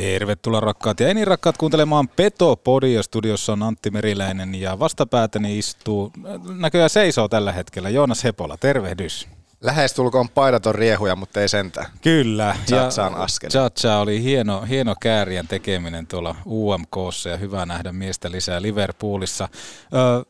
[0.00, 3.02] Tervetuloa rakkaat ja enin rakkaat kuuntelemaan Petopodia.
[3.02, 6.12] Studiossa on Antti Meriläinen ja vastapäätäni istuu,
[6.58, 8.56] näköjään seisoo tällä hetkellä, Joonas Hepola.
[8.56, 9.28] Tervehdys.
[9.60, 11.86] Lähestulkoon paidaton riehuja, mutta ei sentään.
[12.02, 12.56] Kyllä.
[12.66, 13.50] Chatsaan askel.
[13.50, 19.48] Chacha oli hieno, hieno käärien tekeminen tuolla UMKssa ja hyvä nähdä miestä lisää Liverpoolissa.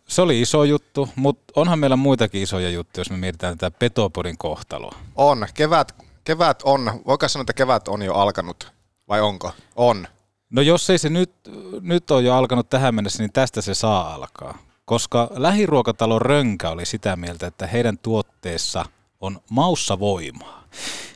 [0.08, 4.38] Se oli iso juttu, mutta onhan meillä muitakin isoja juttuja, jos me mietitään tätä Petopodin
[4.38, 4.94] kohtaloa.
[5.16, 5.46] On.
[5.54, 5.94] Kevät,
[6.24, 7.00] kevät on.
[7.06, 8.75] Voiko sanoa, että kevät on jo alkanut?
[9.08, 9.52] Vai onko?
[9.76, 10.08] On.
[10.50, 11.30] No jos ei se nyt,
[11.80, 14.58] nyt ole jo alkanut tähän mennessä, niin tästä se saa alkaa.
[14.84, 18.84] Koska lähiruokatalon Rönkä oli sitä mieltä, että heidän tuotteessa
[19.20, 20.64] on maussa voimaa.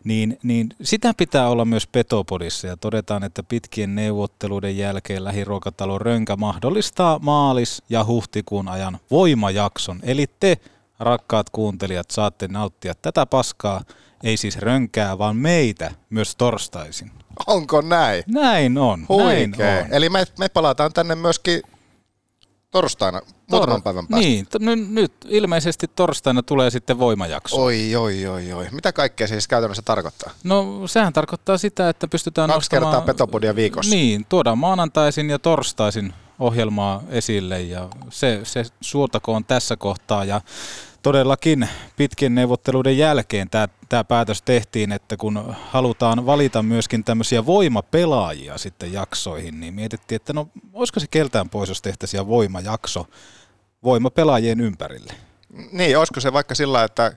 [0.04, 6.36] Niin, niin sitä pitää olla myös Petopodissa ja todetaan, että pitkien neuvotteluiden jälkeen lähiruokatalo Rönkä
[6.36, 10.00] mahdollistaa maalis- ja huhtikuun ajan voimajakson.
[10.02, 10.56] Eli te,
[10.98, 13.82] rakkaat kuuntelijat, saatte nauttia tätä paskaa,
[14.24, 17.10] ei siis rönkää, vaan meitä myös torstaisin.
[17.46, 18.24] Onko näin?
[18.26, 19.06] Näin on.
[19.18, 19.92] Näin on.
[19.92, 21.62] Eli me, me palataan tänne myöskin
[22.70, 24.26] torstaina, muutaman päivän päästä.
[24.26, 27.56] Niin, t- nyt, nyt ilmeisesti torstaina tulee sitten voimajakso.
[27.62, 28.68] Oi, oi, oi, oi.
[28.70, 30.30] Mitä kaikkea se siis käytännössä tarkoittaa?
[30.44, 32.92] No sehän tarkoittaa sitä, että pystytään Kaksi nostamaan...
[32.92, 33.94] kertaa Petopodia viikossa.
[33.94, 40.40] Niin, tuodaan maanantaisin ja torstaisin ohjelmaa esille ja se, se suotakoon tässä kohtaa ja
[41.02, 48.58] todellakin pitkien neuvotteluiden jälkeen tämä, tämä päätös tehtiin, että kun halutaan valita myöskin tämmöisiä voimapelaajia
[48.58, 53.06] sitten jaksoihin, niin mietittiin, että no olisiko se keltään pois, jos tehtäisiin voimajakso
[53.84, 55.12] voimapelaajien ympärille.
[55.72, 57.12] Niin, olisiko se vaikka sillä, että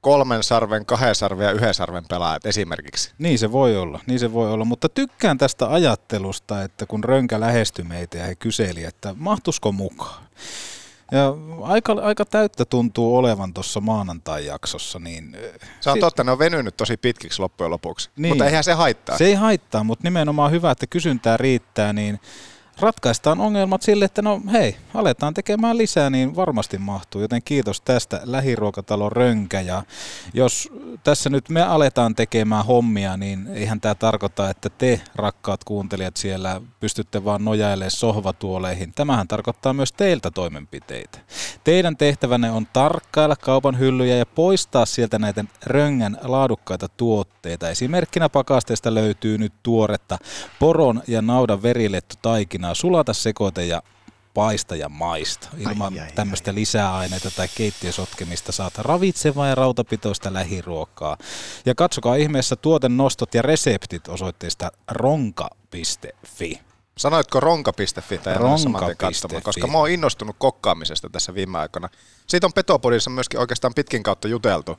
[0.00, 3.12] kolmen sarven, kahden sarven ja yhden sarven pelaajat esimerkiksi?
[3.18, 7.40] Niin se voi olla, niin se voi olla, mutta tykkään tästä ajattelusta, että kun Rönkä
[7.40, 10.24] lähestyi meitä ja he kyseli, että mahtusko mukaan.
[11.12, 15.36] Ja aika, aika täyttä tuntuu olevan tuossa maanantai-jaksossa, niin...
[15.80, 18.10] Se on totta, ne on venynyt tosi pitkiksi loppujen lopuksi.
[18.16, 18.30] Niin.
[18.30, 19.18] Mutta eihän se haittaa.
[19.18, 22.20] Se ei haittaa, mutta nimenomaan hyvä, että kysyntää riittää, niin
[22.80, 27.20] ratkaistaan ongelmat sille, että no hei, aletaan tekemään lisää, niin varmasti mahtuu.
[27.20, 29.60] Joten kiitos tästä lähiruokatalon Rönkä.
[29.60, 29.82] Ja
[30.34, 30.68] jos
[31.04, 36.60] tässä nyt me aletaan tekemään hommia, niin eihän tämä tarkoita, että te rakkaat kuuntelijat siellä
[36.80, 38.92] pystytte vaan nojailemaan sohvatuoleihin.
[38.94, 41.18] Tämähän tarkoittaa myös teiltä toimenpiteitä.
[41.64, 47.70] Teidän tehtävänne on tarkkailla kaupan hyllyjä ja poistaa sieltä näitä Röngän laadukkaita tuotteita.
[47.70, 50.18] Esimerkkinä pakasteesta löytyy nyt tuoretta
[50.58, 52.14] poron ja naudan verilettu
[52.68, 52.74] taikinaa.
[52.74, 53.82] Sulata sekoite ja
[54.34, 55.48] paista ja maista.
[55.58, 61.16] Ilman Ai, ai, tämmöistä lisäaineita tai keittiösotkemista saat ravitsevaa ja rautapitoista lähiruokaa.
[61.66, 66.60] Ja katsokaa ihmeessä tuotennostot ja reseptit osoitteesta ronka.fi.
[66.98, 69.40] Sanoitko ronka.fi tai Ronka.fi.
[69.42, 71.88] koska mä oon innostunut kokkaamisesta tässä viime aikoina.
[72.26, 74.78] Siitä on Petopodissa myöskin oikeastaan pitkin kautta juteltu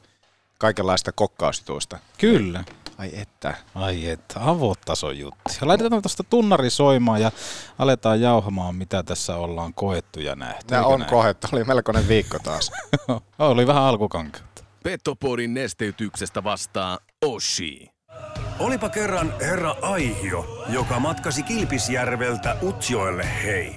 [0.57, 1.99] kaikenlaista kokkausjutuista.
[2.17, 2.63] Kyllä.
[2.99, 3.53] Ai että.
[3.75, 5.41] Ai että, avotason juttu.
[5.61, 7.31] Ja laitetaan tuosta tunnari soimaan ja
[7.79, 10.65] aletaan jauhamaan, mitä tässä ollaan koettu ja nähty.
[10.71, 11.09] Nämä Eikö on näin?
[11.09, 12.71] kohettu, oli melkoinen viikko taas.
[13.39, 14.63] Oli vähän alkukankeutta.
[14.83, 17.89] Petopodin nesteytyksestä vastaa Oshi.
[18.59, 23.75] Olipa kerran herra Aihio, joka matkasi Kilpisjärveltä Utsjoelle hei.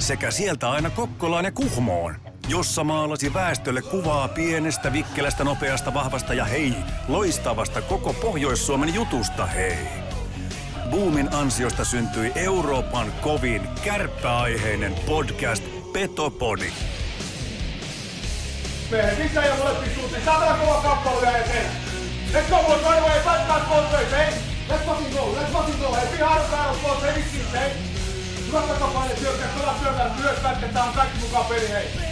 [0.00, 2.14] Sekä sieltä aina Kokkolaan ja Kuhmoon,
[2.48, 6.74] jossa maalasi väestölle kuvaa pienestä, vikkelästä, nopeasta, vahvasta ja hei,
[7.08, 9.88] loistavasta koko Pohjois-Suomen jutusta hei.
[10.90, 16.72] Boomin ansiosta syntyi Euroopan kovin kärppäaiheinen podcast Petopodi.
[18.90, 20.24] Miehet, missä ei ole suuntiin?
[20.24, 21.70] Saatana kova kappale vielä eteen.
[22.32, 23.20] Let's go, boys, right away.
[23.24, 24.34] Back, both ways, hey?
[24.68, 25.94] Let's fucking go, let's fucking go.
[25.94, 27.70] Hey, be hard battle, boys, hey, vitsi, hey?
[28.46, 32.11] Hyvä takapaine, syökkää, pelaa syökkää, myös pätketään kaikki mukaan peli, hei.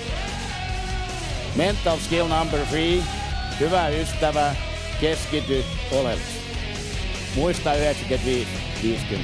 [1.55, 3.03] Mental skill number three.
[3.59, 4.55] Hyvä ystävä,
[5.01, 6.41] keskity oleellisesti.
[7.35, 9.17] Muista 95-50.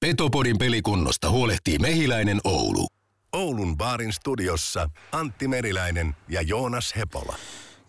[0.00, 2.86] Petopodin pelikunnosta huolehtii Mehiläinen Oulu.
[3.32, 7.36] Oulun baarin studiossa Antti Meriläinen ja Joonas Hepola.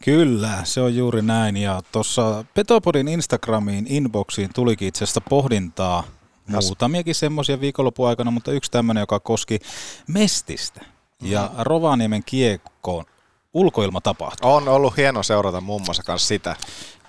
[0.04, 1.58] Kyllä, se on juuri näin.
[1.58, 6.04] Ja tuossa Petopodin Instagramiin inboxiin tulikin itse asiassa pohdintaa
[6.48, 9.60] muutamiakin semmoisia viikonlopun aikana, mutta yksi tämmöinen, joka koski
[10.08, 10.82] Mestistä.
[11.22, 13.06] Ja Rovaniemen kiekkoon
[13.54, 14.54] ulkoilmatapahtuma.
[14.54, 16.56] On ollut hieno seurata muun muassa kanssa sitä.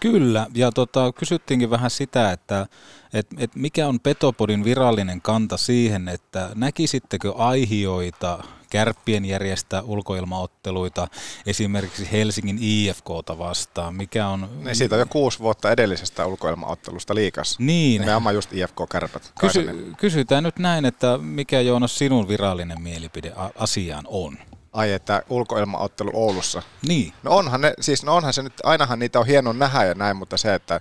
[0.00, 2.66] Kyllä, ja tota, kysyttiinkin vähän sitä, että
[3.14, 11.08] et, et mikä on Petopodin virallinen kanta siihen, että näkisittekö aihioita kärppien järjestää ulkoilmaotteluita
[11.46, 14.49] esimerkiksi Helsingin IFKta vastaan, mikä on...
[14.64, 17.56] Niin siitä on jo kuusi vuotta edellisestä ulkoilmaottelusta liikassa.
[17.62, 18.00] Niin.
[18.00, 19.32] Nimenomaan just IFK-kärpät.
[19.40, 24.38] Kysy, kysytään nyt näin, että mikä Joonas sinun virallinen mielipide asiaan on?
[24.73, 26.62] Ai, että ulkoilmaottelu Oulussa.
[26.87, 27.12] Niin.
[27.23, 30.16] No onhan, ne, siis no onhan se nyt, ainahan niitä on hieno nähdä ja näin,
[30.16, 30.81] mutta se, että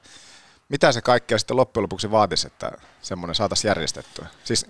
[0.69, 2.71] mitä se kaikkea sitten loppujen lopuksi vaatisi, että
[3.01, 4.27] semmoinen saataisiin järjestettyä.
[4.43, 4.65] Siis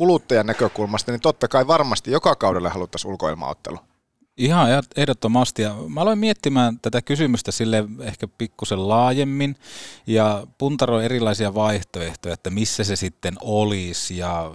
[0.00, 3.78] kuluttajan näkökulmasta, niin totta kai varmasti joka kaudelle haluttaisiin ulkoilmaottelu.
[4.36, 5.62] Ihan ehdottomasti.
[5.62, 9.56] Ja mä aloin miettimään tätä kysymystä sille ehkä pikkusen laajemmin
[10.06, 14.52] ja puntaroin erilaisia vaihtoehtoja, että missä se sitten olisi ja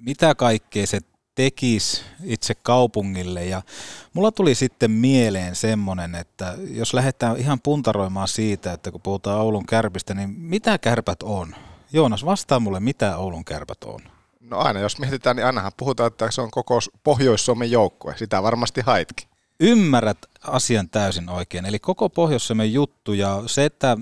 [0.00, 1.00] mitä kaikkea se
[1.34, 3.44] tekisi itse kaupungille.
[3.44, 3.62] Ja
[4.12, 9.66] mulla tuli sitten mieleen semmoinen, että jos lähdetään ihan puntaroimaan siitä, että kun puhutaan Oulun
[9.66, 11.54] kärpistä, niin mitä kärpät on?
[11.92, 14.13] Joonas, vastaa mulle, mitä Oulun kärpät on?
[14.50, 18.14] No aina, jos mietitään, niin ainahan puhutaan, että se on koko Pohjois-Suomen joukkue.
[18.16, 19.28] Sitä varmasti haitkin.
[19.60, 21.66] Ymmärrät asian täysin oikein.
[21.66, 23.96] Eli koko pohjois juttu ja se, että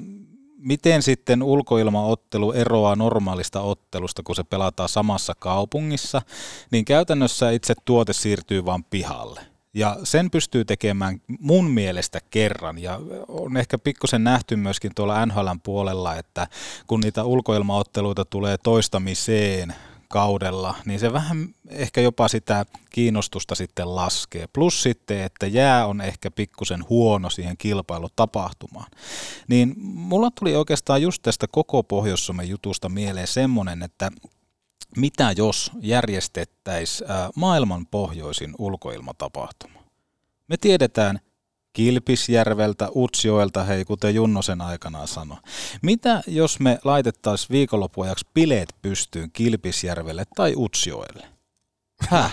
[0.58, 6.22] miten sitten ulkoilmaottelu eroaa normaalista ottelusta, kun se pelataan samassa kaupungissa,
[6.70, 9.40] niin käytännössä itse tuote siirtyy vain pihalle.
[9.74, 12.78] Ja sen pystyy tekemään mun mielestä kerran.
[12.78, 16.46] Ja on ehkä pikkusen nähty myöskin tuolla NHLn puolella, että
[16.86, 19.74] kun niitä ulkoilmaotteluita tulee toistamiseen
[20.12, 24.46] kaudella, niin se vähän ehkä jopa sitä kiinnostusta sitten laskee.
[24.52, 28.90] Plus sitten, että jää on ehkä pikkusen huono siihen kilpailutapahtumaan.
[29.48, 34.10] Niin mulla tuli oikeastaan just tästä koko pohjois jutusta mieleen semmoinen, että
[34.96, 39.80] mitä jos järjestettäisiin maailman pohjoisin ulkoilmatapahtuma?
[40.48, 41.20] Me tiedetään,
[41.72, 45.38] Kilpisjärveltä, Utsjoelta, hei kuten Junnosen aikanaan sanoi.
[45.82, 51.26] Mitä jos me laitettaisiin viikonloppuajaksi bileet pystyyn Kilpisjärvelle tai Utsjoelle?
[52.08, 52.32] Häh?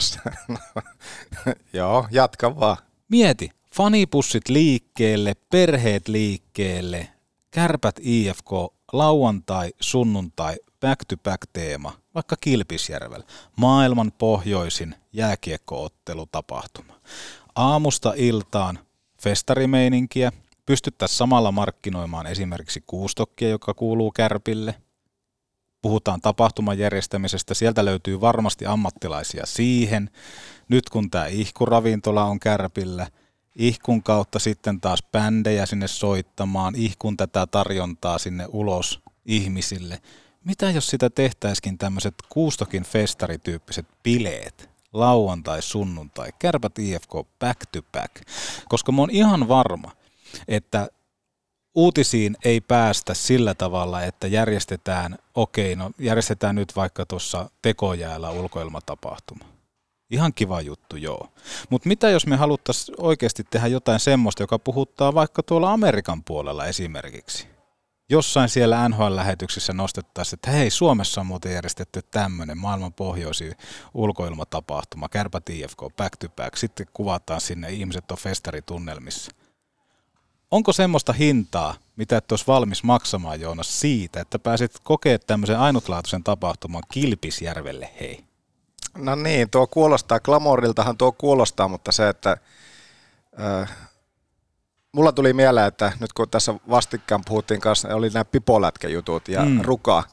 [1.74, 2.78] Joo, jatka vaan.
[3.10, 7.10] Mieti, fanipussit liikkeelle, perheet liikkeelle,
[7.52, 8.50] kärpät IFK,
[8.94, 13.26] lauantai, sunnuntai, back-to-back teema, vaikka Kilpisjärvellä.
[13.56, 16.94] Maailman pohjoisin jääkiekkoottelutapahtuma.
[17.56, 18.80] Aamusta iltaan
[19.22, 20.32] festarimeininkiä,
[20.66, 24.76] pystyttäisiin samalla markkinoimaan esimerkiksi kuustokkia, joka kuuluu kärpille.
[25.82, 30.10] Puhutaan tapahtuman järjestämisestä, sieltä löytyy varmasti ammattilaisia siihen.
[30.70, 33.08] Nyt kun tämä ihkuravintola on kärpillä,
[33.56, 40.02] ihkun kautta sitten taas bändejä sinne soittamaan, ihkun tätä tarjontaa sinne ulos ihmisille.
[40.44, 44.69] Mitä jos sitä tehtäisikin tämmöiset kuustokin festarityyppiset bileet?
[44.94, 48.16] Lauantai, sunnuntai, kärpät IFK back to back,
[48.70, 49.92] koska mä oon ihan varma,
[50.48, 50.88] että
[51.76, 59.46] uutisiin ei päästä sillä tavalla, että järjestetään, okei, no järjestetään nyt vaikka tuossa tekojäällä ulkoilmatapahtuma.
[60.12, 61.30] Ihan kiva juttu, joo.
[61.70, 66.66] Mutta mitä jos me haluttaisiin oikeasti tehdä jotain semmoista, joka puhuttaa vaikka tuolla Amerikan puolella
[66.66, 67.48] esimerkiksi?
[68.10, 73.56] Jossain siellä NHL-lähetyksissä nostettaisiin, että hei, Suomessa on muuten järjestetty tämmöinen maailman pohjoisin
[73.94, 79.32] ulkoilmatapahtuma, Kärpät IFK, back to back, sitten kuvataan sinne, ihmiset on festaritunnelmissa.
[80.52, 86.24] Onko semmoista hintaa, mitä et olisi valmis maksamaan, Joonas, siitä, että pääsit kokemaan tämmöisen ainutlaatuisen
[86.24, 88.24] tapahtuman Kilpisjärvelle, hei?
[88.98, 92.38] No niin, tuo kuulostaa, glamoriltahan tuo kuulostaa, mutta se, että
[93.40, 93.89] äh,
[94.92, 99.62] mulla tuli mieleen, että nyt kun tässä vastikkaan puhuttiin kanssa, oli nämä pipolätkäjutut ja mm.
[99.62, 100.04] ruka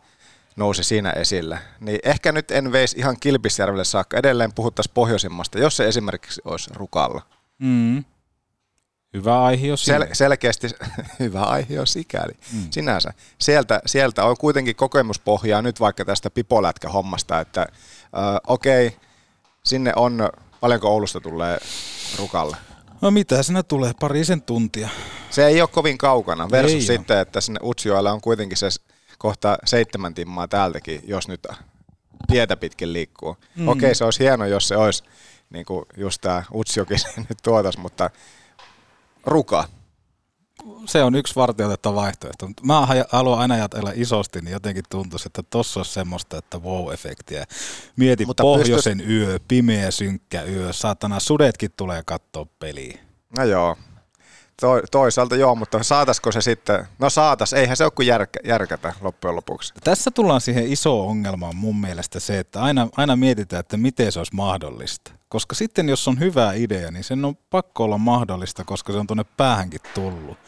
[0.56, 4.18] nousi siinä esille, niin ehkä nyt en veisi ihan Kilpisjärvelle saakka.
[4.18, 7.23] Edelleen puhuttaisiin pohjoisimmasta, jos se esimerkiksi olisi rukalla.
[7.59, 8.04] Mm.
[9.14, 10.68] Hyvä aihio Sel- selkeästi
[11.21, 12.66] hyvä aihio sikäli mm.
[12.71, 13.12] sinänsä.
[13.38, 17.68] Sieltä, sieltä on kuitenkin kokemuspohjaa nyt vaikka tästä pipolätkä-hommasta, että äh,
[18.47, 18.99] okei, okay,
[19.64, 20.28] sinne on,
[20.61, 21.59] paljonko Oulusta tulee
[22.18, 22.56] rukalle?
[23.00, 24.88] No mitä sinä tulee, parisen tuntia.
[25.30, 27.20] Se ei ole kovin kaukana, versus ei sitten, ole.
[27.20, 28.68] että sinne Utsjoelle on kuitenkin se
[29.18, 31.46] kohta seitsemän timmaa täältäkin, jos nyt
[32.26, 33.36] tietä pitkin liikkuu.
[33.56, 33.68] Mm.
[33.68, 35.04] Okei, se olisi hieno, jos se olisi
[35.50, 36.98] niin kuin just tämä Utsjokin
[37.28, 38.10] nyt tuotas, mutta
[39.26, 39.68] ruka.
[40.87, 42.49] Se on yksi vartioitettava vaihtoehto.
[42.62, 47.44] Mä haluan aina ajatella isosti, niin jotenkin tuntuisi, että tossa olisi semmoista, että wow-efektiä.
[47.96, 49.16] Mieti Mutta pohjoisen pystyt...
[49.16, 52.99] yö, pimeä synkkä yö, saatana sudetkin tulee katsoa peliä.
[53.38, 53.76] No joo,
[54.61, 58.92] to, toisaalta joo, mutta saataisiko se sitten, no saatas, eihän se ole kuin järkä, järkätä
[59.00, 59.75] loppujen lopuksi.
[59.85, 64.20] Tässä tullaan siihen iso ongelmaan mun mielestä se, että aina, aina mietitään, että miten se
[64.20, 65.12] olisi mahdollista.
[65.28, 69.06] Koska sitten jos on hyvä idea, niin sen on pakko olla mahdollista, koska se on
[69.06, 70.38] tuonne päähänkin tullut.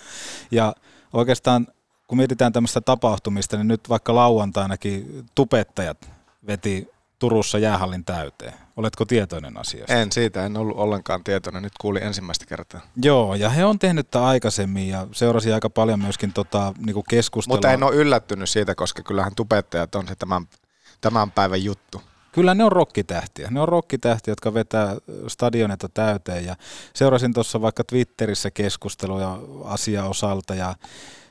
[0.51, 0.75] Ja
[1.13, 1.67] oikeastaan
[2.07, 6.11] kun mietitään tämmöistä tapahtumista, niin nyt vaikka lauantainakin tupettajat
[6.47, 8.53] veti Turussa jäähallin täyteen.
[8.77, 9.95] Oletko tietoinen asiasta?
[9.95, 11.63] En siitä, en ollut ollenkaan tietoinen.
[11.63, 12.81] Nyt kuulin ensimmäistä kertaa.
[13.03, 17.57] Joo, ja he on tehnyt tätä aikaisemmin ja seurasi aika paljon myöskin tota, niinku keskustelua.
[17.57, 20.47] Mutta en ole yllättynyt siitä, koska kyllähän tubettajat on se tämän,
[21.01, 22.03] tämän päivän juttu.
[22.33, 23.49] Kyllä ne on rokkitähtiä.
[23.51, 24.97] Ne on rokkitähtiä, jotka vetää
[25.29, 26.45] stadioneta täyteen.
[26.45, 26.57] Ja
[26.95, 30.55] seurasin tuossa vaikka Twitterissä keskusteluja asiaa osalta.
[30.55, 30.75] Ja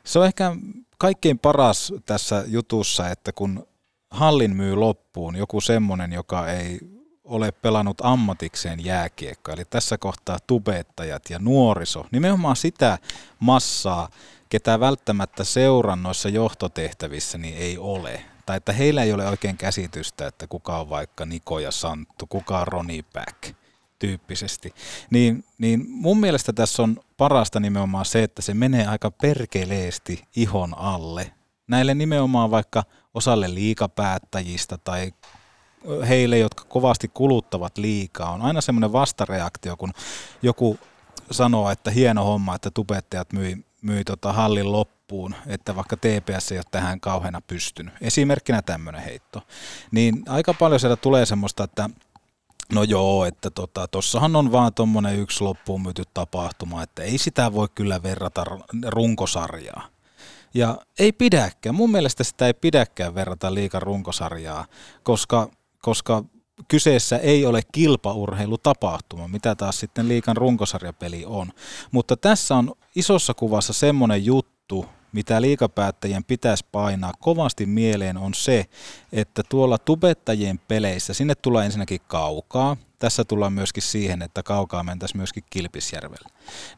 [0.03, 0.55] se on ehkä
[0.97, 3.67] kaikkein paras tässä jutussa, että kun
[4.11, 6.79] hallin myy loppuun joku semmoinen, joka ei
[7.23, 12.97] ole pelannut ammatikseen jääkiekkoa, eli tässä kohtaa tubettajat ja nuoriso, nimenomaan sitä
[13.39, 14.09] massaa,
[14.49, 18.21] ketä välttämättä seurannoissa johtotehtävissä niin ei ole.
[18.47, 22.59] Tai että heillä ei ole oikein käsitystä, että kuka on vaikka Niko ja Santtu, kuka
[22.59, 23.55] on Ronnie Back
[23.99, 24.73] tyyppisesti.
[25.09, 30.77] Niin, niin mun mielestä tässä on parasta nimenomaan se, että se menee aika perkeleesti ihon
[30.77, 31.31] alle.
[31.67, 35.13] Näille nimenomaan vaikka osalle liikapäättäjistä tai
[36.07, 39.93] heille, jotka kovasti kuluttavat liikaa, on aina semmoinen vastareaktio, kun
[40.41, 40.79] joku
[41.31, 44.96] sanoo, että hieno homma, että tubettajat myi, myi tota hallin loppuun,
[45.47, 47.93] että vaikka TPS ei ole tähän kauheana pystynyt.
[48.01, 49.41] Esimerkkinä tämmöinen heitto.
[49.91, 51.89] Niin aika paljon sieltä tulee semmoista, että
[52.73, 57.53] No joo, että tota, tossahan on vaan tuommoinen yksi loppuun myyty tapahtuma, että ei sitä
[57.53, 58.45] voi kyllä verrata
[58.87, 59.87] runkosarjaa.
[60.53, 61.75] Ja ei pidäkään.
[61.75, 64.65] Mun mielestä sitä ei pidäkään verrata liikan runkosarjaa,
[65.03, 65.49] koska,
[65.81, 66.23] koska
[66.67, 71.51] kyseessä ei ole kilpaurheilutapahtuma, mitä taas sitten liikan runkosarjapeli on.
[71.91, 78.65] Mutta tässä on isossa kuvassa semmoinen juttu, mitä liikapäättäjien pitäisi painaa kovasti mieleen on se,
[79.11, 85.17] että tuolla tubettajien peleissä, sinne tulee ensinnäkin kaukaa, tässä tullaan myöskin siihen, että kaukaa mentäisiin
[85.17, 86.29] myöskin Kilpisjärvelle.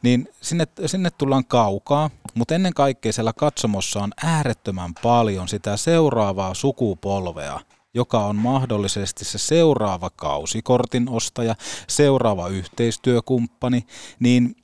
[0.02, 6.54] Niin sinne, sinne tullaan kaukaa, mutta ennen kaikkea siellä katsomossa on äärettömän paljon sitä seuraavaa
[6.54, 7.60] sukupolvea,
[7.94, 11.54] joka on mahdollisesti se seuraava kausikortin ostaja,
[11.88, 13.86] seuraava yhteistyökumppani,
[14.18, 14.56] niin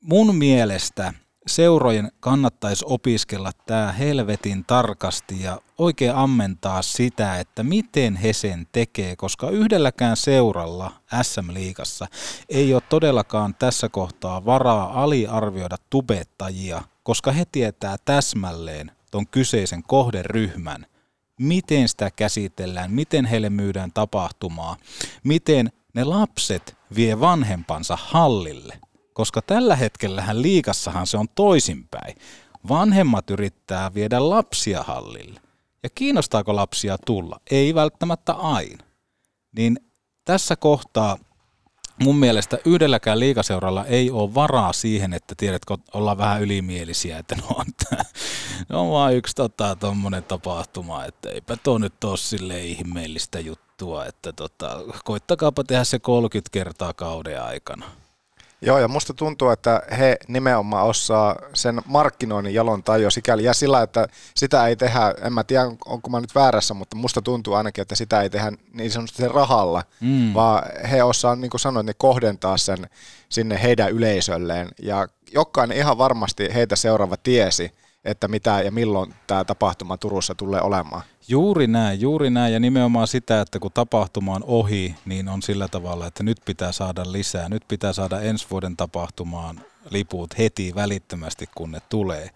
[0.00, 1.14] mun mielestä
[1.46, 9.16] seurojen kannattaisi opiskella tämä helvetin tarkasti ja oikein ammentaa sitä, että miten he sen tekee,
[9.16, 12.06] koska yhdelläkään seuralla SM-liigassa
[12.48, 20.86] ei ole todellakaan tässä kohtaa varaa aliarvioida tubettajia, koska he tietää täsmälleen ton kyseisen kohderyhmän,
[21.40, 24.76] miten sitä käsitellään, miten heille myydään tapahtumaa,
[25.24, 28.80] miten ne lapset vie vanhempansa hallille
[29.14, 32.16] koska tällä hetkellähän liikassahan se on toisinpäin.
[32.68, 35.40] Vanhemmat yrittää viedä lapsia hallille.
[35.82, 37.40] Ja kiinnostaako lapsia tulla?
[37.50, 38.84] Ei välttämättä aina.
[39.56, 39.78] Niin
[40.24, 41.18] tässä kohtaa
[42.02, 47.46] mun mielestä yhdelläkään liikaseuralla ei ole varaa siihen, että tiedätkö, ollaan vähän ylimielisiä, että no
[47.48, 48.04] on, tää,
[48.68, 54.06] no on vaan yksi tota, tommonen tapahtuma, että eipä tuo nyt ole sille ihmeellistä juttua,
[54.06, 57.86] että tota, koittakaapa tehdä se 30 kertaa kauden aikana.
[58.66, 63.82] Joo, ja musta tuntuu, että he nimenomaan osaa sen markkinoinnin jalon tajua sikäli, ja sillä,
[63.82, 67.82] että sitä ei tehdä, en mä tiedä, onko mä nyt väärässä, mutta musta tuntuu ainakin,
[67.82, 70.34] että sitä ei tehdä niin sanotusti sen rahalla, mm.
[70.34, 72.86] vaan he osaa, niin kuin sanoit, niin kohdentaa sen
[73.28, 77.72] sinne heidän yleisölleen, ja jokainen ihan varmasti heitä seuraava tiesi,
[78.04, 81.02] että mitä ja milloin tämä tapahtuma Turussa tulee olemaan.
[81.28, 85.68] Juuri näin, juuri näin ja nimenomaan sitä, että kun tapahtuma on ohi, niin on sillä
[85.68, 87.48] tavalla, että nyt pitää saada lisää.
[87.48, 92.30] Nyt pitää saada ensi vuoden tapahtumaan liput heti välittömästi, kun ne tulee.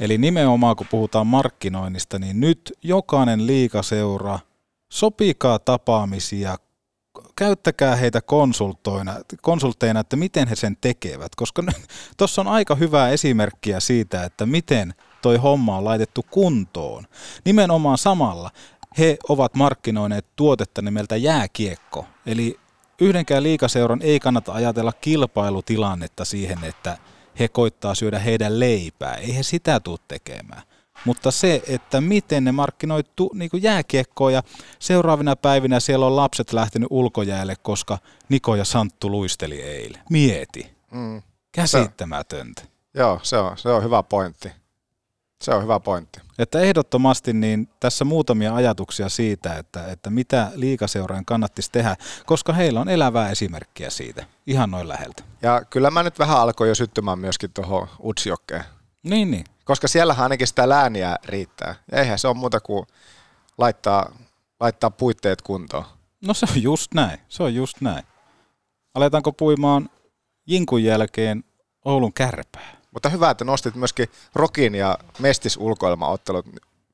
[0.00, 4.38] Eli nimenomaan kun puhutaan markkinoinnista, niin nyt jokainen liikaseura,
[4.88, 6.56] sopikaa tapaamisia,
[7.36, 11.62] käyttäkää heitä konsultoina, konsultteina, että miten he sen tekevät, koska
[12.16, 17.04] tuossa on aika hyvää esimerkkiä siitä, että miten toi homma on laitettu kuntoon.
[17.44, 18.50] Nimenomaan samalla
[18.98, 22.56] he ovat markkinoineet tuotetta nimeltä jääkiekko, eli
[23.00, 26.98] yhdenkään liikaseuran ei kannata ajatella kilpailutilannetta siihen, että
[27.38, 29.14] he koittaa syödä heidän leipää.
[29.14, 30.62] Ei he sitä tule tekemään.
[31.04, 34.42] Mutta se, että miten ne markkinoi tu, niin jääkiekkoa ja
[34.78, 37.98] seuraavina päivinä siellä on lapset lähtenyt ulkojäälle, koska
[38.28, 40.02] Niko ja Santtu luisteli eilen.
[40.10, 40.70] Mieti.
[40.90, 41.22] Mm.
[41.52, 42.62] Käsittämätöntä.
[42.62, 44.59] Se, joo, se on, se on hyvä pointti.
[45.42, 46.20] Se on hyvä pointti.
[46.38, 52.80] Että ehdottomasti niin tässä muutamia ajatuksia siitä, että, että mitä liikaseurojen kannattisi tehdä, koska heillä
[52.80, 55.22] on elävää esimerkkiä siitä, ihan noin läheltä.
[55.42, 58.64] Ja kyllä mä nyt vähän alkoin jo syttymään myöskin tuohon Utsjokkeen.
[59.02, 59.44] Niin, niin.
[59.64, 61.74] Koska siellähän ainakin sitä lääniä riittää.
[61.92, 62.86] Eihän se ole muuta kuin
[63.58, 64.12] laittaa,
[64.60, 65.84] laittaa puitteet kuntoon.
[66.26, 68.04] No se on just näin, se on just näin.
[68.94, 69.90] aletaanko puimaan
[70.46, 71.44] Jinkun jälkeen
[71.84, 72.79] Oulun kärpää?
[72.90, 76.46] Mutta hyvä, että nostit myöskin Rokin ja Mestis ulkoilmaottelut.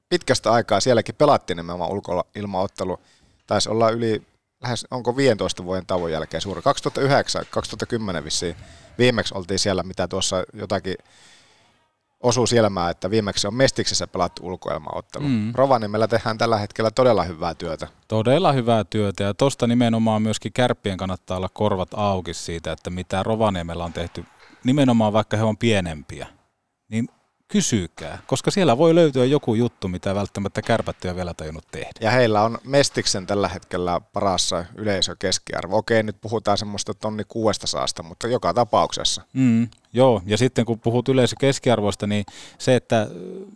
[0.09, 3.01] Pitkästä aikaa sielläkin pelattiin nimenomaan ulkoilmaottelu.
[3.47, 4.23] Taisi olla yli
[4.63, 6.63] lähes, onko 15 vuoden tauon jälkeen suuri.
[6.63, 8.57] 2009, 2010 vissiin
[8.99, 10.97] viimeksi oltiin siellä, mitä tuossa jotakin
[12.21, 15.25] osuu silmään, että viimeksi on Mestiksessä pelattu ulkoilmaottelu.
[15.29, 15.53] Mm.
[15.55, 17.89] Rovaniemellä tehdään tällä hetkellä todella hyvää työtä.
[18.09, 23.23] Todella hyvää työtä ja tuosta nimenomaan myöskin kärppien kannattaa olla korvat auki siitä, että mitä
[23.23, 24.25] Rovaniemellä on tehty
[24.67, 26.27] nimenomaan vaikka he on pienempiä,
[26.89, 27.09] niin
[27.49, 31.91] kysykää, koska siellä voi löytyä joku juttu, mitä välttämättä kärpät ei vielä tajunnut tehdä.
[32.01, 35.77] Ja heillä on Mestiksen tällä hetkellä parassa yleisökeskiarvo.
[35.77, 39.23] Okei, nyt puhutaan semmoista tonni kuudesta saasta, mutta joka tapauksessa.
[39.33, 42.25] Mm, joo, ja sitten kun puhut yleisökeskiarvoista, niin
[42.59, 43.09] se, että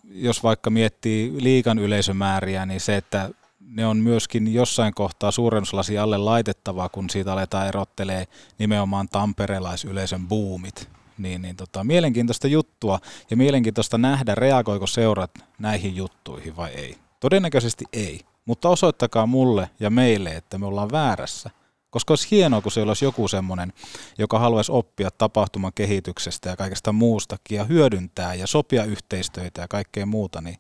[0.05, 6.19] jos vaikka miettii liikan yleisömääriä, niin se, että ne on myöskin jossain kohtaa suurennuslasi alle
[6.19, 8.27] laitettavaa, kun siitä aletaan erottelee
[8.59, 10.89] nimenomaan tamperelaisyleisön buumit
[11.23, 12.99] niin, niin tota, mielenkiintoista juttua
[13.31, 16.97] ja mielenkiintoista nähdä, reagoiko seurat näihin juttuihin vai ei.
[17.21, 21.51] Todennäköisesti ei, mutta osoittakaa mulle ja meille, että me ollaan väärässä.
[21.91, 23.73] Koska olisi hienoa, kun siellä olisi joku semmoinen,
[24.19, 30.07] joka haluaisi oppia tapahtuman kehityksestä ja kaikesta muustakin ja hyödyntää ja sopia yhteistöitä ja kaikkea
[30.07, 30.57] muuta, niin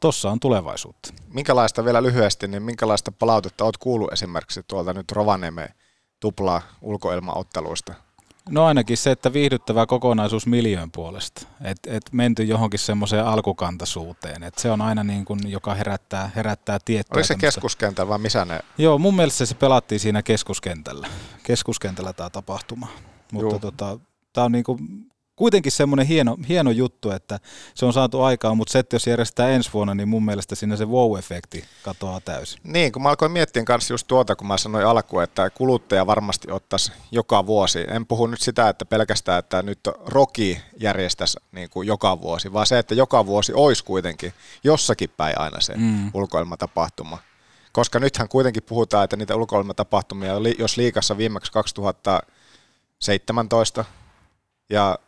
[0.00, 1.12] tossa on tulevaisuutta.
[1.28, 5.68] Minkälaista vielä lyhyesti, niin minkälaista palautetta olet kuullut esimerkiksi tuolta nyt Rovaniemen
[6.20, 7.94] tuplaa ulkoilmaotteluista?
[8.50, 11.46] No ainakin se, että viihdyttävä kokonaisuus miljoon puolesta.
[11.64, 14.42] Että et menty johonkin semmoiseen alkukantaisuuteen.
[14.42, 17.16] Et se on aina niin kuin, joka herättää, herättää tiettyä.
[17.16, 18.60] Oliko se keskuskentällä vai missä ne?
[18.78, 21.08] Joo, mun mielestä se pelattiin siinä keskuskentällä.
[21.42, 22.88] Keskuskentällä tämä tapahtuma.
[23.32, 23.98] Mutta tota,
[24.32, 24.78] tämä on niin kuin
[25.36, 27.40] kuitenkin semmoinen hieno, hieno juttu, että
[27.74, 30.76] se on saatu aikaan, mutta se, että jos järjestetään ensi vuonna, niin mun mielestä siinä
[30.76, 32.60] se wow-efekti katoaa täysin.
[32.64, 36.50] Niin, kun mä alkoin miettiä kanssa just tuota, kun mä sanoin alkuun, että kuluttaja varmasti
[36.50, 37.84] ottaisi joka vuosi.
[37.88, 42.66] En puhu nyt sitä, että pelkästään, että nyt Roki järjestäisi niin kuin joka vuosi, vaan
[42.66, 44.32] se, että joka vuosi olisi kuitenkin
[44.64, 46.10] jossakin päin aina se mm.
[46.14, 47.18] ulkoilmatapahtuma.
[47.72, 53.84] Koska nythän kuitenkin puhutaan, että niitä ulkoilmatapahtumia, jos liikassa viimeksi 2017
[54.70, 54.98] ja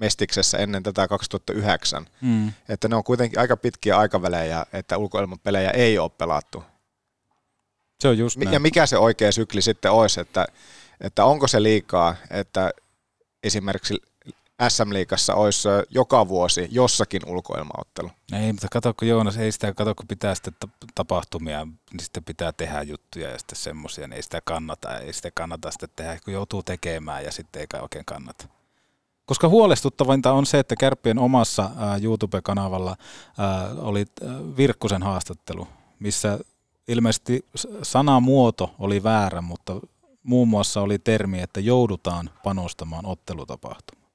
[0.00, 2.06] Mestiksessä ennen tätä 2009.
[2.20, 2.52] Mm.
[2.68, 6.64] Että ne on kuitenkin aika pitkiä aikavälejä, että ulkoilmapelejä ei ole pelattu.
[8.00, 8.52] Se on just näin.
[8.52, 10.46] Ja mikä se oikea sykli sitten olisi, että,
[11.00, 12.70] että onko se liikaa, että
[13.42, 14.02] esimerkiksi
[14.68, 18.10] SM-liigassa olisi joka vuosi jossakin ulkoilmaottelu.
[18.32, 20.54] Ei, mutta kato, kun Joonas ei sitä kato, kun pitää sitten
[20.94, 25.30] tapahtumia, niin sitten pitää tehdä juttuja ja sitten semmoisia, niin ei sitä kannata, ei sitä
[25.30, 28.59] kannata sitten tehdä, kun joutuu tekemään ja sitten ei oikein kannata.
[29.30, 31.70] Koska huolestuttavinta on se, että Kärppien omassa
[32.02, 32.96] YouTube-kanavalla
[33.78, 34.04] oli
[34.56, 36.38] Virkkusen haastattelu, missä
[36.88, 37.46] ilmeisesti
[37.82, 39.80] sanamuoto oli väärä, mutta
[40.22, 44.10] muun muassa oli termi, että joudutaan panostamaan ottelutapahtumaan.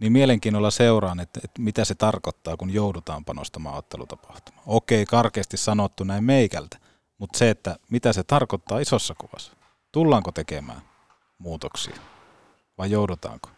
[0.00, 4.64] Niin mielenkiinnolla seuraan, että, että mitä se tarkoittaa, kun joudutaan panostamaan ottelutapahtumaan.
[4.66, 6.78] Okei, karkeasti sanottu näin meikältä,
[7.18, 9.52] mutta se, että mitä se tarkoittaa isossa kuvassa.
[9.92, 10.82] Tullaanko tekemään
[11.38, 11.96] muutoksia?
[12.80, 13.48] Vai joudutaanko?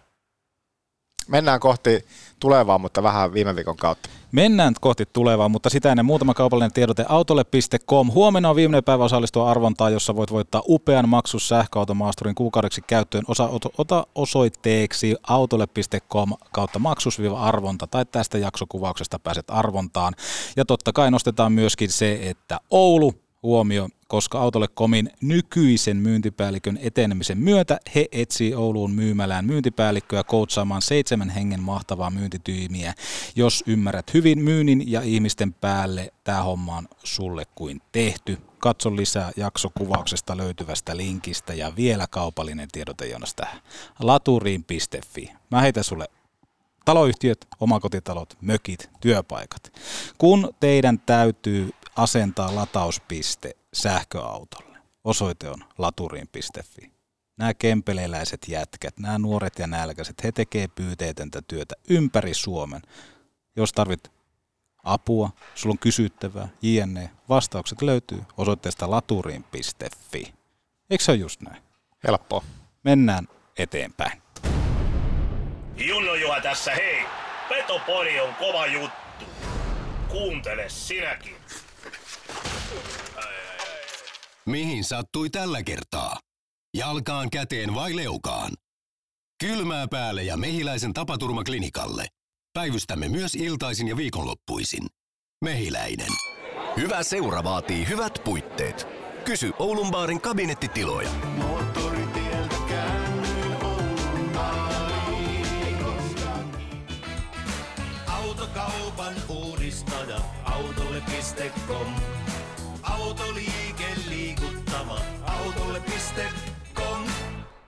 [1.29, 2.05] Mennään kohti
[2.41, 4.09] tulevaa, mutta vähän viime viikon kautta.
[4.33, 8.11] Mennään kohti tulevaa, mutta sitä ennen muutama kaupallinen tiedote autolle.com.
[8.11, 13.25] Huomenna on viimeinen päivä osallistua arvontaan, jossa voit voittaa upean maksus sähköautomaasturin kuukaudeksi käyttöön.
[13.29, 20.15] Osa, ota osoitteeksi autolle.com kautta maksus-arvonta tai tästä jaksokuvauksesta pääset arvontaan.
[20.57, 27.39] Ja totta kai nostetaan myöskin se, että Oulu huomio, koska Autolle Komin nykyisen myyntipäällikön etenemisen
[27.39, 32.95] myötä he etsii Ouluun myymälään myyntipäällikköä koutsaamaan seitsemän hengen mahtavaa myyntityymiä.
[33.37, 38.39] Jos ymmärrät hyvin myynnin ja ihmisten päälle, tämä homma on sulle kuin tehty.
[38.59, 43.61] Katso lisää jaksokuvauksesta löytyvästä linkistä ja vielä kaupallinen tiedote Jonas tähän.
[44.01, 45.31] Laturiin.fi.
[45.51, 46.09] Mä heitän sulle
[46.85, 49.73] taloyhtiöt, omakotitalot, mökit, työpaikat.
[50.19, 54.79] Kun teidän täytyy asentaa latauspiste sähköautolle.
[55.05, 56.93] Osoite on laturiin.fi.
[57.37, 62.83] Nämä kempeleläiset jätkät, nämä nuoret ja nälkäiset, he tekee pyyteetöntä työtä ympäri Suomen.
[63.57, 64.11] Jos tarvit
[64.85, 67.11] apua, sulla on kysyttävää, jne.
[67.29, 70.35] Vastaukset löytyy osoitteesta laturiin.fi.
[70.91, 71.63] Eikö se ole just näin?
[72.05, 72.45] Helppoa.
[72.85, 74.23] Mennään eteenpäin.
[75.77, 77.03] Junno Juha tässä, hei!
[77.49, 79.25] Petopori on kova juttu.
[80.09, 81.37] Kuuntele sinäkin.
[84.47, 86.17] Mihin sattui tällä kertaa?
[86.77, 88.53] Jalkaan, käteen vai leukaan?
[89.41, 92.07] Kylmää päälle ja mehiläisen tapaturmaklinikalle.
[92.53, 94.87] Päivystämme myös iltaisin ja viikonloppuisin.
[95.45, 96.11] Mehiläinen.
[96.77, 98.87] Hyvä seura vaatii hyvät puitteet.
[99.25, 101.11] Kysy Oulun baarin kabinettitiloja.
[108.07, 110.21] Autokaupan uudistaja.
[110.45, 111.95] Autolle.com
[112.83, 113.62] Autoliike
[115.73, 117.03] autolle.com.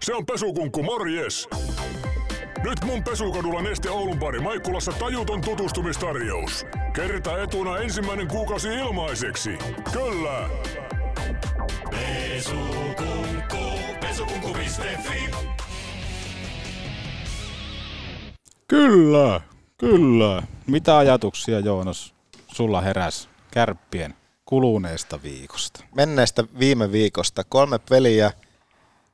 [0.03, 1.49] Se on pesukunkku, morjes!
[2.63, 6.67] Nyt mun pesukadulla Neste Oulun pari Maikkulassa tajuton tutustumistarjous.
[6.93, 9.59] Kerta etuna ensimmäinen kuukausi ilmaiseksi.
[9.93, 10.49] Kyllä!
[11.91, 13.57] Pesukunkku,
[14.01, 15.31] pesukunkku.fi.
[18.69, 19.41] Kyllä,
[19.79, 20.43] kyllä.
[20.67, 22.15] Mitä ajatuksia Joonas
[22.47, 24.15] sulla heräs kärppien
[24.55, 25.85] kuluneesta viikosta?
[25.95, 28.33] Menneestä viime viikosta kolme peliä,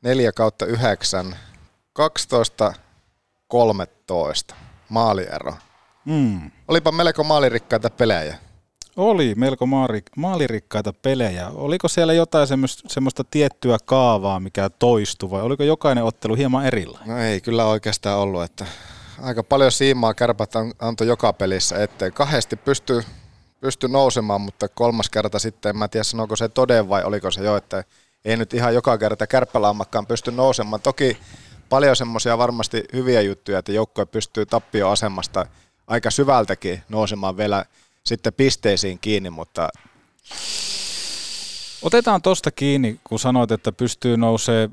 [0.02, 1.36] 4 kautta 9,
[1.92, 2.72] 12,
[3.48, 4.54] 13
[4.88, 5.54] maaliero.
[6.04, 6.50] Mm.
[6.68, 8.38] Olipa melko maalirikkaita pelejä.
[8.96, 9.66] Oli melko
[10.16, 11.48] maalirikkaita pelejä.
[11.48, 17.08] Oliko siellä jotain semmoista, semmoista tiettyä kaavaa, mikä toistui vai oliko jokainen ottelu hieman erilainen?
[17.08, 18.66] No ei kyllä oikeastaan ollut, että
[19.22, 22.12] aika paljon siimaa kärpät an- antoi joka pelissä eteen.
[22.12, 23.02] Kahdesti pystyy
[23.60, 27.44] pysty nousemaan, mutta kolmas kerta sitten, en mä tiedä sanoiko se toden vai oliko se
[27.44, 27.84] jo, että
[28.24, 30.82] ei nyt ihan joka kerta kärppälaammakkaan pysty nousemaan.
[30.82, 31.18] Toki
[31.68, 35.46] paljon semmoisia varmasti hyviä juttuja, että joukkue pystyy tappioasemasta
[35.86, 37.64] aika syvältäkin nousemaan vielä
[38.04, 39.68] sitten pisteisiin kiinni, mutta
[41.82, 44.70] Otetaan tosta kiinni, kun sanoit, että pystyy nousee,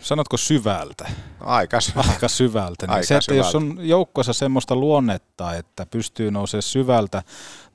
[0.00, 1.08] sanotko syvältä?
[1.40, 2.10] aika syvältä.
[2.10, 2.86] Aika syvältä.
[2.86, 3.80] Niin Aika se, että jos syvältä.
[3.80, 7.22] on joukkoissa semmoista luonnetta, että pystyy nousemaan syvältä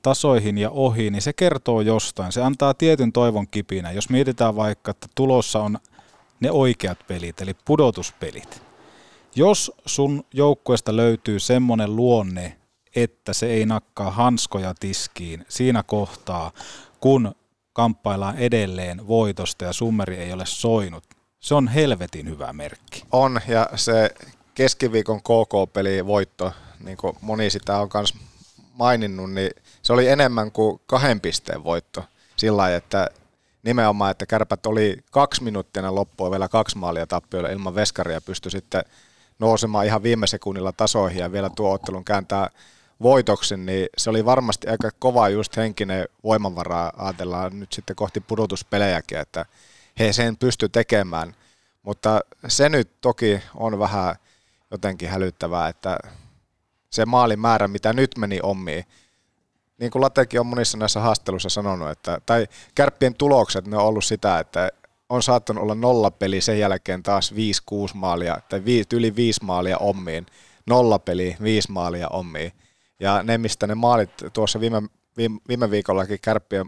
[0.02, 2.32] tasoihin ja ohi, niin se kertoo jostain.
[2.32, 3.92] Se antaa tietyn toivon kipinä.
[3.92, 5.78] Jos mietitään vaikka, että tulossa on
[6.40, 8.62] ne oikeat pelit, eli pudotuspelit.
[9.36, 12.56] Jos sun joukkueesta löytyy semmoinen luonne,
[12.96, 16.50] että se ei nakkaa hanskoja tiskiin siinä kohtaa,
[17.00, 17.34] kun
[17.72, 21.04] kamppaillaan edelleen voitosta ja summeri ei ole soinut,
[21.40, 23.04] se on helvetin hyvä merkki.
[23.12, 24.10] On, ja se
[24.54, 28.14] keskiviikon KK-peli voitto, niin kuin moni sitä on myös
[28.72, 29.50] maininnut, niin
[29.82, 32.04] se oli enemmän kuin kahden pisteen voitto.
[32.36, 33.08] Sillä lailla, että
[33.62, 38.84] nimenomaan, että kärpät oli kaksi minuuttia loppua vielä kaksi maalia tappioilla ilman veskaria pystyi sitten
[39.38, 42.50] nousemaan ihan viime sekunnilla tasoihin ja vielä tuo ottelun kääntää
[43.02, 49.18] voitoksi, niin se oli varmasti aika kova just henkinen voimavara, ajatellaan nyt sitten kohti pudotuspelejäkin,
[49.18, 49.46] että
[49.98, 51.34] he sen pysty tekemään.
[51.82, 54.16] Mutta se nyt toki on vähän
[54.70, 55.98] jotenkin hälyttävää, että
[56.90, 58.84] se maalimäärä, mitä nyt meni ommiin,
[59.78, 64.04] niin kuin Latekin on monissa näissä haasteluissa sanonut, että, tai kärppien tulokset, ne on ollut
[64.04, 64.70] sitä, että
[65.08, 67.34] on saattanut olla nollapeli sen jälkeen taas 5-6
[67.94, 68.62] maalia, tai
[68.92, 70.26] yli 5 maalia ommiin,
[70.66, 72.52] nollapeli, 5 maalia ommiin.
[73.02, 74.82] Ja ne, mistä ne maalit tuossa viime,
[75.16, 76.66] viime, viime viikollakin kärppien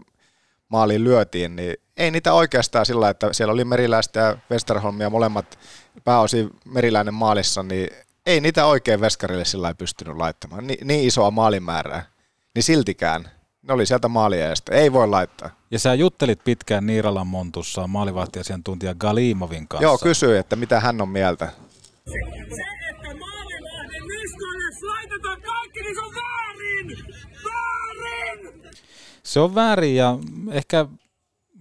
[0.69, 5.59] maaliin lyötiin, niin ei niitä oikeastaan sillä, että siellä oli Meriläistä ja Westerholmia molemmat
[6.03, 7.89] pääosin Meriläinen maalissa, niin
[8.25, 10.67] ei niitä oikein Veskarille sillä pystynyt laittamaan.
[10.67, 12.05] Ni, niin isoa maalimäärää.
[12.55, 13.29] Niin siltikään
[13.67, 14.75] ne oli sieltä maalieestä.
[14.75, 15.49] Ei voi laittaa.
[15.71, 19.83] Ja sä juttelit pitkään Niiralan Montussa maalivahtiasiantuntija Galimovin kanssa.
[19.83, 21.45] Joo, kysyi, että mitä hän on mieltä.
[21.45, 22.19] Se,
[22.89, 25.41] että maalivahden niskoille laitetaan
[25.75, 27.05] kaikki, niin se on väärin!
[27.43, 28.71] Väärin!
[29.23, 30.17] Se on väärin ja
[30.51, 30.85] ehkä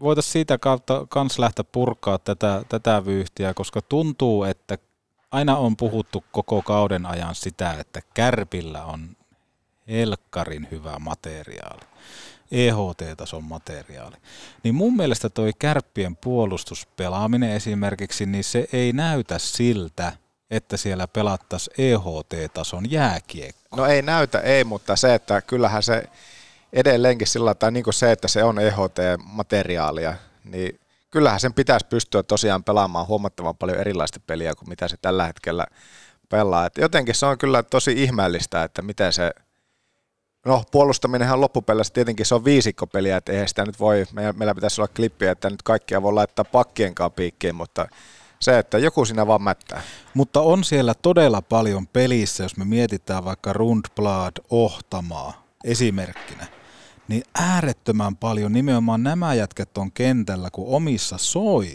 [0.00, 4.79] voitaisiin siitä kautta kans lähteä purkaa tätä, tätä vyyhtiä, koska tuntuu, että
[5.31, 9.16] aina on puhuttu koko kauden ajan sitä, että Kärpillä on
[9.88, 11.83] helkkarin hyvä materiaali.
[12.50, 14.16] EHT-tason materiaali.
[14.62, 20.12] Niin mun mielestä toi kärppien puolustuspelaaminen esimerkiksi, niin se ei näytä siltä,
[20.50, 23.63] että siellä pelattaisiin EHT-tason jääkiekko.
[23.77, 26.05] No ei näytä, ei, mutta se, että kyllähän se
[26.73, 32.23] edelleenkin sillä tai niin kuin se, että se on EHT-materiaalia, niin kyllähän sen pitäisi pystyä
[32.23, 35.67] tosiaan pelaamaan huomattavan paljon erilaista peliä kuin mitä se tällä hetkellä
[36.29, 36.67] pelaa.
[36.67, 39.31] Et jotenkin se on kyllä tosi ihmeellistä, että miten se,
[40.47, 44.93] no puolustaminenhan loppupeleissä tietenkin se on viisikkopeliä, että eihän sitä nyt voi, meillä, pitäisi olla
[44.97, 47.89] klippiä, että nyt kaikkia voi laittaa pakkienkaan piikkiin, mutta
[48.44, 49.83] se, että joku siinä vaan mättää.
[50.14, 56.46] Mutta on siellä todella paljon pelissä, jos me mietitään vaikka Rundblad Ohtamaa esimerkkinä,
[57.09, 61.74] niin äärettömän paljon nimenomaan nämä jätkät on kentällä, kun omissa soi.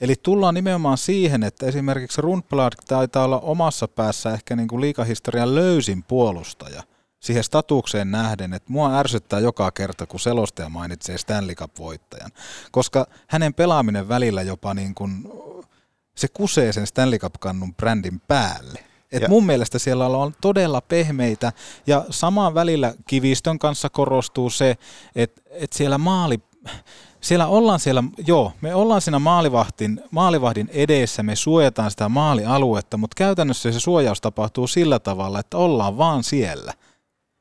[0.00, 5.54] Eli tullaan nimenomaan siihen, että esimerkiksi Rundblad taitaa olla omassa päässä ehkä niin kuin liikahistorian
[5.54, 6.82] löysin puolustaja
[7.20, 12.30] siihen statukseen nähden, että mua ärsyttää joka kerta, kun selostaja mainitsee Stanley Cup-voittajan,
[12.70, 15.32] koska hänen pelaaminen välillä jopa niin kuin,
[16.18, 18.84] se kusee sen Stanley Cup-kannun brändin päälle.
[19.12, 21.52] Et Ja- mun mielestä siellä on todella pehmeitä
[21.86, 24.76] ja samaan välillä Kivistön kanssa korostuu se,
[25.16, 26.40] että et siellä maali,
[27.20, 33.14] siellä ollaan siellä, joo, me ollaan siinä maalivahtin, maalivahdin edessä, me suojataan sitä maalialuetta, mutta
[33.14, 36.72] käytännössä se suojaus tapahtuu sillä tavalla, että ollaan vaan siellä.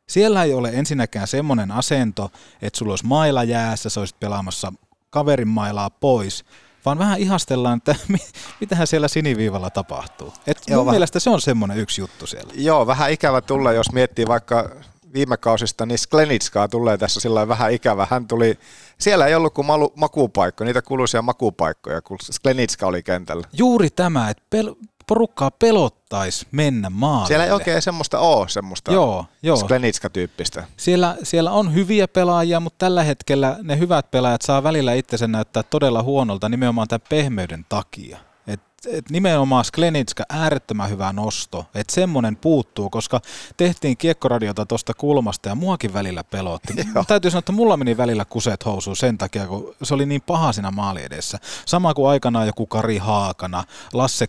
[0.09, 4.73] Siellä ei ole ensinnäkään semmoinen asento, että sulla olisi maila jäässä, sä olisit pelaamassa
[5.09, 6.45] kaverin mailaa pois,
[6.87, 8.17] vaan vähän ihastellaan, että mi-
[8.61, 10.33] mitähän siellä siniviivalla tapahtuu.
[10.47, 12.53] Et Joo, mun vähän- mielestä se on semmoinen yksi juttu siellä.
[12.55, 14.69] Joo, vähän ikävä tulla, jos miettii vaikka
[15.13, 18.07] viime kausista, niin Sklenitskaa tulee tässä sillä vähän ikävä.
[18.09, 18.59] Hän tuli,
[18.97, 23.47] siellä ei ollut kuin malu, makupaikko, niitä kuuluisia makupaikkoja, kun Sklenitska oli kentällä.
[23.53, 27.27] Juuri tämä, että pel- porukkaa pelottaisi mennä maalille.
[27.27, 29.57] Siellä ei oikein semmoista ole, semmoista Joo, joo.
[29.57, 30.63] Sklenitska-tyyppistä.
[30.77, 35.63] Siellä, siellä on hyviä pelaajia, mutta tällä hetkellä ne hyvät pelaajat saa välillä itsensä näyttää
[35.63, 38.17] todella huonolta nimenomaan tämän pehmeyden takia.
[38.47, 43.21] Et, et nimenomaan Sklenitska äärettömän hyvä nosto, että semmoinen puuttuu, koska
[43.57, 46.73] tehtiin kiekkoradiota tuosta kulmasta ja muakin välillä pelotti.
[47.07, 50.51] Täytyy sanoa, että mulla meni välillä kuset housuun sen takia, kun se oli niin paha
[50.51, 51.39] siinä maali edessä.
[51.65, 54.27] Sama kuin aikanaan joku Kari Haakana, Lasse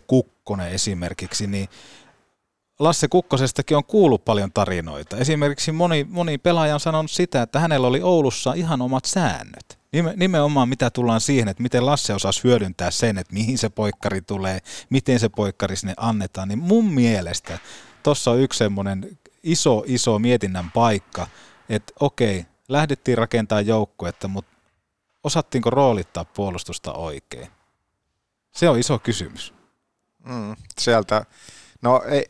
[0.49, 1.69] Kukkonen esimerkiksi, niin
[2.79, 5.17] Lasse Kukkosestakin on kuullut paljon tarinoita.
[5.17, 9.79] Esimerkiksi moni, moni pelaaja on sanonut sitä, että hänellä oli Oulussa ihan omat säännöt.
[9.91, 14.21] Nime, nimenomaan mitä tullaan siihen, että miten Lasse osasi hyödyntää sen, että mihin se poikkari
[14.21, 14.59] tulee,
[14.89, 16.47] miten se poikkari sinne annetaan.
[16.47, 17.59] Niin mun mielestä
[18.03, 21.27] tuossa on yksi semmoinen iso, iso mietinnän paikka,
[21.69, 24.57] että okei, lähdettiin rakentamaan joukkuetta, mutta
[25.23, 27.47] osattiinko roolittaa puolustusta oikein?
[28.51, 29.58] Se on iso kysymys.
[30.29, 31.25] Mm, sieltä,
[31.81, 32.25] no ei,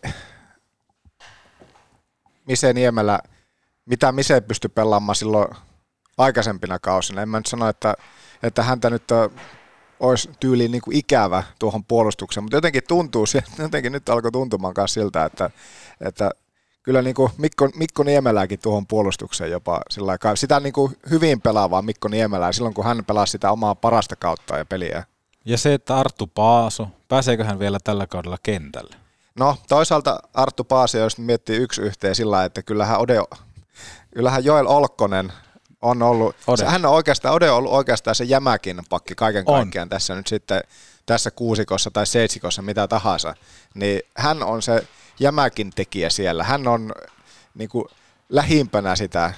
[2.48, 3.20] Mise Niemelä,
[3.86, 5.56] mitä Mise pystyi pelaamaan silloin
[6.18, 7.22] aikaisempina kausina.
[7.22, 7.94] En mä nyt sano, että,
[8.44, 9.30] että häntä nyt ö,
[10.00, 13.26] olisi tyyliin niin kuin ikävä tuohon puolustukseen, mutta jotenkin tuntuu,
[13.58, 15.50] jotenkin nyt alkoi tuntumaan myös siltä, että,
[16.02, 16.32] että
[16.84, 20.18] kyllä niin kuin Mikko, Mikko Niemelääkin tuohon puolustukseen jopa sillä.
[20.36, 24.58] Sitä niin kuin hyvin pelaavaa Mikko Niemelää silloin, kun hän pelasi sitä omaa parasta kautta
[24.58, 25.04] ja peliä.
[25.46, 28.96] Ja se, että Arttu Paaso, pääseekö hän vielä tällä kaudella kentälle?
[29.36, 33.16] No toisaalta Arttu Paasio, jos miettii yksi yhteen sillä lailla, että kyllähän, Ode,
[34.14, 35.34] kyllähän Joel Olkkonen
[35.82, 36.66] on ollut, Ode.
[36.66, 39.54] hän on oikeastaan, Ode on ollut oikeastaan se jämäkin pakki kaiken On.
[39.60, 40.62] kaikkiaan tässä nyt sitten,
[41.06, 43.36] tässä kuusikossa tai seitsikossa, mitä tahansa,
[43.74, 44.88] niin hän on se
[45.20, 46.44] jämäkin tekijä siellä.
[46.44, 46.92] Hän on
[47.54, 47.86] niin kuin,
[48.30, 49.34] lähimpänä sitä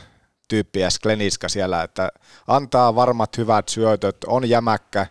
[0.47, 2.09] tyyppiä Skleniska siellä, että
[2.47, 5.07] antaa varmat hyvät syötöt, on jämäkkä,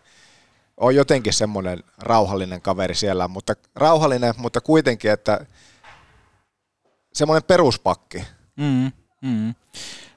[0.80, 5.46] on jotenkin semmoinen rauhallinen kaveri siellä, mutta rauhallinen, mutta kuitenkin, että
[7.12, 8.24] semmoinen peruspakki.
[8.56, 9.54] Mm, mm.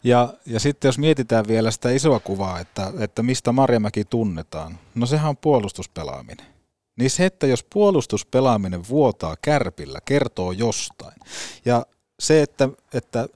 [0.03, 5.05] Ja, ja sitten jos mietitään vielä sitä isoa kuvaa, että, että mistä Marjamäki tunnetaan, no
[5.05, 6.45] sehän on puolustuspelaaminen.
[6.99, 11.15] Niin se, että jos puolustuspelaaminen vuotaa kärpillä, kertoo jostain.
[11.65, 11.85] Ja
[12.19, 13.27] se, että, että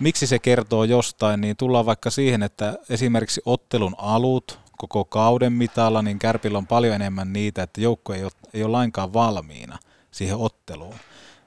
[0.00, 6.02] miksi se kertoo jostain, niin tullaan vaikka siihen, että esimerkiksi ottelun alut koko kauden mitalla,
[6.02, 9.78] niin Kärpillä on paljon enemmän niitä, että joukko ei ole, ei ole lainkaan valmiina
[10.10, 10.94] siihen otteluun.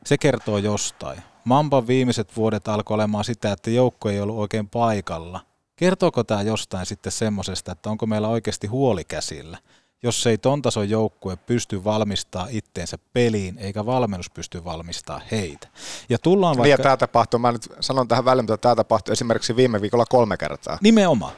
[0.06, 1.22] Se kertoo jostain.
[1.44, 5.40] Mamban viimeiset vuodet alkoi olemaan sitä, että joukko ei ollut oikein paikalla.
[5.76, 9.58] Kertooko tämä jostain sitten semmoisesta, että onko meillä oikeasti huoli käsillä?
[10.04, 15.68] Jos ei ton tason joukkue pysty valmistaa itteensä peliin, eikä valmennus pysty valmistaa heitä.
[16.10, 16.64] Ja tullaan Vaikka...
[16.64, 16.84] Niin, ja vaikka...
[16.84, 20.78] tämä tapahtui, mä nyt sanon tähän väliin, mutta tämä tapahtui esimerkiksi viime viikolla kolme kertaa.
[20.82, 21.34] Nimenomaan.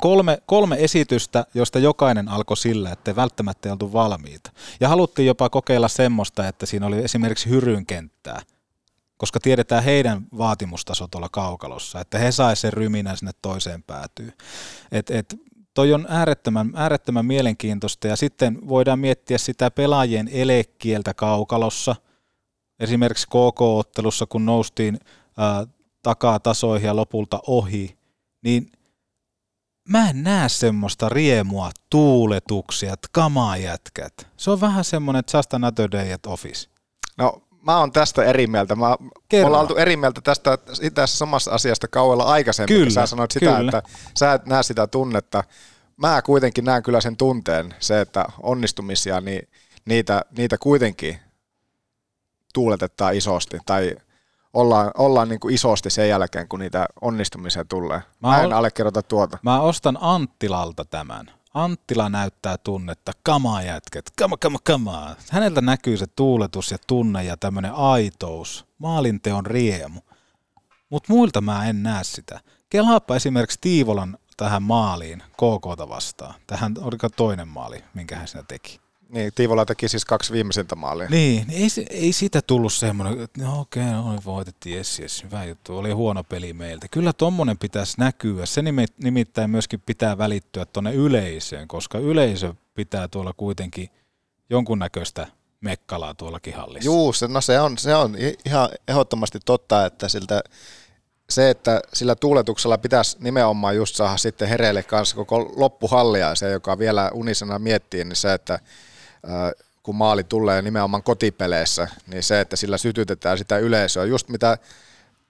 [0.00, 4.50] Kolme, kolme esitystä, josta jokainen alkoi sillä, että välttämättä ei oltu valmiita.
[4.80, 8.42] Ja haluttiin jopa kokeilla semmoista, että siinä oli esimerkiksi hyryn kenttää,
[9.16, 14.32] koska tiedetään heidän vaatimustaso tuolla kaukalossa, että he saisivat sen ryminän sinne toiseen päätyyn.
[14.92, 15.36] Et, et,
[15.74, 21.96] toi on äärettömän, äärettömän mielenkiintoista ja sitten voidaan miettiä sitä pelaajien elekieltä kaukalossa.
[22.80, 24.98] Esimerkiksi KK-ottelussa, kun noustiin
[26.02, 27.96] takaa tasoihin ja lopulta ohi,
[28.42, 28.70] niin
[29.88, 34.26] mä en näe semmoista riemua, tuuletuksia, että kamaa jätkät.
[34.36, 36.68] Se on vähän semmoinen just another day at office.
[37.18, 38.74] No mä oon tästä eri mieltä.
[38.74, 39.46] Mä, me Kerro.
[39.46, 40.58] ollaan oltu eri mieltä tästä
[40.94, 42.76] tässä samassa asiasta kauella aikaisemmin.
[42.76, 43.78] Kyllä, Sä sanoit sitä, kyllä.
[43.78, 45.44] että sä et näe sitä tunnetta.
[45.96, 49.48] Mä kuitenkin näen kyllä sen tunteen, se, että onnistumisia, niin
[49.84, 51.18] niitä, niitä kuitenkin
[52.54, 53.58] tuuletetaan isosti.
[53.66, 53.96] Tai
[54.56, 57.98] ollaan, ollaan niin kuin isosti sen jälkeen, kun niitä onnistumisia tulee.
[57.98, 59.38] Mä, Mä en ol- allekirjoita tuota.
[59.42, 61.30] Mä ostan Anttilalta tämän.
[61.54, 65.16] Anttila näyttää tunnetta, kamaa jätket, kama, kama, kama.
[65.30, 70.00] Häneltä näkyy se tuuletus ja tunne ja tämmöinen aitous, maalinteon riemu.
[70.90, 72.40] Mutta muilta mä en näe sitä.
[72.70, 76.34] Kelaappa esimerkiksi Tiivolan tähän maaliin KKta vastaan.
[76.46, 78.85] Tähän oliko toinen maali, minkä hän siinä teki.
[79.08, 81.08] Niin, Tiivola teki siis kaksi viimeisintä maalia.
[81.08, 85.44] Niin, niin ei, ei siitä tullut semmoinen, että no okei, no, voitettiin, jes, jes, hyvä
[85.44, 86.88] juttu, oli huono peli meiltä.
[86.88, 93.08] Kyllä tommonen pitäisi näkyä, se nimi- nimittäin myöskin pitää välittyä tuonne yleisöön, koska yleisö pitää
[93.08, 93.90] tuolla kuitenkin
[94.50, 95.26] jonkunnäköistä
[95.60, 96.86] mekkalaa tuollakin hallissa.
[96.86, 98.16] Juu, se, no se on, se on
[98.46, 100.42] ihan ehdottomasti totta, että siltä
[101.30, 106.78] se, että sillä tuuletuksella pitäisi nimenomaan just saada sitten hereille kanssa koko loppuhallia, se joka
[106.78, 108.58] vielä unisena miettii, niin se, että
[109.82, 114.04] kun maali tulee nimenomaan kotipeleissä, niin se, että sillä sytytetään sitä yleisöä.
[114.04, 114.58] Just mitä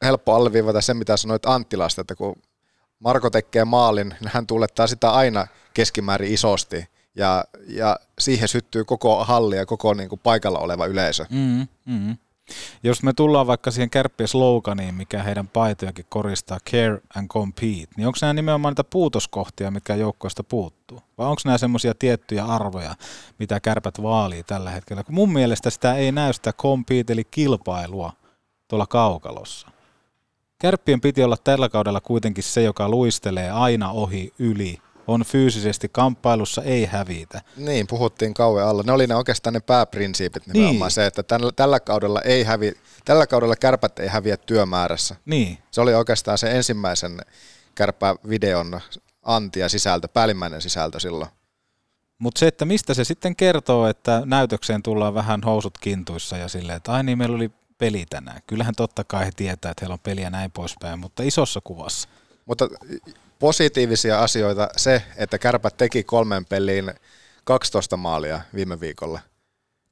[0.02, 2.36] helppo alleviivata se, mitä sanoit Anttilasta, että kun
[2.98, 6.88] Marko tekee maalin, niin hän tuulettaa sitä aina keskimäärin isosti.
[7.14, 11.26] Ja, ja siihen syttyy koko halli ja koko niin kuin paikalla oleva yleisö.
[11.30, 12.16] Mm, mm.
[12.82, 18.06] Jos me tullaan vaikka siihen kärppien sloganiin, mikä heidän paitojakin koristaa, care and compete, niin
[18.06, 21.00] onko nämä nimenomaan niitä puutoskohtia, mitkä joukkoista puuttuu?
[21.18, 22.94] Vai onko nämä semmoisia tiettyjä arvoja,
[23.38, 25.04] mitä kärpät vaalii tällä hetkellä?
[25.04, 28.12] Kun mun mielestä sitä ei näy sitä compete, eli kilpailua
[28.68, 29.68] tuolla kaukalossa.
[30.58, 36.62] Kärppien piti olla tällä kaudella kuitenkin se, joka luistelee aina ohi yli, on fyysisesti kamppailussa,
[36.62, 37.42] ei hävitä.
[37.56, 38.82] Niin, puhuttiin kauan alla.
[38.86, 40.90] Ne oli ne oikeastaan ne pääprinsiipit nimenomaan niin.
[40.90, 42.72] se, että tällä, tällä, kaudella ei hävi,
[43.04, 45.16] tällä kaudella kärpät ei häviä työmäärässä.
[45.24, 45.58] Niin.
[45.70, 47.20] Se oli oikeastaan se ensimmäisen
[47.74, 48.80] kärppävideon
[49.22, 51.30] anti ja sisältö, päällimmäinen sisältö silloin.
[52.18, 56.76] Mutta se, että mistä se sitten kertoo, että näytökseen tullaan vähän housut kintuissa ja silleen,
[56.76, 58.40] että ai niin, meillä oli peli tänään.
[58.46, 62.08] Kyllähän totta kai he tietää, että heillä on peliä näin poispäin, mutta isossa kuvassa.
[62.46, 62.68] Mutta
[63.38, 66.92] positiivisia asioita se, että Kärpät teki kolmen peliin
[67.44, 69.20] 12 maalia viime viikolla.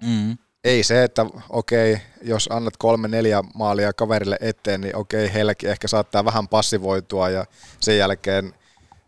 [0.03, 0.39] Mm.
[0.65, 5.89] Ei se, että okei, jos annat kolme neljä maalia kaverille eteen, niin okei, heilläkin ehkä
[5.89, 7.45] saattaa vähän passivoitua ja
[7.81, 8.55] sen jälkeen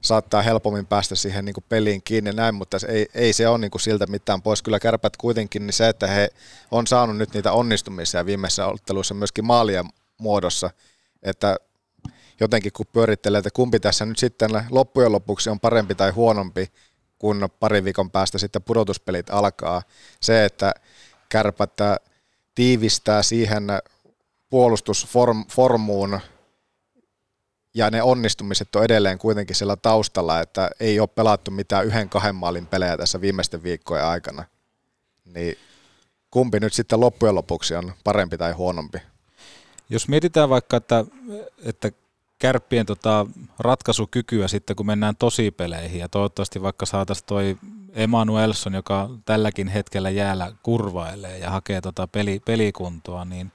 [0.01, 3.59] saattaa helpommin päästä siihen niin kuin peliin kiinni näin, mutta se ei, ei se ole
[3.59, 4.63] niin kuin siltä mitään pois.
[4.63, 6.29] Kyllä kärpät kuitenkin, niin se, että he
[6.71, 9.85] on saanut nyt niitä onnistumisia viimeisissä otteluissa myöskin maalien
[10.19, 10.71] muodossa,
[11.23, 11.57] että
[12.41, 16.73] jotenkin kun pyörittelee, että kumpi tässä nyt sitten loppujen lopuksi on parempi tai huonompi,
[17.19, 19.83] kun parin viikon päästä sitten pudotuspelit alkaa.
[20.21, 20.73] Se, että
[21.29, 21.73] kärpät
[22.55, 23.65] tiivistää siihen
[24.51, 26.21] puolustusformuun
[27.75, 32.35] ja ne onnistumiset on edelleen kuitenkin siellä taustalla, että ei ole pelattu mitään yhden kahden
[32.35, 34.45] maalin pelejä tässä viimeisten viikkojen aikana.
[35.25, 35.59] Niin
[36.31, 38.99] kumpi nyt sitten loppujen lopuksi on parempi tai huonompi?
[39.91, 41.05] Jos mietitään vaikka, että,
[41.65, 41.93] että
[42.39, 43.27] kärppien tota
[43.59, 47.59] ratkaisukykyä sitten, kun mennään tosipeleihin ja toivottavasti vaikka saataisiin toi
[47.93, 53.53] Emanuelson, joka tälläkin hetkellä jäällä kurvailee ja hakee tota peli, pelikuntoa, niin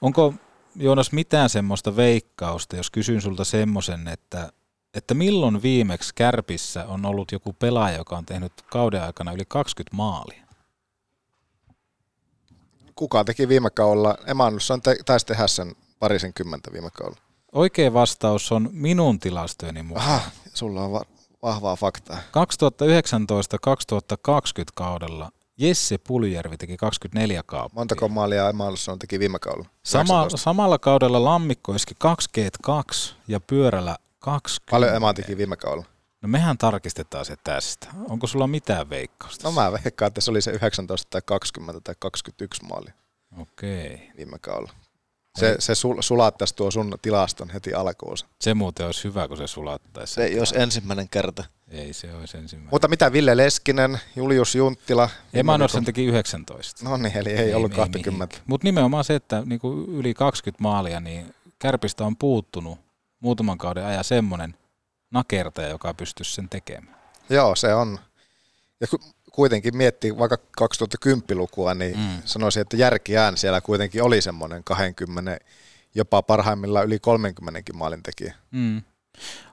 [0.00, 0.34] onko
[0.76, 4.52] Joonas mitään semmoista veikkausta, jos kysyn sulta semmoisen, että,
[4.94, 9.96] että milloin viimeksi Kärpissä on ollut joku pelaaja, joka on tehnyt kauden aikana yli 20
[9.96, 10.44] maalia?
[12.94, 14.18] Kuka teki viime kaudella?
[14.26, 17.27] Emanuelson taisi tehdä sen parisen kymmentä viime kaudella.
[17.52, 20.06] Oikea vastaus on minun tilastojeni mukaan.
[20.06, 20.20] Aha,
[20.54, 21.04] sulla on va-
[21.42, 22.16] vahvaa faktaa.
[22.16, 22.20] 2019-2020
[24.74, 27.80] kaudella Jesse Puljärvi teki 24 kauppaa.
[27.80, 29.68] Montako maalia Emanuelson teki viime kaudella?
[29.84, 34.70] Sama, samalla kaudella Lammikko iski 2 g 2 ja pyörällä 20.
[34.70, 35.86] Paljon Ema teki viime kaudella?
[36.22, 37.88] No mehän tarkistetaan se tästä.
[38.08, 39.48] Onko sulla mitään veikkausta?
[39.48, 42.92] No mä veikkaan, että se oli se 19 tai 20 tai 21 maalia.
[43.40, 44.10] Okei.
[44.16, 44.72] Viime kaudella.
[45.38, 48.26] Se, se sul, sulattaisi tuo sun tilaston heti alkuunsa.
[48.40, 50.14] Se muuten olisi hyvä, kun se sulattaisi.
[50.14, 51.44] Se ei olisi ensimmäinen kerta.
[51.68, 52.70] Ei se olisi ensimmäinen.
[52.70, 55.10] Mutta mitä Ville Leskinen, Julius Junttila?
[55.34, 56.84] Emanuelson teki 19.
[56.84, 58.36] No niin, eli ei, ei ollut 20.
[58.46, 62.78] Mutta nimenomaan se, että niinku yli 20 maalia, niin Kärpistä on puuttunut
[63.20, 64.54] muutaman kauden ajan semmoinen
[65.10, 66.96] nakertaja, joka pystyisi sen tekemään.
[67.30, 67.98] Joo, se on.
[68.80, 68.86] Ja
[69.38, 72.22] kuitenkin miettii vaikka 2010-lukua, niin mm.
[72.24, 75.38] sanoisin, että järkiään siellä kuitenkin oli semmoinen 20,
[75.94, 78.34] jopa parhaimmillaan yli 30 maalin tekijä.
[78.50, 78.82] Mm.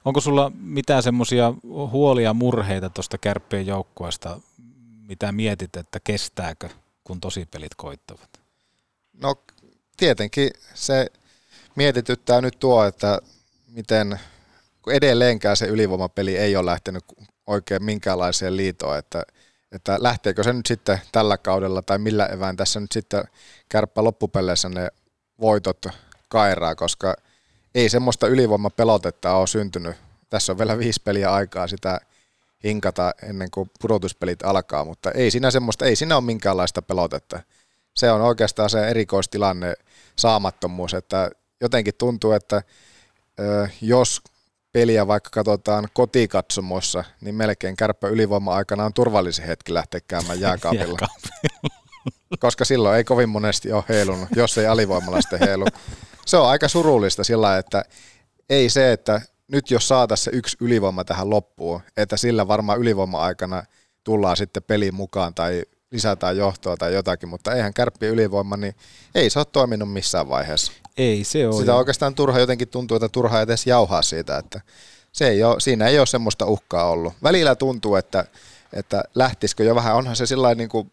[0.05, 4.39] Onko sulla mitään semmoisia huolia, murheita tuosta kärppien joukkueesta,
[5.07, 6.69] mitä mietit, että kestääkö,
[7.03, 8.29] kun tosipelit koittavat?
[9.13, 9.35] No
[9.97, 11.07] tietenkin se
[11.75, 13.19] mietityttää nyt tuo, että
[13.67, 14.19] miten,
[14.81, 17.03] kun edelleenkään se ylivoimapeli ei ole lähtenyt
[17.47, 19.23] oikein minkäänlaiseen liitoon, että
[19.75, 23.23] että lähteekö se nyt sitten tällä kaudella tai millä evään tässä nyt sitten
[23.69, 24.89] kärppä loppupeleissä ne
[25.41, 25.85] voitot
[26.29, 27.15] kairaa, koska
[27.75, 29.95] ei semmoista ylivoimapelotetta ole syntynyt.
[30.29, 31.99] Tässä on vielä viisi peliä aikaa sitä
[32.63, 37.39] hinkata ennen kuin pudotuspelit alkaa, mutta ei siinä semmoista, ei siinä ole minkäänlaista pelotetta.
[37.95, 39.73] Se on oikeastaan se erikoistilanne,
[40.15, 42.63] saamattomuus, että jotenkin tuntuu, että
[43.81, 44.21] jos
[44.75, 51.07] peliä vaikka katsotaan kotikatsomossa, niin melkein kärppä ylivoima-aikana on turvallisin hetki lähteä käymään jääkaapilla.
[52.39, 55.65] Koska silloin ei kovin monesti ole heilunut, jos ei alivoimalla sitten heilu.
[56.25, 57.85] Se on aika surullista sillä, että
[58.49, 59.21] ei se, että
[59.51, 63.63] nyt jos saataisiin se yksi ylivoima tähän loppuun, että sillä varmaan ylivoima-aikana
[64.03, 68.75] tullaan sitten peliin mukaan tai lisätään johtoa tai jotakin, mutta eihän kärppi ylivoima, niin
[69.15, 70.71] ei se ole toiminut missään vaiheessa.
[70.97, 71.59] Ei se ole.
[71.59, 74.61] Sitä on oikeastaan turha jotenkin tuntuu, että turha edes jauhaa siitä, että
[75.11, 77.13] se ei ole, siinä ei ole semmoista uhkaa ollut.
[77.23, 78.25] Välillä tuntuu, että,
[78.73, 80.91] että lähtisikö jo vähän, onhan se sillä niin kuin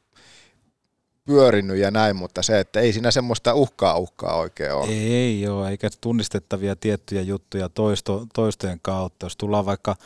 [1.25, 4.89] pyörinyt ja näin, mutta se, että ei siinä semmoista uhkaa uhkaa oikein ole.
[4.91, 9.27] Ei ole, eikä tunnistettavia tiettyjä juttuja toisto, toistojen kautta.
[9.27, 9.97] Jos tullaan vaikka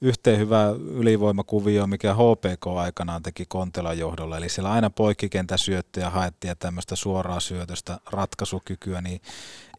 [0.00, 6.56] yhteen hyvä ylivoimakuvio, mikä HPK aikanaan teki Kontelan johdolla, eli siellä aina poikkikentäsyöttöjä haettiin ja
[6.56, 9.20] tämmöistä suoraa syötöstä ratkaisukykyä, niin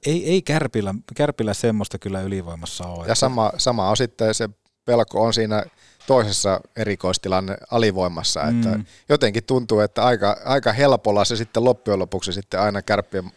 [0.05, 3.07] ei, ei kärpillä, kärpillä semmoista kyllä ylivoimassa ole.
[3.07, 4.49] Ja sama, sama on sitten se
[4.85, 5.63] pelko on siinä
[6.07, 8.49] toisessa erikoistilanne alivoimassa, mm.
[8.49, 13.31] että jotenkin tuntuu, että aika, aika helpolla se sitten loppujen lopuksi sitten aina kärppien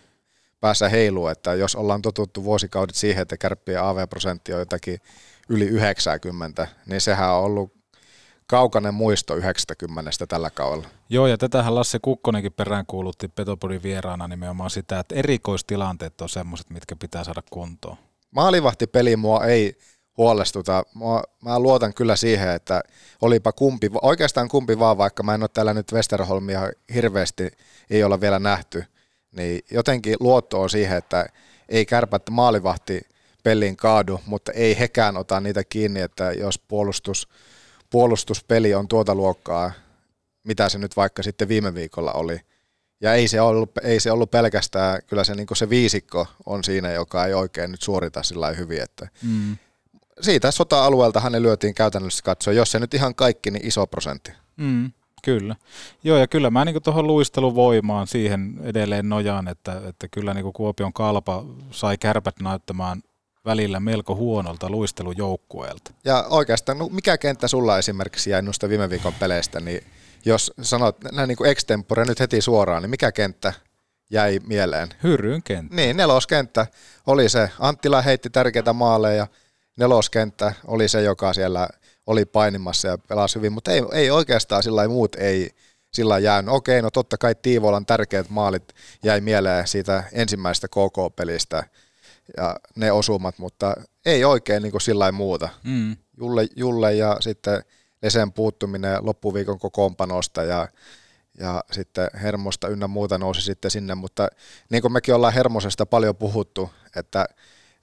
[0.61, 5.01] päässä heiluu, että jos ollaan totuttu vuosikaudet siihen, että kärppien AV-prosentti on jotakin
[5.51, 7.73] yli 90, niin sehän on ollut
[8.47, 10.89] kaukainen muisto 90 tällä kaudella.
[11.09, 16.97] Joo, ja tätähän Lasse Kukkonenkin peräänkuulutti Petopodin vieraana nimenomaan sitä, että erikoistilanteet on semmoiset, mitkä
[16.97, 17.97] pitää saada kuntoon.
[18.31, 19.79] Maalivahtipeli mua ei
[20.17, 20.85] huolestuta.
[20.95, 22.83] Mua, mä luotan kyllä siihen, että
[23.21, 26.61] olipa kumpi, oikeastaan kumpi vaan, vaikka mä en ole täällä nyt Westerholmia
[26.95, 27.51] hirveästi,
[27.91, 28.85] ei olla vielä nähty,
[29.33, 31.27] niin jotenkin luotto on siihen, että
[31.69, 33.01] ei kärpät maalivahti
[33.43, 37.29] peliin kaadu, mutta ei hekään ota niitä kiinni, että jos puolustus,
[37.91, 39.73] puolustuspeli on tuota luokkaa,
[40.45, 42.41] mitä se nyt vaikka sitten viime viikolla oli,
[43.01, 46.93] ja ei se ollut, ei se ollut pelkästään, kyllä se, niin se viisikko on siinä,
[46.93, 49.57] joka ei oikein nyt suorita sillä hyvin, että mm.
[50.21, 54.33] siitä sota-alueelta hänen lyötiin käytännössä katsoa, jos se nyt ihan kaikki, niin iso prosentti.
[54.57, 54.93] Mm.
[55.23, 55.57] Kyllä.
[56.05, 60.93] Joo, ja kyllä mä niin tuohon luisteluvoimaan siihen edelleen nojaan, että, että kyllä niin Kuopion
[60.93, 63.03] kalpa sai kärpät näyttämään
[63.45, 65.93] välillä melko huonolta luistelujoukkueelta.
[66.05, 69.85] Ja oikeastaan, no mikä kenttä sulla esimerkiksi jäi noista viime viikon peleistä, niin
[70.25, 73.53] jos sanot näin niin kuin extempore nyt heti suoraan, niin mikä kenttä
[74.11, 74.89] jäi mieleen?
[75.03, 75.77] Hyrryn kenttä.
[75.77, 76.67] Niin, neloskenttä
[77.07, 77.51] oli se.
[77.59, 79.27] Anttila heitti tärkeitä maaleja ja
[79.77, 81.69] neloskenttä oli se, joka siellä
[82.07, 85.51] oli painimassa ja pelasi hyvin, mutta ei, ei oikeastaan sillä muut ei
[85.93, 86.55] sillä jäänyt.
[86.55, 91.65] Okei, no totta kai Tiivolan tärkeät maalit jäi mieleen siitä ensimmäisestä KK-pelistä
[92.37, 93.75] ja ne osumat, mutta
[94.07, 95.49] ei oikein niin kuin sillä muuta.
[95.65, 95.97] Mm.
[96.17, 97.65] Julle, Julle ja sitten
[98.03, 100.69] Lesen puuttuminen loppuviikon kokoonpanosta ja,
[101.39, 104.29] ja sitten Hermosta ynnä muuta nousi sitten sinne, mutta
[104.71, 107.27] niin kuin mekin ollaan Hermosesta paljon puhuttu, että,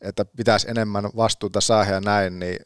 [0.02, 2.60] että pitäisi enemmän vastuuta saada ja näin, niin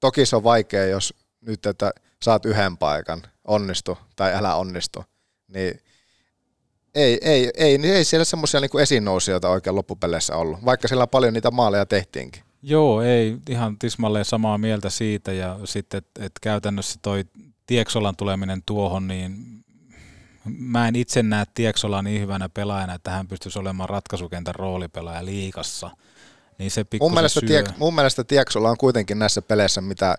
[0.00, 1.90] toki se on vaikea, jos nyt, että
[2.22, 5.04] saat yhden paikan, onnistu tai älä onnistu,
[5.48, 5.80] niin
[6.98, 11.34] ei, ei, ei, niin ei siellä semmoisia niin esinnousijoita oikein loppupeleissä ollut, vaikka siellä paljon
[11.34, 12.42] niitä maaleja tehtiinkin.
[12.62, 17.24] Joo, ei ihan tismalleen samaa mieltä siitä ja sitten, että et käytännössä toi
[17.66, 19.58] Tieksolan tuleminen tuohon, niin
[20.44, 25.90] mä en itse näe Tieksolaa niin hyvänä pelaajana, että hän pystyisi olemaan ratkaisukentän roolipelaaja liikassa.
[26.58, 30.14] Niin se mun, mielestä Tiek, mun mielestä Tieksola on kuitenkin näissä peleissä, mitä,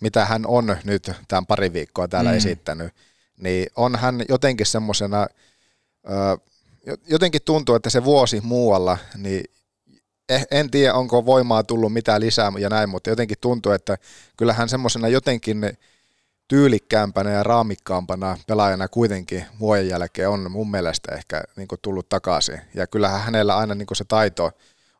[0.00, 2.36] mitä hän on nyt tämän pari viikkoa täällä mm.
[2.36, 2.92] esittänyt,
[3.38, 5.26] niin on hän jotenkin semmoisena,
[7.08, 9.44] jotenkin tuntuu, että se vuosi muualla, niin
[10.28, 13.98] Eh, en tiedä, onko voimaa tullut mitään lisää ja näin, mutta jotenkin tuntuu, että
[14.36, 15.78] kyllähän semmoisena jotenkin
[16.48, 22.60] tyylikkäämpänä ja raamikkaampana pelaajana kuitenkin vuoden jälkeen on mun mielestä ehkä niin tullut takaisin.
[22.74, 24.50] Ja kyllähän hänellä aina niin se taito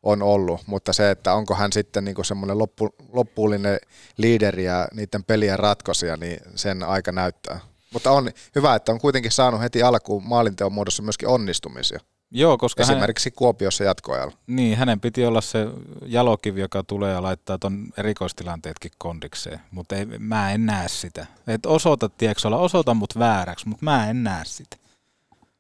[0.03, 3.79] on ollut, mutta se, että onko hän sitten niin semmoinen loppu, loppuullinen
[4.17, 7.61] liideri ja niiden pelien ratkaisija, niin sen aika näyttää.
[7.97, 12.01] Mutta on hyvä, että on kuitenkin saanut heti alkuun maalinteon muodossa myöskin onnistumisia.
[12.31, 14.37] Joo, koska Esimerkiksi hän, Kuopiossa jatkoajalla.
[14.47, 15.67] Niin, hänen piti olla se
[16.07, 21.27] jalokivi, joka tulee ja laittaa ton erikoistilanteetkin kondikseen, mutta ei, mä en näe sitä.
[21.47, 24.77] Et osoita, tiedätkö osoita mut vääräksi, mutta mä en näe sitä.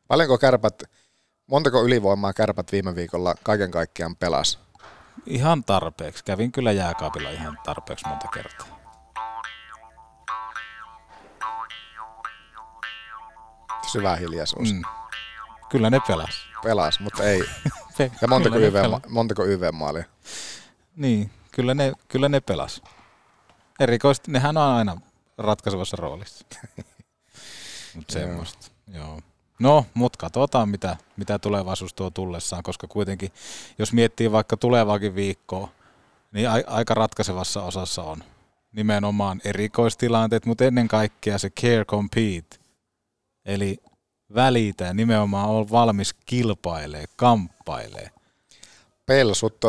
[0.09, 0.82] Paljonko kärpät,
[1.47, 4.59] montako ylivoimaa kärpät viime viikolla kaiken kaikkiaan pelas?
[5.26, 6.24] Ihan tarpeeksi.
[6.24, 8.76] Kävin kyllä jääkaapilla ihan tarpeeksi monta kertaa.
[13.97, 14.72] Syvä hiljaisuus.
[14.74, 14.82] Mm.
[15.68, 16.30] Kyllä ne pelas.
[16.64, 17.42] Pelas, mutta ei.
[18.22, 18.74] Ja montako, YV,
[19.09, 20.05] montako YV-maalia?
[20.97, 22.82] Niin, kyllä ne, kyllä ne pelas.
[23.80, 24.97] Erikoisesti, nehän on aina
[25.38, 26.47] ratkaisevassa roolissa.
[27.94, 29.20] Mutta semmoista, joo.
[29.59, 33.32] No, mutta katsotaan, mitä, mitä tulevaisuus tuo tullessaan, koska kuitenkin,
[33.78, 35.68] jos miettii vaikka tulevaakin viikkoa,
[36.32, 38.24] niin a- aika ratkaisevassa osassa on
[38.72, 42.57] nimenomaan erikoistilanteet, mutta ennen kaikkea se care compete.
[43.47, 43.78] Eli
[44.34, 48.11] välitä nimenomaan on valmis kilpailee, kamppailee.
[49.07, 49.64] Pelsut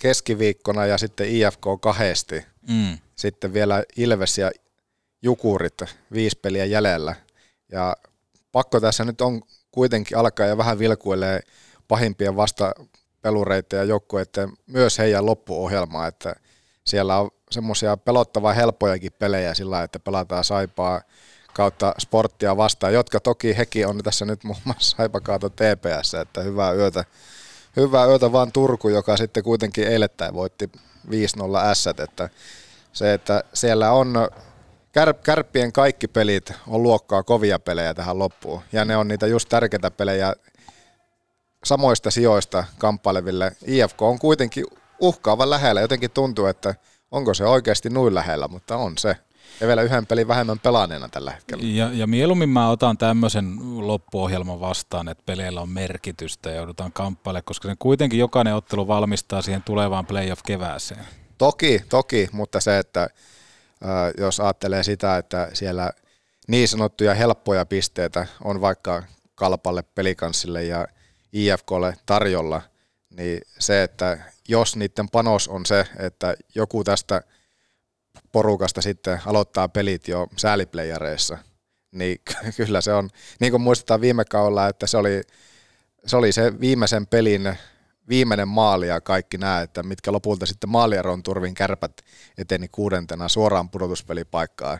[0.00, 2.44] keskiviikkona ja sitten IFK kahdesti.
[2.68, 2.98] Mm.
[3.16, 4.50] Sitten vielä Ilves ja
[5.22, 7.14] Jukurit, viisi peliä jäljellä.
[7.72, 7.96] Ja
[8.52, 11.40] pakko tässä nyt on kuitenkin alkaa ja vähän vilkuilee
[11.88, 16.34] pahimpien vastapelureiden ja joukkueiden myös heidän loppuohjelmaa, että
[16.84, 21.00] siellä on semmoisia pelottavaa helppojakin pelejä sillä, että pelataan saipaa
[21.56, 26.72] kautta sporttia vastaan, jotka toki hekin on tässä nyt muun muassa Saipakaato TPS, että hyvää
[26.72, 27.04] yötä,
[27.76, 30.70] hyvää yötä vaan Turku, joka sitten kuitenkin eilettäin voitti
[31.10, 31.10] 5-0
[31.74, 32.30] S, että
[32.92, 34.28] se, että siellä on
[34.92, 39.48] kär, kärppien kaikki pelit on luokkaa kovia pelejä tähän loppuun, ja ne on niitä just
[39.48, 40.34] tärkeitä pelejä
[41.64, 43.52] samoista sijoista kamppaileville.
[43.66, 44.66] IFK on kuitenkin
[45.00, 46.74] uhkaavan lähellä, jotenkin tuntuu, että
[47.10, 49.16] onko se oikeasti noin lähellä, mutta on se.
[49.60, 51.64] Ja vielä yhden pelin vähemmän pelaaneena tällä hetkellä.
[51.66, 57.44] Ja, ja mieluummin mä otan tämmöisen loppuohjelman vastaan, että peleillä on merkitystä ja joudutaan kamppailemaan,
[57.44, 61.04] koska se kuitenkin jokainen ottelu valmistaa siihen tulevaan playoff-kevääseen.
[61.38, 63.08] Toki, toki, mutta se, että äh,
[64.18, 65.90] jos ajattelee sitä, että siellä
[66.48, 69.02] niin sanottuja helppoja pisteitä on vaikka
[69.34, 70.86] Kalpalle, Pelikanssille ja
[71.32, 72.62] IFKlle tarjolla,
[73.10, 74.18] niin se, että
[74.48, 77.22] jos niiden panos on se, että joku tästä
[78.36, 81.38] porukasta sitten aloittaa pelit jo sääliplayereissa,
[81.92, 82.18] niin
[82.56, 83.10] kyllä se on,
[83.40, 85.22] niin kuin muistetaan viime kaudella, että se oli
[86.06, 87.58] se, oli se viimeisen pelin
[88.08, 91.92] viimeinen maali ja kaikki nämä, että mitkä lopulta sitten maalieron turvin kärpät
[92.38, 94.78] eteni kuudentena suoraan pudotuspelipaikkaan,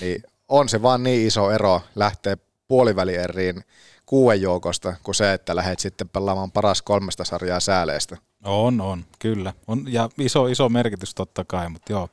[0.00, 2.36] niin on se vaan niin iso ero lähteä
[2.68, 3.64] puolivälieriin
[4.12, 8.16] kuuden joukosta kuin se, että lähdet sitten pelaamaan paras kolmesta sarjaa sääleestä.
[8.44, 9.52] On, on, kyllä.
[9.66, 12.08] On, ja iso, iso merkitys totta kai, mutta joo,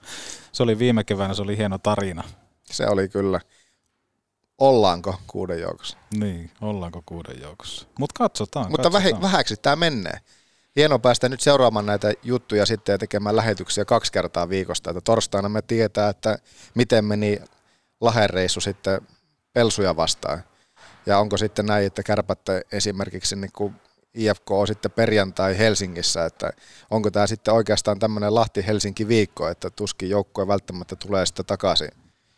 [0.51, 2.23] se oli viime keväänä, se oli hieno tarina.
[2.63, 3.39] Se oli kyllä.
[4.57, 5.97] Ollaanko kuuden joukossa?
[6.17, 7.87] Niin, ollaanko kuuden joukossa.
[7.99, 8.71] Mutta katsotaan.
[8.71, 9.21] Mutta katsotaan.
[9.21, 10.17] vähäksi tämä menee.
[10.75, 14.89] Hieno päästä nyt seuraamaan näitä juttuja sitten ja tekemään lähetyksiä kaksi kertaa viikosta.
[14.89, 16.37] Että torstaina me tietää, että
[16.75, 17.39] miten meni
[18.01, 19.01] lahereissu sitten
[19.53, 20.43] pelsuja vastaan.
[21.05, 23.75] Ja onko sitten näin, että kärpätte esimerkiksi niin kuin
[24.13, 26.51] IFK on sitten perjantai Helsingissä, että
[26.89, 31.89] onko tämä sitten oikeastaan tämmöinen Lahti-Helsinki-viikko, että tuskin joukkue välttämättä tulee sitten takaisin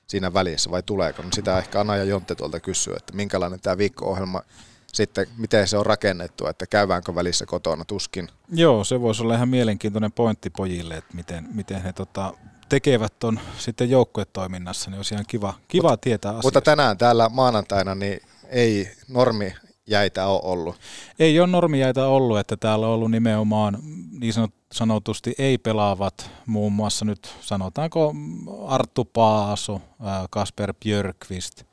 [0.07, 1.21] siinä välissä vai tuleeko?
[1.21, 4.41] No sitä ehkä Anna ja Jonte tuolta kysyy, että minkälainen tämä viikko-ohjelma
[4.93, 8.29] sitten, miten se on rakennettu, että käydäänkö välissä kotona tuskin.
[8.53, 12.33] Joo, se voisi olla ihan mielenkiintoinen pointti pojille, että miten, miten he tota,
[12.69, 16.47] tekevät tuon sitten joukkuetoiminnassa, niin olisi ihan kiva, kiva Mut, tietää asiasta.
[16.47, 18.21] Mutta tänään täällä maanantaina niin
[18.51, 19.53] ei normi
[19.87, 20.75] jäitä ole ollut.
[21.19, 23.77] Ei ole normijäitä ollut, että täällä on ollut nimenomaan
[24.19, 24.33] niin
[24.71, 28.13] sanotusti ei-pelaavat, muun muassa nyt sanotaanko
[28.67, 29.81] Arttu Paaso,
[30.29, 31.63] Kasper Björkvist,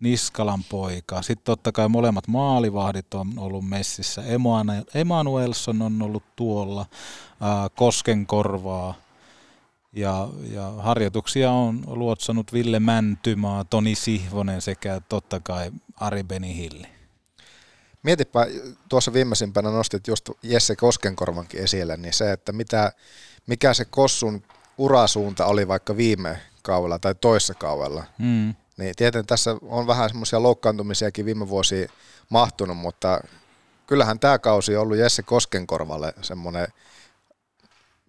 [0.00, 1.22] Niskalan poika.
[1.22, 4.22] Sitten totta kai molemmat maalivahdit on ollut messissä.
[4.94, 6.86] Emanuelson on ollut tuolla,
[7.74, 8.94] Koskenkorvaa.
[9.96, 16.86] Ja, ja harjoituksia on luotsannut Ville Mäntymaa, Toni Sihvonen sekä totta kai Ari Benihilli.
[18.02, 18.46] Mietipä,
[18.88, 22.92] tuossa viimeisimpänä nostit just Jesse Koskenkorvankin esille, niin se, että mitä,
[23.46, 24.42] mikä se Kossun
[24.78, 28.04] urasuunta oli vaikka viime kaudella tai toissa kaudella.
[28.18, 28.54] Mm.
[28.76, 31.88] Niin tietenkin tässä on vähän semmoisia loukkaantumisiakin viime vuosi
[32.30, 33.20] mahtunut, mutta
[33.86, 36.68] kyllähän tämä kausi on ollut Jesse Koskenkorvalle semmoinen,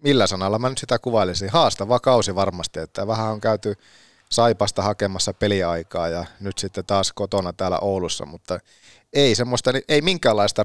[0.02, 3.74] millä sanalla mä nyt sitä kuvailisin, haastava kausi varmasti, että vähän on käyty
[4.30, 8.58] Saipasta hakemassa peliaikaa ja nyt sitten taas kotona täällä Oulussa, mutta
[9.12, 10.62] ei semmoista, ei minkäänlaista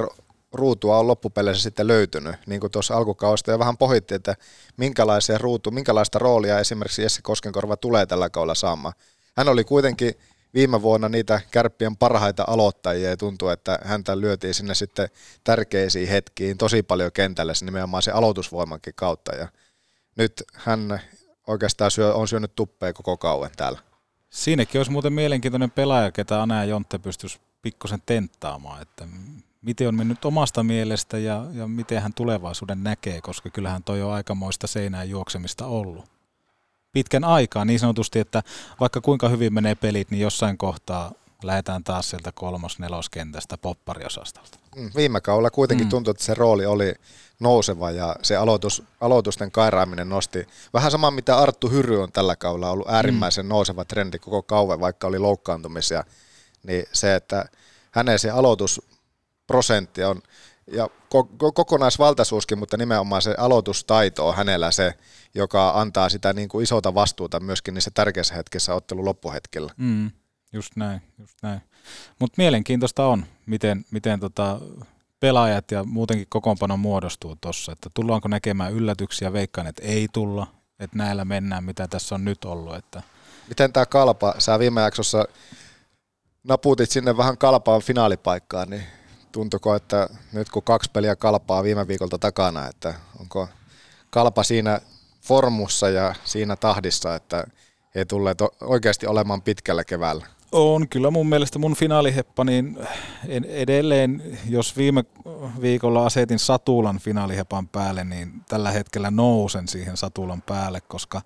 [0.54, 4.36] ruutua on loppupeleissä sitten löytynyt, niin kuin tuossa alkukausta ja vähän pohittiin, että
[4.78, 8.94] minkälaisia ruutu, minkälaista roolia esimerkiksi Jesse Koskenkorva tulee tällä kaudella saamaan.
[9.38, 10.14] Hän oli kuitenkin
[10.54, 15.10] viime vuonna niitä kärppien parhaita aloittajia ja tuntuu, että häntä lyötiin sinne sitten
[15.44, 19.48] tärkeisiin hetkiin tosi paljon kentällä nimenomaan se aloitusvoimankin kautta ja
[20.16, 21.02] nyt hän
[21.48, 23.80] oikeastaan syö, on syönyt tuppea koko kauan täällä.
[24.30, 29.08] Siinäkin olisi muuten mielenkiintoinen pelaaja, ketä Ana ja Jontte pystyisi pikkusen tenttaamaan, että
[29.62, 34.14] miten on mennyt omasta mielestä ja, ja miten hän tulevaisuuden näkee, koska kyllähän toi on
[34.14, 36.06] aikamoista seinään juoksemista ollut.
[36.92, 38.44] Pitkän aikaa niin sanotusti, että
[38.80, 41.12] vaikka kuinka hyvin menee pelit, niin jossain kohtaa
[41.48, 44.58] lähdetään taas sieltä kolmos-neloskentästä poppariosastolta.
[44.76, 45.90] Mm, viime kaudella kuitenkin mm.
[45.90, 46.94] tuntui, että se rooli oli
[47.40, 50.48] nouseva ja se aloitus, aloitusten kairaaminen nosti.
[50.74, 53.50] Vähän sama mitä Arttu Hyry on tällä kaudella ollut äärimmäisen mm.
[53.50, 56.04] nouseva trendi koko kauan, vaikka oli loukkaantumisia–
[56.64, 57.46] niin se, että
[57.92, 60.22] hänen se aloitusprosentti on,
[60.68, 60.90] ja
[61.54, 64.94] kokonaisvaltaisuuskin, mutta nimenomaan se aloitustaito on hänellä se,
[65.36, 69.72] joka antaa sitä niin kuin isota vastuuta myöskin niissä tärkeissä hetkissä ottelun loppuhetkellä.
[69.78, 70.12] Mm,
[70.54, 71.62] just näin, just näin.
[72.20, 74.60] Mutta mielenkiintoista on, miten, miten tota
[75.20, 80.48] pelaajat ja muutenkin kokoonpano muodostuu tuossa, että tullaanko näkemään yllätyksiä, veikkaan, että ei tulla,
[80.80, 82.76] että näillä mennään, mitä tässä on nyt ollut.
[82.76, 83.02] Että...
[83.50, 85.26] Miten tämä kalpa, sä viime jaksossa
[86.44, 88.84] naputit sinne vähän kalpaan finaalipaikkaan, niin
[89.32, 93.48] tuntuko, että nyt kun kaksi peliä kalpaa viime viikolta takana, että onko
[94.10, 94.82] kalpa siinä
[95.22, 97.48] formussa ja siinä tahdissa, että
[97.96, 100.26] he tulee oikeasti olemaan pitkällä keväällä?
[100.52, 102.78] On kyllä mun mielestä mun finaaliheppa, niin
[103.28, 105.04] en edelleen, jos viime
[105.62, 111.22] viikolla asetin Satulan finaalihepan päälle, niin tällä hetkellä nousen siihen Satulan päälle, koska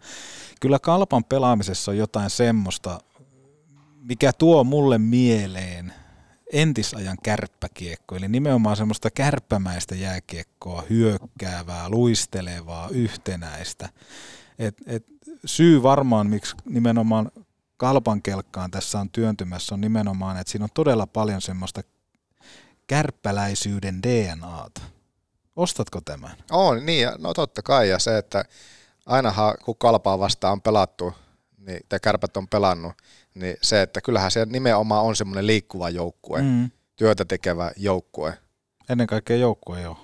[0.61, 2.99] kyllä kalpan pelaamisessa on jotain semmoista,
[4.01, 5.93] mikä tuo mulle mieleen
[6.53, 13.89] entisajan kärppäkiekko, eli nimenomaan semmoista kärppämäistä jääkiekkoa, hyökkäävää, luistelevaa, yhtenäistä.
[14.59, 15.05] Et, et
[15.45, 17.31] syy varmaan, miksi nimenomaan
[17.77, 21.81] kalpan kelkkaan tässä on työntymässä, on nimenomaan, että siinä on todella paljon semmoista
[22.87, 24.81] kärppäläisyyden DNAta.
[25.55, 26.37] Ostatko tämän?
[26.51, 28.45] On, niin, no totta kai, ja se, että
[29.05, 31.13] ainahan kun kalpaa vastaan on pelattu,
[31.57, 32.93] niin, tai kärpät on pelannut,
[33.33, 36.71] niin se, että kyllähän se nimenomaan on semmoinen liikkuva joukkue, mm.
[36.95, 38.37] työtä tekevä joukkue.
[38.89, 39.97] Ennen kaikkea joukkue joo.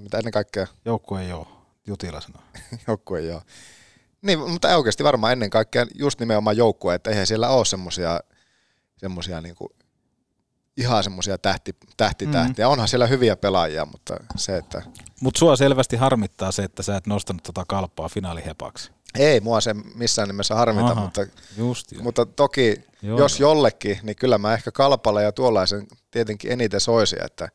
[0.00, 0.66] Mitä ennen kaikkea?
[0.84, 1.48] Joukkue joo,
[1.86, 2.42] Jutila sanoo.
[2.88, 3.42] joukkue joo.
[4.22, 8.20] Niin, mutta oikeasti varmaan ennen kaikkea just nimenomaan joukkue, että eihän siellä ole semmoisia
[9.02, 9.74] semmosia niinku,
[10.76, 12.66] ihan semmoisia tähti, tähtitähtiä.
[12.66, 12.72] Mm.
[12.72, 14.82] Onhan siellä hyviä pelaajia, mutta se, että...
[15.20, 18.90] Mutta sua selvästi harmittaa se, että sä et nostanut tota kalppaa finaalihepaksi.
[19.18, 22.02] Ei mua se missään nimessä harmita, Aha, mutta, just jo.
[22.02, 23.48] mutta toki Joo, jos jo.
[23.48, 27.48] jollekin, niin kyllä mä ehkä kalpalle ja tuollaisen tietenkin eniten soisi, että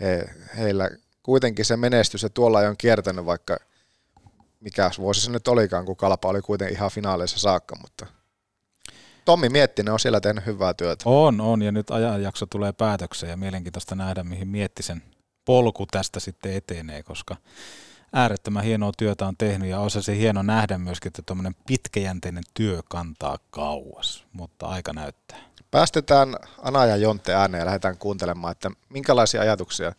[0.00, 0.24] he,
[0.58, 0.90] heillä
[1.22, 3.56] kuitenkin se menestys ja tuolla on kiertänyt vaikka
[4.62, 8.06] mikä vuosi se nyt olikaan, kun kalpa oli kuitenkin ihan finaaleissa saakka, mutta
[9.24, 11.02] Tommi Miettinen on siellä tehnyt hyvää työtä.
[11.06, 15.02] On, on, ja nyt ajanjakso tulee päätökseen, ja mielenkiintoista nähdä, mihin Miettisen
[15.44, 17.36] polku tästä sitten etenee, koska
[18.12, 22.80] äärettömän hienoa työtä on tehnyt ja on se hieno nähdä myöskin, että tuommoinen pitkäjänteinen työ
[22.88, 25.38] kantaa kauas, mutta aika näyttää.
[25.70, 29.92] Päästetään Ana ja Jonte ääneen ja lähdetään kuuntelemaan, että minkälaisia ajatuksia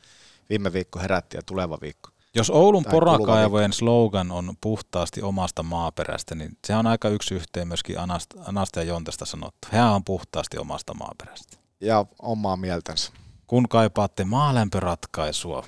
[0.49, 2.12] viime viikko herätti ja tuleva viikko.
[2.36, 7.99] Jos Oulun porakaivojen slogan on puhtaasti omasta maaperästä, niin se on aika yksi yhteen myöskin
[7.99, 9.67] Anasta, Anasta ja Jontesta sanottu.
[9.71, 11.57] Hän on puhtaasti omasta maaperästä.
[11.81, 13.11] Ja omaa mieltänsä.
[13.47, 15.65] Kun kaipaatte maalämpöratkaisua,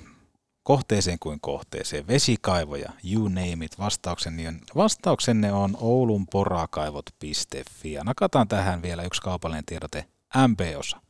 [0.63, 7.91] kohteeseen kuin kohteeseen, vesikaivoja, you name it, vastauksenne on, vastauksenne on oulunporakaivot.fi.
[7.91, 10.05] Ja nakataan tähän vielä yksi kaupallinen tiedote,
[10.47, 11.04] MP-osa.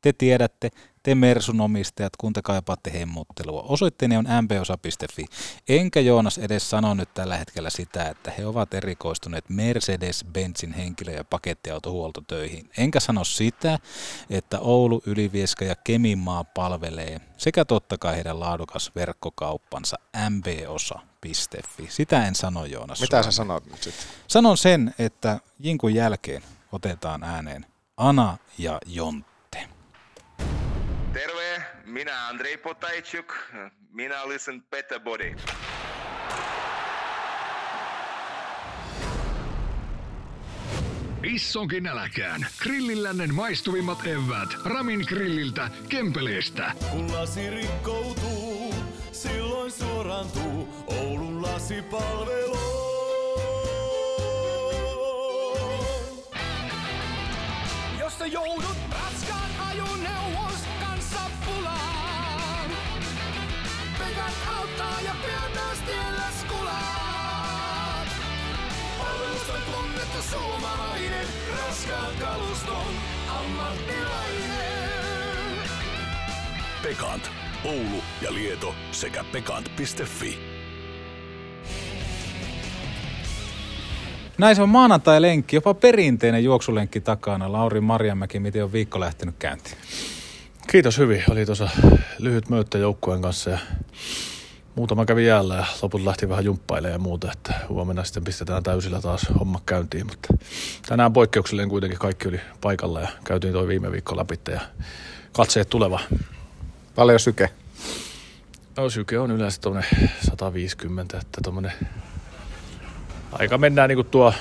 [0.00, 0.70] Te tiedätte,
[1.02, 3.62] te Mersun omistajat, kun te kaipaatte hemmottelua.
[3.62, 5.24] Osoitteeni on mposa.fi.
[5.68, 11.24] Enkä Joonas edes sano nyt tällä hetkellä sitä, että he ovat erikoistuneet Mercedes-Benzin henkilö- ja
[11.24, 12.70] pakettiautohuoltotöihin.
[12.78, 13.78] Enkä sano sitä,
[14.30, 19.98] että Oulu, Ylivieska ja Keminmaa palvelee sekä totta kai heidän laadukas verkkokauppansa
[20.30, 21.86] mposa.fi.
[21.88, 23.00] Sitä en sano Joonas.
[23.00, 24.06] Mitä sä sanot nyt sitten?
[24.28, 26.42] Sanon sen, että Jinkun jälkeen
[26.72, 29.37] otetaan ääneen Ana ja Jontti.
[31.88, 33.34] Minä Andrei Potajczuk,
[33.92, 35.34] minä olisin Better Body.
[41.22, 42.46] Issonkin äläkään.
[42.62, 44.48] Grillillännen maistuvimmat evät.
[44.64, 46.72] Ramin grilliltä, Kempeleestä.
[46.90, 48.74] Kun lasi rikkoutuu,
[49.12, 52.58] silloin suorantuu Oulun lasipalvelu.
[57.98, 59.27] Jos sä joudut raskaan
[64.78, 68.08] Ja pian taas tiellä skulaat.
[68.98, 71.26] Palvelusta tunnettu suomalainen,
[71.58, 72.94] raskaan kaluston
[73.28, 74.58] ammattilainen.
[76.82, 77.30] Pekant.
[77.64, 80.38] Oulu ja Lieto sekä pekant.fi.
[84.38, 87.52] Näin se on maanantai-lenkki, jopa perinteinen juoksulenkki takana.
[87.52, 89.76] Lauri Marjamäki, miten on viikko lähtenyt käyntiin?
[90.70, 91.24] Kiitos hyvin.
[91.30, 91.68] Oli tuossa
[92.18, 93.58] lyhyt möyttä joukkueen kanssa ja
[94.78, 99.00] muutama kävi jäällä ja loput lähti vähän jumppailemaan ja muuta, että huomenna sitten pistetään täysillä
[99.00, 100.34] taas homma käyntiin, mutta
[100.88, 104.60] tänään poikkeuksellinen kuitenkin kaikki oli paikalla ja käytiin toi viime viikko läpi ja
[105.32, 106.00] katseet tuleva.
[106.94, 107.50] Paljon syke?
[108.76, 111.72] No syke on yleensä tuommoinen 150, että tuommoinen
[113.32, 114.34] aika mennään niin tuo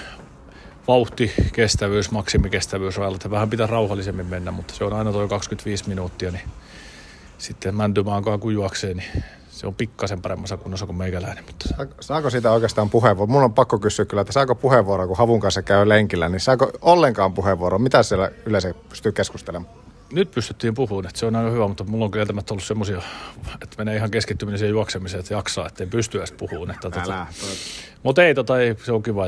[0.88, 3.18] vauhti, kestävyys, maksimikestävyys rajalle.
[3.30, 6.50] Vähän pitää rauhallisemmin mennä, mutta se on aina tuo 25 minuuttia, niin
[7.38, 9.24] sitten mäntymaankaan kun juoksee, niin
[9.58, 11.44] se on pikkasen paremmassa kunnossa kuin meikäläinen.
[11.46, 11.88] Mutta...
[12.00, 13.32] Saako siitä oikeastaan puheenvuoro?
[13.32, 16.72] Mun on pakko kysyä kyllä, että saako puheenvuoro, kun Havun kanssa käy lenkillä, niin saako
[16.82, 17.80] ollenkaan puheenvuoro?
[17.80, 19.74] Mitä siellä yleensä pystyy keskustelemaan?
[20.12, 23.02] Nyt pystyttiin puhumaan, että se on aika hyvä, mutta mulla on kieltämättä ollut semmoisia,
[23.62, 26.72] että menee ihan keskittyminen siihen juoksemiseen, että jaksaa, että ei pysty edes puhumaan.
[26.72, 27.28] Että tota,
[28.04, 29.28] mutta ei, tota, ei, se on kiva.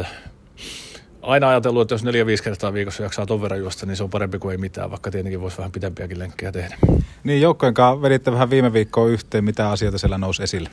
[1.30, 4.10] Aina ajatellut, että jos neljä viisi kertaa viikossa jaksaa ton verran juosta, niin se on
[4.10, 6.78] parempi kuin ei mitään, vaikka tietenkin voisi vähän pitempiäkin lenkkejä tehdä.
[7.24, 10.70] Niin joukkojen kanssa veditte vähän viime viikkoa yhteen, mitä asioita siellä nousi esille?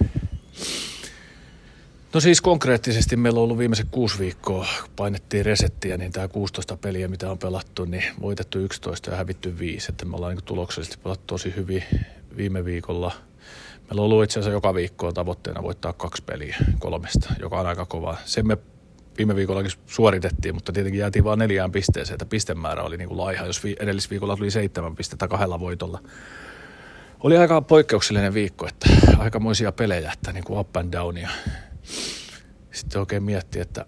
[2.14, 6.76] No siis konkreettisesti meillä on ollut viimeiset kuusi viikkoa, kun painettiin resettiä, niin tämä 16
[6.76, 9.86] peliä, mitä on pelattu, niin voitettu 11 ja hävitty 5.
[9.88, 11.84] Että me ollaan niin tuloksellisesti pelattu tosi hyvin
[12.36, 13.12] viime viikolla.
[13.80, 17.86] Meillä on ollut itse asiassa joka viikko tavoitteena voittaa kaksi peliä kolmesta, joka on aika
[17.86, 18.16] kova.
[18.24, 18.58] Sen me
[19.18, 23.46] viime viikollakin suoritettiin, mutta tietenkin jäätiin vain neljään pisteeseen, että pistemäärä oli niin kuin laiha,
[23.46, 26.02] jos vi- edellisviikolla tuli seitsemän pistettä kahdella voitolla.
[27.20, 28.88] Oli aika poikkeuksellinen viikko, että
[29.18, 31.28] aikamoisia pelejä, että niin kuin up and down ja
[32.72, 33.84] sitten oikein miettii, että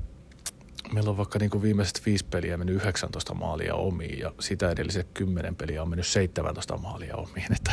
[0.93, 5.09] meillä on vaikka niin kuin viimeiset viisi peliä mennyt 19 maalia omiin ja sitä edelliset
[5.15, 7.53] 10 peliä on mennyt 17 maalia omiin.
[7.53, 7.73] Että,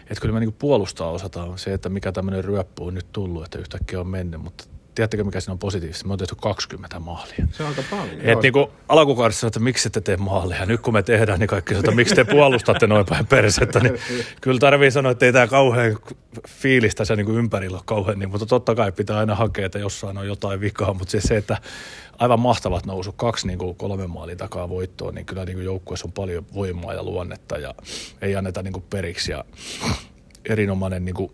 [0.00, 3.58] että kyllä me niin puolustaa osataan se, että mikä tämmöinen ryöppy on nyt tullut, että
[3.58, 4.64] yhtäkkiä on mennyt, mutta
[5.00, 6.06] tiedättekö mikä siinä on positiivista?
[6.06, 7.46] Me on tehty 20 maalia.
[7.52, 8.20] Se on aika paljon.
[8.20, 10.66] Et niin kuin alkukaudessa että miksi ette tee maalia.
[10.66, 13.80] Nyt kun me tehdään, niin kaikki sanoo, että miksi te puolustatte noin päin persettä.
[13.80, 13.98] Niin
[14.40, 15.98] kyllä tarvii sanoa, että ei tämä kauhean
[16.48, 19.78] fiilistä se niin kuin ympärillä ole kauhean niin, mutta totta kai pitää aina hakea, että
[19.78, 20.94] jossain on jotain vikaa.
[20.94, 21.58] Mutta siis se, että
[22.18, 26.08] aivan mahtavat nousu, kaksi niin kuin kolme maalin takaa voittoa, niin kyllä niin kuin joukkueessa
[26.08, 27.74] on paljon voimaa ja luonnetta ja
[28.22, 29.32] ei anneta niin kuin periksi.
[29.32, 29.44] Ja
[30.44, 31.32] erinomainen niin kuin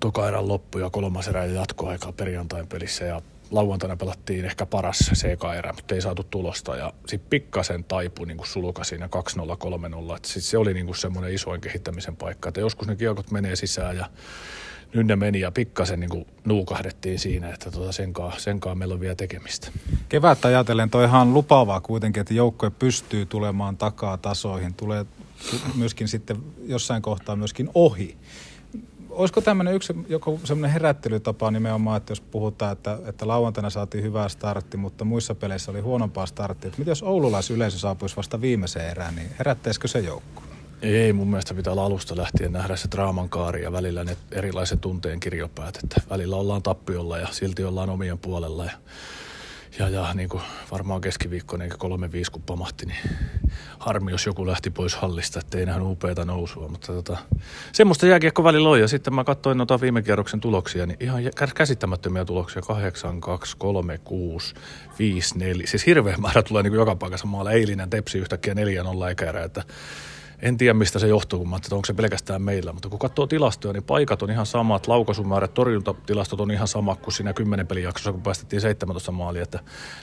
[0.00, 5.10] toka erän loppu ja kolmas erä ja jatkoaikaa perjantain pelissä ja lauantaina pelattiin ehkä paras
[5.14, 9.48] CK-erä, mutta ei saatu tulosta ja sitten pikkasen taipui niin suluka siinä 2-0, 3-0.
[10.22, 14.06] Sitten se oli niin semmoinen isoin kehittämisen paikka, että joskus ne kiekot menee sisään ja
[14.94, 19.14] nyt ne meni ja pikkasen niin nuukahdettiin siinä, että tota senkaan, senkaan meillä on vielä
[19.14, 19.68] tekemistä.
[20.08, 25.06] Kevättä ajatellen toi ihan lupaavaa kuitenkin, että joukkue pystyy tulemaan takaa tasoihin, tulee
[25.74, 28.16] myöskin sitten jossain kohtaa myöskin ohi
[29.12, 34.28] olisiko tämmöinen yksi joku semmoinen herättelytapa nimenomaan, että jos puhutaan, että, että lauantaina saatiin hyvää
[34.28, 36.68] startti, mutta muissa peleissä oli huonompaa starttia.
[36.68, 40.42] Että mitä jos oululaisyleisö saapuisi vasta viimeiseen erään, niin herättäisikö se joukko?
[40.82, 44.80] Ei, mun mielestä pitää olla alusta lähtien nähdä se draaman kaari ja välillä ne erilaiset
[44.80, 48.72] tunteen kirjopäät, että välillä ollaan tappiolla ja silti ollaan omien puolella ja
[49.78, 52.98] ja, ja niin kuin varmaan keskiviikkoinen eikä kolme viisi kun pamahti, niin
[53.78, 56.68] harmi, jos joku lähti pois hallista, ettei nähnyt upeata nousua.
[56.68, 57.16] Mutta tota,
[57.72, 58.80] semmoista jääkiekko välillä on.
[58.80, 61.22] Ja sitten mä katsoin noita viime kierroksen tuloksia, niin ihan
[61.54, 62.62] käsittämättömiä tuloksia.
[62.62, 64.54] 8, 2, 3, 6,
[64.98, 65.66] 5, 4.
[65.66, 67.52] Siis hirveä määrä tulee niin kuin joka paikassa maalla.
[67.52, 69.64] Eilinen tepsi yhtäkkiä 4-0 ekäärä, että
[70.42, 73.26] en tiedä mistä se johtuu, kun mä että onko se pelkästään meillä, mutta kun katsoo
[73.26, 78.12] tilastoja, niin paikat on ihan samat, laukaisumäärät, torjuntatilastot on ihan sama kuin siinä 10 pelijaksossa,
[78.12, 79.42] kun päästettiin 17 maalia.
[79.42, 79.58] Että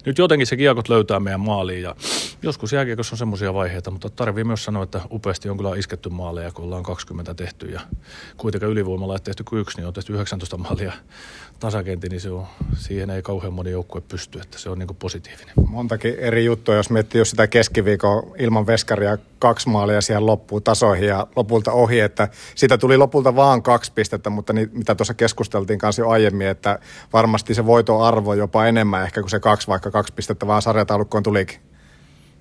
[0.06, 1.96] nyt jotenkin se kiekot löytää meidän maaliin ja
[2.42, 6.52] joskus jääkiekossa on semmoisia vaiheita, mutta tarvii myös sanoa, että upeasti on kyllä isketty maaleja,
[6.52, 7.82] kun ollaan 20 tehty ja
[8.38, 10.94] kuitenkin ylivoimalla ei tehty kuin yksi, niin on tehty 19 maalia
[11.60, 12.45] tasakenti, niin se on,
[12.78, 15.53] siihen ei kauhean moni joukkue pysty, että se on niin positiivinen.
[15.68, 21.07] Montakin eri juttuja, jos miettii jos sitä keskiviikon ilman veskaria kaksi maalia siellä loppuu tasoihin
[21.07, 25.80] ja lopulta ohi, että siitä tuli lopulta vaan kaksi pistettä, mutta niin, mitä tuossa keskusteltiin
[25.80, 26.80] kanssa jo aiemmin, että
[27.14, 31.68] varmasti se voitoarvo jopa enemmän ehkä kuin se kaksi, vaikka kaksi pistettä vaan sarjataulukkoon tulikin.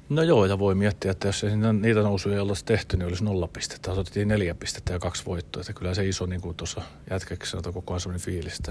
[0.08, 1.44] No joo, ja voi miettiä, että jos
[1.80, 3.92] niitä nousuja ei olisi tehty, niin olisi nolla pistettä.
[3.92, 5.60] Otettiin neljä pistettä ja kaksi voittoa.
[5.60, 8.62] Että kyllä se iso, niin kuin tuossa jätkäksi sanotaan, koko ajan sellainen fiilis,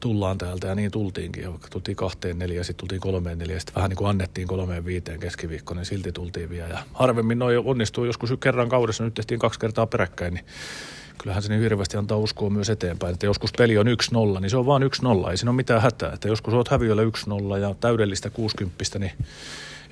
[0.00, 0.66] tullaan täältä.
[0.66, 1.42] Ja niin tultiinkin.
[1.42, 4.84] Ja vaikka tultiin kahteen neljä, sitten tultiin kolmeen neljä, sitten vähän niin kuin annettiin kolmeen
[4.84, 6.68] viiteen keskiviikkoon, niin silti tultiin vielä.
[6.68, 10.44] Ja harvemmin noin onnistuu joskus kerran kaudessa, nyt tehtiin kaksi kertaa peräkkäin, niin
[11.18, 13.12] kyllähän se niin hirveästi antaa uskoa myös eteenpäin.
[13.12, 16.12] Että joskus peli on 1-0, niin se on vaan 1-0, ei siinä ole mitään hätää.
[16.12, 19.12] Että joskus olet häviöllä 1-0 ja täydellistä 60, niin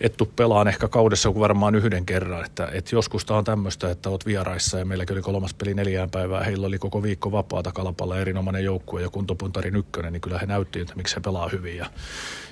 [0.01, 2.45] et tuu pelaan ehkä kaudessa kuin varmaan yhden kerran.
[2.45, 6.11] Että, et joskus tämä on tämmöistä, että oot vieraissa ja meilläkin oli kolmas peli neljään
[6.11, 6.45] päivää.
[6.45, 10.81] Heillä oli koko viikko vapaata kalapalla erinomainen joukkue ja kuntopuntarin ykkönen, niin kyllä he näytti,
[10.81, 11.77] että miksi he pelaa hyvin.
[11.77, 11.87] Ja,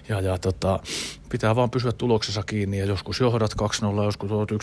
[0.08, 0.80] ja, ja tota,
[1.28, 3.50] pitää vaan pysyä tuloksessa kiinni ja joskus johdat
[4.02, 4.56] 2-0, joskus olet 1-0,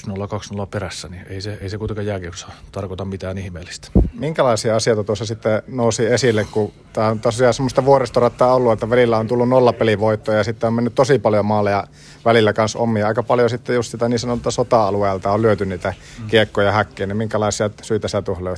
[0.62, 3.88] 2-0 perässä, niin ei se, ei se kuitenkaan jääkiekossa tarkoita mitään ihmeellistä.
[4.14, 9.18] Minkälaisia asioita tuossa sitten nousi esille, kun tämä on tosiaan semmoista vuoristorattaa ollut, että välillä
[9.18, 11.88] on tullut nollapelivoittoja ja sitten on mennyt tosi paljon maaleja
[12.26, 13.08] välillä kanssa omia.
[13.08, 15.94] Aika paljon sitten just sitä niin sanottua sota-alueelta on lyöty niitä
[16.28, 18.58] kiekkoja häkkiä, niin minkälaisia syitä sä tuohon?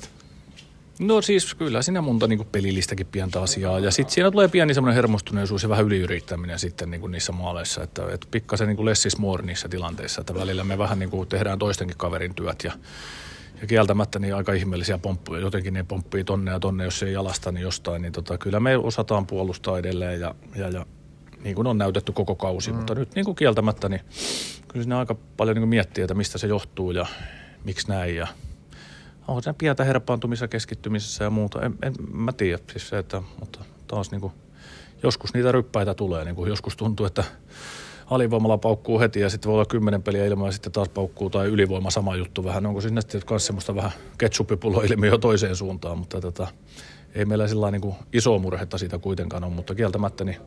[0.99, 3.79] No siis kyllä siinä monta niin pelillistäkin pientä asiaa.
[3.79, 7.83] Ja sitten siinä tulee pieni semmoinen hermostuneisuus ja vähän yliyrittäminen sitten niin niissä maaleissa.
[7.83, 10.21] Että, että pikkasen niin less is more niissä tilanteissa.
[10.21, 12.71] Että välillä me vähän niin kuin tehdään toistenkin kaverin työt ja,
[13.61, 15.41] ja kieltämättä niin aika ihmeellisiä pomppuja.
[15.41, 18.01] Jotenkin ne pomppii tonne ja tonne, jos ei jalasta niin jostain.
[18.01, 20.85] Niin tota, kyllä me osataan puolustaa edelleen ja, ja, ja
[21.45, 22.71] niin kuin on näytetty koko kausi.
[22.71, 22.77] Mm.
[22.77, 24.01] Mutta nyt niin kuin kieltämättä, niin
[24.67, 27.05] kyllä siinä aika paljon niin kuin miettii, että mistä se johtuu ja
[27.63, 28.15] miksi näin.
[28.15, 28.27] Ja
[29.27, 31.61] on se pientä herpaantumissa, keskittymisessä ja muuta.
[31.61, 34.33] En, en mä tiedä siis se, että, mutta taas niin kuin,
[35.03, 36.25] joskus niitä ryppäitä tulee.
[36.25, 37.23] Niin kuin joskus tuntuu, että
[38.09, 41.47] alivoimalla paukkuu heti ja sitten voi olla kymmenen peliä ilman ja sitten taas paukkuu tai
[41.47, 42.65] ylivoima sama juttu vähän.
[42.65, 46.47] Onko siinä sitten myös semmoista vähän ketsuppipullo-ilmiö toiseen suuntaan, mutta tota,
[47.15, 50.37] ei meillä sillä niin iso murhetta siitä kuitenkaan ole, mutta kieltämättä niin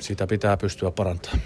[0.00, 1.40] sitä pitää pystyä parantamaan.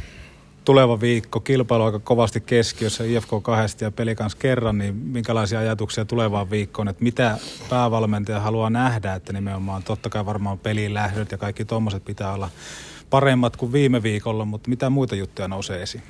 [0.64, 6.04] Tuleva viikko, kilpailu aika kovasti keskiössä, IFK kahdesti ja peli kanssa kerran, niin minkälaisia ajatuksia
[6.04, 7.38] tulevaan viikkoon, että mitä
[7.70, 12.50] päävalmentaja haluaa nähdä, että nimenomaan totta kai varmaan peliin lähdöt ja kaikki tuommoiset pitää olla
[13.10, 16.02] paremmat kuin viime viikolla, mutta mitä muita juttuja nousee esiin?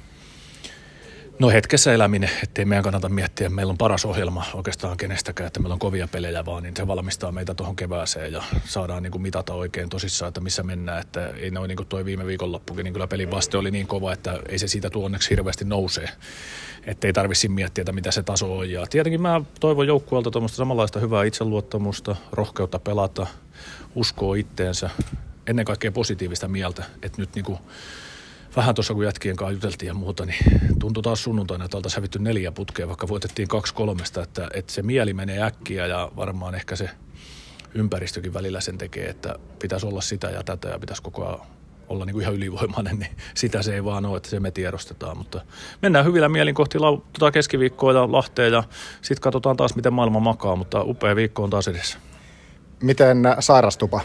[1.39, 5.73] No hetkessä eläminen, ettei meidän kannata miettiä, meillä on paras ohjelma oikeastaan kenestäkään, että meillä
[5.73, 9.55] on kovia pelejä vaan, niin se valmistaa meitä tuohon kevääseen ja saadaan niin kuin mitata
[9.55, 13.07] oikein tosissaan, että missä mennään, että ei noin niin kuin toi viime viikonloppukin, niin kyllä
[13.07, 16.09] pelin vaste oli niin kova, että ei se siitä tuo onneksi hirveästi nousee,
[16.87, 18.71] ettei tarvitsisi miettiä, että mitä se taso on.
[18.71, 23.27] Ja tietenkin mä toivon joukkueelta tuommoista samanlaista hyvää itseluottamusta, rohkeutta pelata,
[23.95, 24.91] uskoa itteensä,
[25.47, 27.59] ennen kaikkea positiivista mieltä, että nyt niin kuin
[28.57, 32.19] vähän tuossa kun jätkien kanssa juteltiin ja muuta, niin tuntui taas sunnuntaina, että oltaisiin hävitty
[32.19, 36.77] neljä putkea, vaikka voitettiin kaksi kolmesta, että, että se mieli menee äkkiä ja varmaan ehkä
[36.77, 36.91] se
[37.75, 41.41] ympäristökin välillä sen tekee, että pitäisi olla sitä ja tätä ja pitäisi koko ajan
[41.89, 45.17] olla niin kuin ihan ylivoimainen, niin sitä se ei vaan ole, että se me tiedostetaan.
[45.17, 45.41] Mutta
[45.83, 48.63] mennään hyvillä mielin kohti lau- tota keskiviikkoa ja Lahteen ja
[49.03, 51.99] sitten katsotaan taas, miten maailma makaa, mutta upea viikko on taas edessä.
[52.83, 54.01] Miten sairastupa?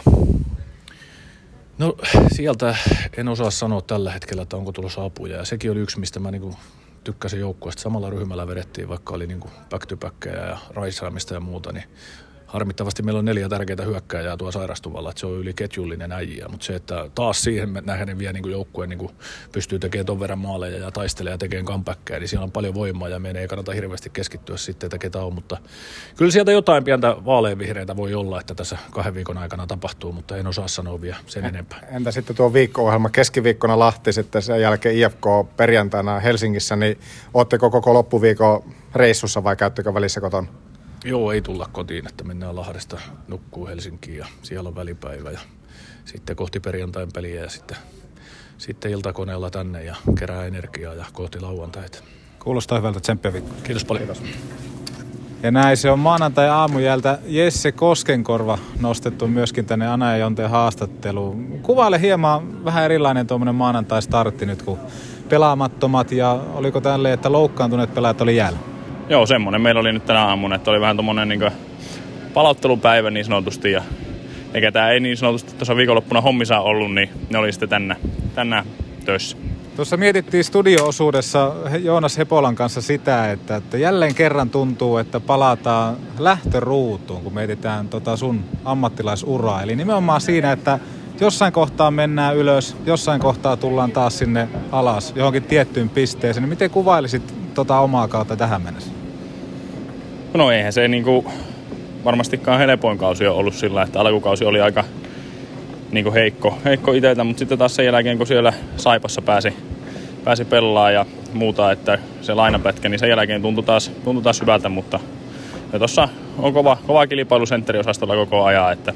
[1.80, 1.94] No
[2.32, 2.76] sieltä
[3.16, 5.36] en osaa sanoa tällä hetkellä, että onko tulossa apuja.
[5.36, 6.56] Ja sekin oli yksi, mistä mä niinku
[7.04, 7.82] tykkäsin joukkueesta.
[7.82, 11.84] Samalla ryhmällä vedettiin, vaikka oli niinku back to ja raisaamista ja muuta, niin
[12.50, 16.66] harmittavasti meillä on neljä tärkeää hyökkääjää tuo sairastuvalla, että se on yli ketjullinen äijä, mutta
[16.66, 19.10] se, että taas siihen nähden vielä niin joukkueen niin
[19.52, 23.08] pystyy tekemään ton verran maaleja ja taistelee ja tekemään comebackia, niin siellä on paljon voimaa
[23.08, 25.56] ja meidän ei kannata hirveästi keskittyä sitten, että ketä on, mutta
[26.16, 30.46] kyllä sieltä jotain pientä vaaleanvihreitä voi olla, että tässä kahden viikon aikana tapahtuu, mutta en
[30.46, 31.80] osaa sanoa vielä sen enempää.
[31.90, 35.26] Entä sitten tuo viikko-ohjelma keskiviikkona Lahti, sitten sen jälkeen IFK
[35.56, 36.98] perjantaina Helsingissä, niin
[37.34, 38.62] ootteko koko loppuviikon
[38.94, 40.69] reissussa vai käyttekö välissä kotona?
[41.04, 45.40] Joo, ei tulla kotiin, että mennään Lahdesta nukkuu Helsinkiin ja siellä on välipäivä ja
[46.04, 47.76] sitten kohti perjantain peliä ja sitten,
[48.58, 51.98] sitten iltakoneella tänne ja kerää energiaa ja kohti lauantaita.
[52.38, 53.32] Kuulostaa hyvältä, tsemppiä
[53.62, 54.06] Kiitos paljon.
[54.06, 54.22] Kiitos.
[55.42, 61.60] Ja näin se on maanantai aamujältä Jesse Koskenkorva nostettu myöskin tänne Ana ja Jonteen haastatteluun.
[61.62, 64.78] Kuvaile hieman vähän erilainen tuommoinen maanantai-startti nyt, kun
[65.28, 68.58] pelaamattomat ja oliko tälle, että loukkaantuneet pelaajat oli jäällä?
[69.10, 71.50] Joo, semmonen meillä oli nyt tänä aamuna, että oli vähän tommonen niin
[72.34, 73.82] palauttelupäivä niin sanotusti ja
[74.54, 77.96] ne ketä ei niin sanotusti tuossa viikonloppuna hommissa ollut, niin ne oli sitten tänne,
[78.34, 78.64] tänne
[79.04, 79.36] töissä.
[79.76, 81.52] Tuossa mietittiin studio-osuudessa
[81.82, 88.16] Joonas Hepolan kanssa sitä, että, että jälleen kerran tuntuu, että palataan lähtöruutuun, kun mietitään tota
[88.16, 89.62] sun ammattilaisuraa.
[89.62, 90.78] Eli nimenomaan siinä, että
[91.20, 96.42] jossain kohtaa mennään ylös, jossain kohtaa tullaan taas sinne alas, johonkin tiettyyn pisteeseen.
[96.42, 98.99] Niin miten kuvailisit tota omaa kautta tähän mennessä?
[100.34, 101.24] No eihän se niinku
[102.04, 104.84] varmastikaan helpoin kausi on ollut sillä, että alkukausi oli aika
[105.90, 109.54] niinku heikko, heikko itseltä, mutta sitten taas sen jälkeen kun siellä Saipassa pääsi,
[110.24, 114.68] pääsi pelaa ja muuta, että se lainapätkä, niin sen jälkeen tuntui taas, tuntui taas hyvältä,
[114.68, 115.00] mutta
[115.78, 116.08] tuossa
[116.38, 118.94] on kova, kova kilpailu sentteriosastolla koko ajan, että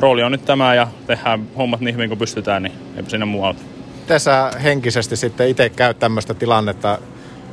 [0.00, 3.44] rooli on nyt tämä ja tehdään hommat niin hyvin kuin pystytään, niin ei sinne muu
[3.44, 3.60] auta.
[4.00, 6.98] Miten sä henkisesti sitten itse käyt tämmöistä tilannetta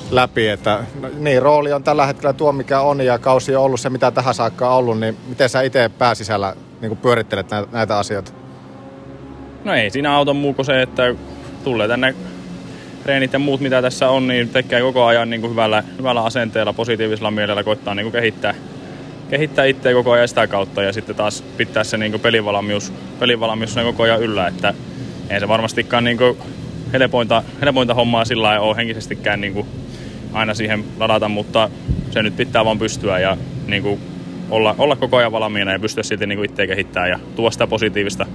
[0.10, 3.80] läpi, että no, niin rooli on tällä hetkellä tuo mikä on ja kausi on ollut
[3.80, 7.98] se mitä tähän saakka on ollut, niin miten sä itse pääsisällä niin pyörittelet näitä, näitä
[7.98, 8.32] asioita?
[9.64, 11.16] No ei siinä auta muu kuin se, että
[11.64, 12.16] tulee tänne
[13.04, 16.74] treenit ja muut mitä tässä on, niin tekee koko ajan niin kuin hyvällä, hyvällä asenteella,
[16.74, 18.54] positiivisella mielellä, koittaa niin kuin kehittää,
[19.30, 23.76] kehittää itseä koko ajan sitä kautta ja sitten taas pitää se niin kuin pelivalmius, pelivalmius
[23.84, 24.74] koko ajan yllä, että
[25.30, 26.38] ei se varmastikaan niin kuin
[26.94, 29.68] helpointa, helpointa hommaa sillä lailla ole henkisestikään niin kuin
[30.34, 31.70] aina siihen ladata, mutta
[32.12, 34.00] se nyt pitää vaan pystyä ja niin kuin
[34.50, 38.26] olla, olla koko ajan valmiina ja pystyä silti niin itse kehittämään ja tuoda sitä positiivista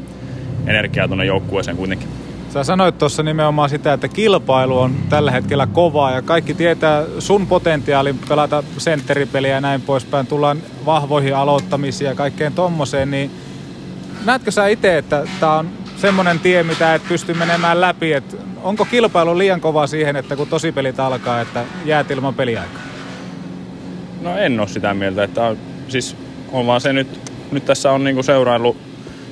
[0.67, 2.09] energiaa tuonne joukkueeseen kuitenkin.
[2.51, 7.47] Sä sanoit tuossa nimenomaan sitä, että kilpailu on tällä hetkellä kovaa ja kaikki tietää sun
[7.47, 10.27] potentiaalin pelata sentteripeliä ja näin poispäin.
[10.27, 13.31] Tullaan vahvoihin aloittamisiin ja kaikkeen tommoseen, niin
[14.25, 18.37] näetkö sä itse, että tämä on semmoinen tie, mitä et pysty menemään läpi, että
[18.67, 22.83] onko kilpailu liian kova siihen, että kun tosipelit alkaa, että jäät ilman peliaikaa?
[24.21, 25.59] No en ole sitä mieltä, että on,
[25.89, 26.17] siis
[26.53, 28.77] on vaan se nyt, nyt tässä on niinku seuraillut,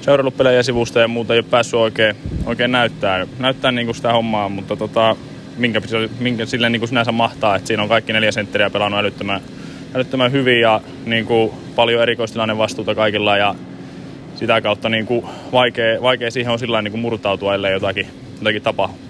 [0.00, 2.16] seuraillut pelejä sivusta ja muuta ei ole päässyt oikein,
[2.46, 5.16] oikein näyttää, näyttää niinku sitä hommaa, mutta tota,
[5.56, 5.80] minkä,
[6.20, 9.40] minkä sille niinku sinänsä mahtaa, että siinä on kaikki neljä sentteriä pelannut älyttömän,
[9.94, 13.54] älyttömän hyvin ja niinku paljon erikoistilanne vastuuta kaikilla ja
[14.36, 18.06] sitä kautta niinku vaikea, vaikea siihen on sillä niin murtautua, ellei jotakin,
[18.38, 19.03] jotakin tapahdu.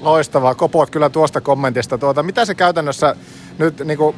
[0.00, 0.54] Loistavaa.
[0.54, 1.98] Kopoat kyllä tuosta kommentista.
[1.98, 3.16] Tuota, mitä se käytännössä
[3.58, 4.16] nyt niin kuin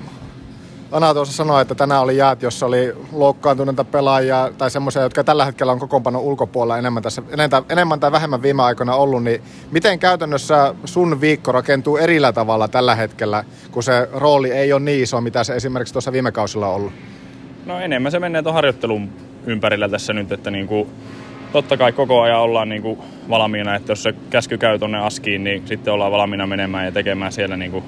[0.92, 5.44] Ana tuossa sanoi, että tänään oli jäät, jossa oli loukkaantuneita pelaajia tai semmoisia, jotka tällä
[5.44, 7.22] hetkellä on kokoonpanon ulkopuolella enemmän, tässä,
[7.68, 12.94] enemmän, tai vähemmän viime aikoina ollut, niin miten käytännössä sun viikko rakentuu erillä tavalla tällä
[12.94, 16.74] hetkellä, kun se rooli ei ole niin iso, mitä se esimerkiksi tuossa viime kausilla on
[16.74, 16.92] ollut?
[17.66, 19.10] No enemmän se menee tuon harjoittelun
[19.46, 20.86] ympärillä tässä nyt, että niinku,
[21.52, 25.62] totta kai koko ajan ollaan niinku valmiina, että jos se käsky käy tuonne askiin, niin
[25.66, 27.84] sitten ollaan valmiina menemään ja tekemään siellä niinku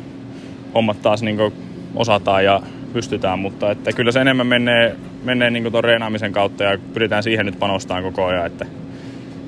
[0.75, 1.53] hommat taas niinku
[1.95, 2.61] osataan ja
[2.93, 7.47] pystytään, mutta että kyllä se enemmän menee, menee niinku tuon reenaamisen kautta ja pyritään siihen
[7.47, 8.67] nyt panostamaan koko ajan, että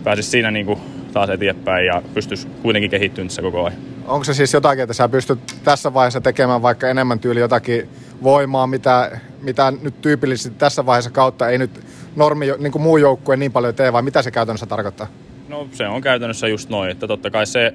[0.05, 0.81] pääsisi siinä niinku
[1.13, 3.79] taas eteenpäin ja pystyisi kuitenkin kehittymään tässä koko ajan.
[4.07, 7.89] Onko se siis jotakin, että sä pystyt tässä vaiheessa tekemään vaikka enemmän tyyli jotakin
[8.23, 11.81] voimaa, mitä, mitä nyt tyypillisesti tässä vaiheessa kautta ei nyt
[12.17, 15.07] normi, niin kuin muu joukkue niin paljon tee, vai mitä se käytännössä tarkoittaa?
[15.49, 17.75] No se on käytännössä just noin, että totta kai se,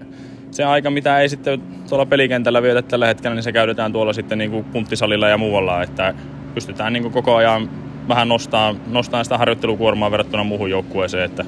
[0.51, 4.37] se aika, mitä ei sitten tuolla pelikentällä vietä tällä hetkellä, niin se käytetään tuolla sitten
[4.37, 6.13] niin kuin punttisalilla ja muualla, että
[6.53, 7.69] pystytään niin kuin koko ajan
[8.07, 11.45] vähän nostaa, nostaa sitä harjoittelukuormaa verrattuna muuhun joukkueeseen, että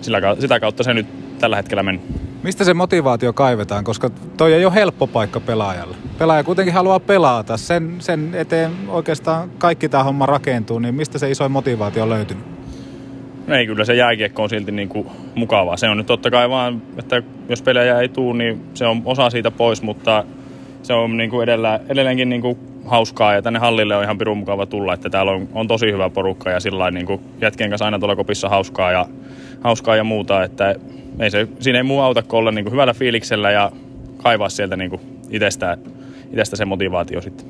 [0.00, 1.06] sillä, sitä kautta se nyt
[1.38, 2.02] tällä hetkellä menee.
[2.44, 5.96] Mistä se motivaatio kaivetaan, koska toi ei ole helppo paikka pelaajalle.
[6.18, 7.56] Pelaaja kuitenkin haluaa pelata.
[7.56, 12.44] Sen, sen eteen oikeastaan kaikki tämä homma rakentuu, niin mistä se isoin motivaatio on löytynyt?
[13.46, 15.76] No ei, kyllä se jääkiekko on silti niin kuin mukavaa.
[15.76, 19.30] Se on nyt totta kai vaan, että jos pelejä ei tule, niin se on osa
[19.30, 20.24] siitä pois, mutta
[20.82, 24.38] se on niin kuin edellä, edelleenkin niin kuin hauskaa ja tänne hallille on ihan pirun
[24.38, 27.84] mukava tulla, että täällä on, on tosi hyvä porukka ja sillä niin kuin jätkien kanssa
[27.84, 29.06] aina tuolla kopissa hauskaa ja,
[29.64, 30.74] hauskaa ja muuta, että
[31.20, 33.72] ei se, siinä ei muu auta kuin olla niin kuin hyvällä fiiliksellä ja
[34.22, 35.00] kaivaa sieltä niin kuin
[35.30, 35.78] itsestä,
[36.30, 37.46] itsestä se motivaatio sitten.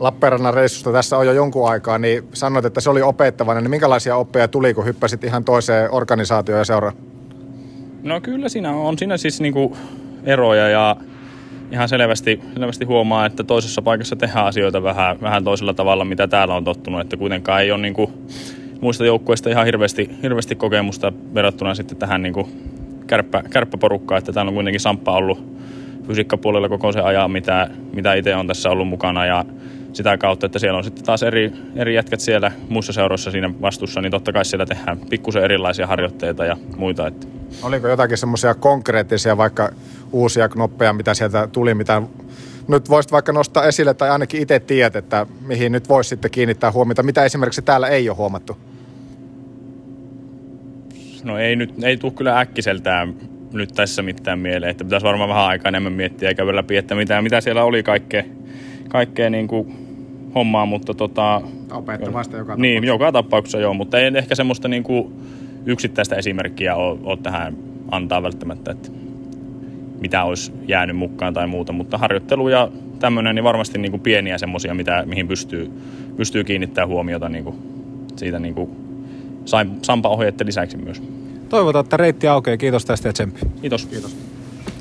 [0.00, 3.64] Lappeenrannan reissusta tässä on jo jonkun aikaa, niin sanoit, että se oli opettavainen.
[3.64, 6.94] Niin minkälaisia oppeja tuli, kun hyppäsit ihan toiseen organisaatioon ja seuraan?
[8.02, 9.76] No kyllä siinä on siinä siis niinku
[10.24, 10.96] eroja ja
[11.72, 16.54] ihan selvästi, selvästi huomaa, että toisessa paikassa tehdään asioita vähän, vähän toisella tavalla, mitä täällä
[16.54, 17.00] on tottunut.
[17.00, 18.12] Että kuitenkaan ei ole niinku
[18.80, 22.48] muista joukkueista ihan hirveästi, hirveästi kokemusta verrattuna sitten tähän niinku
[23.06, 25.58] kärppä, kärppäporukkaan, että täällä on kuitenkin Samppa ollut
[26.06, 29.44] fysiikkapuolella koko se ajan, mitä, mitä itse on tässä ollut mukana ja
[29.92, 34.00] sitä kautta, että siellä on sitten taas eri, eri jätkät siellä muissa seuroissa siinä vastuussa,
[34.00, 37.06] niin totta kai siellä tehdään pikkusen erilaisia harjoitteita ja muita.
[37.06, 37.26] Että.
[37.62, 39.70] Oliko jotakin semmoisia konkreettisia vaikka
[40.12, 42.02] uusia knoppeja, mitä sieltä tuli, mitä
[42.68, 46.72] nyt voisit vaikka nostaa esille tai ainakin itse tiedät, että mihin nyt voisi sitten kiinnittää
[46.72, 48.56] huomiota, mitä esimerkiksi täällä ei ole huomattu?
[51.24, 53.14] No ei nyt, ei tule kyllä äkkiseltään
[53.52, 56.94] nyt tässä mitään mieleen, että pitäisi varmaan vähän aikaa enemmän miettiä ja käydä läpi, että
[56.94, 58.22] mitä, mitä siellä oli kaikkea,
[58.88, 59.72] kaikkea niin kuin
[60.34, 61.42] hommaa, mutta tota...
[61.72, 62.62] Opettavasta joka tapauksessa.
[62.62, 65.12] Niin, joka tapauksessa joo, mutta ei ehkä semmoista niin kuin
[65.66, 67.56] yksittäistä esimerkkiä ole, ole tähän
[67.90, 68.88] antaa välttämättä, että
[70.00, 74.38] mitä olisi jäänyt mukaan tai muuta, mutta harjoittelu ja tämmöinen, niin varmasti niin kuin pieniä
[74.38, 75.70] semmoisia, mitä, mihin pystyy,
[76.16, 77.56] pystyy kiinnittämään huomiota niin kuin
[78.16, 78.87] siitä niin kuin
[79.82, 81.02] Sampa-ohjeiden lisäksi myös.
[81.48, 82.56] Toivotaan, että reitti aukeaa.
[82.56, 83.40] Kiitos tästä ja tsemppi.
[83.60, 83.86] Kiitos.
[83.86, 84.16] Kiitos.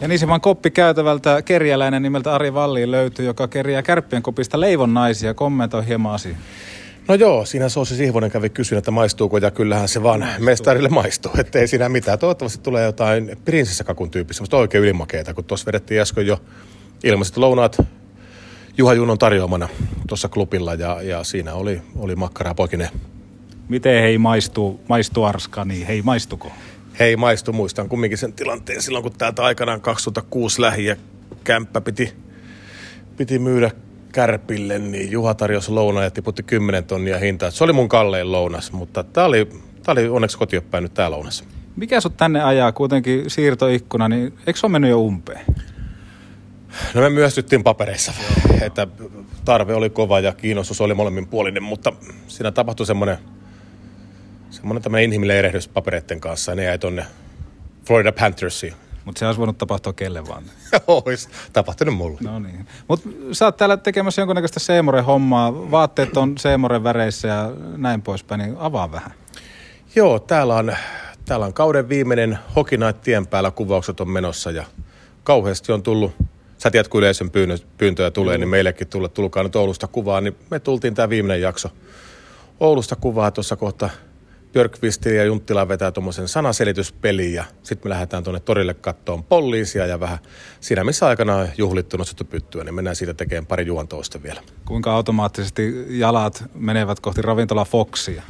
[0.01, 5.33] Ja Nisiman koppi käytävältä kerjäläinen nimeltä Ari Valli löytyy, joka kerjää kärppien kopista leivon naisia.
[5.33, 6.37] Kommentoi hieman asiaa.
[7.07, 10.45] No joo, siinä Soosi Sihvonen kävi kysyä, että maistuuko, ja kyllähän se vaan maistuu.
[10.45, 12.19] mestarille maistuu, ettei siinä mitään.
[12.19, 16.41] Toivottavasti tulee jotain prinsessakakun tyyppistä, mutta oikein ylimakeita, kun tuossa vedettiin äsken jo
[17.03, 17.77] ilmaiset lounaat
[18.77, 19.69] Juha Junon tarjoamana
[20.07, 22.89] tuossa klubilla, ja, ja siinä oli, oli makkaraa poikineen.
[23.69, 26.51] Miten hei maistuu, maistuu arska, niin hei maistuko?
[26.99, 30.95] Hei maistu, muistan kumminkin sen tilanteen silloin, kun täältä aikanaan 2006 lähi ja
[31.43, 32.13] kämppä piti,
[33.17, 33.71] piti myydä
[34.11, 37.51] Kärpille, niin Juha tarjosi lounaa ja tiputti 10 tonnia hintaa.
[37.51, 39.45] Se oli mun kallein lounas, mutta tämä oli,
[39.83, 41.43] tää oli onneksi kotiopäin nyt tää lounas.
[41.75, 42.71] Mikä sut tänne ajaa?
[42.71, 45.45] Kuitenkin siirtoikkuna, niin eikö se ole mennyt jo umpeen?
[46.93, 48.13] No me myöstyttiin papereissa,
[48.61, 48.87] että
[49.45, 51.93] tarve oli kova ja kiinnostus oli molemmin puolinen, mutta
[52.27, 53.17] siinä tapahtui semmoinen
[54.49, 57.05] semmoinen tämmöinen inhimillinen erehdys papereiden kanssa ja ne jäi tonne
[57.85, 58.73] Florida Panthersiin.
[59.05, 60.43] Mutta se olisi voinut tapahtua kelle vaan.
[61.05, 62.19] Olisi tapahtunut mulle.
[62.21, 62.67] No niin.
[62.87, 65.71] Mutta sä oot täällä tekemässä jonkunnäköistä Seemoren hommaa.
[65.71, 69.11] Vaatteet on Seemoren väreissä ja näin poispäin, niin avaa vähän.
[69.95, 70.75] Joo, täällä on,
[71.25, 74.65] täällä on kauden viimeinen Night tien päällä kuvaukset on menossa ja
[75.23, 76.15] kauheasti on tullut
[76.57, 77.31] Sä tiedät, kun yleisön
[77.77, 78.41] pyyntöjä tulee, mm.
[78.41, 81.69] niin meillekin tulee, tulkaa nyt Oulusta kuvaa, niin me tultiin tämä viimeinen jakso
[82.59, 83.89] Oulusta kuvaa tuossa kohta
[84.57, 89.99] Björkvist ja Junttila vetää tuommoisen sanaselityspeliin ja sitten me lähdetään tuonne torille kattoon poliisia ja
[89.99, 90.17] vähän
[90.59, 94.41] siinä missä aikana on juhlittu nostettu pyttyä, niin mennään siitä tekemään pari juontoista vielä.
[94.65, 98.23] Kuinka automaattisesti jalat menevät kohti ravintola Foxia?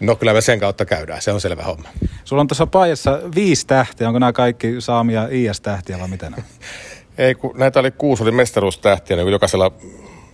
[0.00, 1.88] No kyllä me sen kautta käydään, se on selvä homma.
[2.24, 4.06] Sulla on tuossa paijassa viisi tähtiä.
[4.06, 6.42] Onko nämä kaikki saamia IS-tähtiä vai mitä nämä?
[7.18, 9.72] Ei, kun näitä oli kuusi, oli mestaruustähtiä, niin jokaisella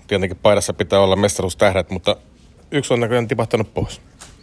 [0.07, 2.17] tietenkin paidassa pitää olla mestaruustähdet, mutta
[2.71, 4.01] yksi on näköjään tipahtanut pois.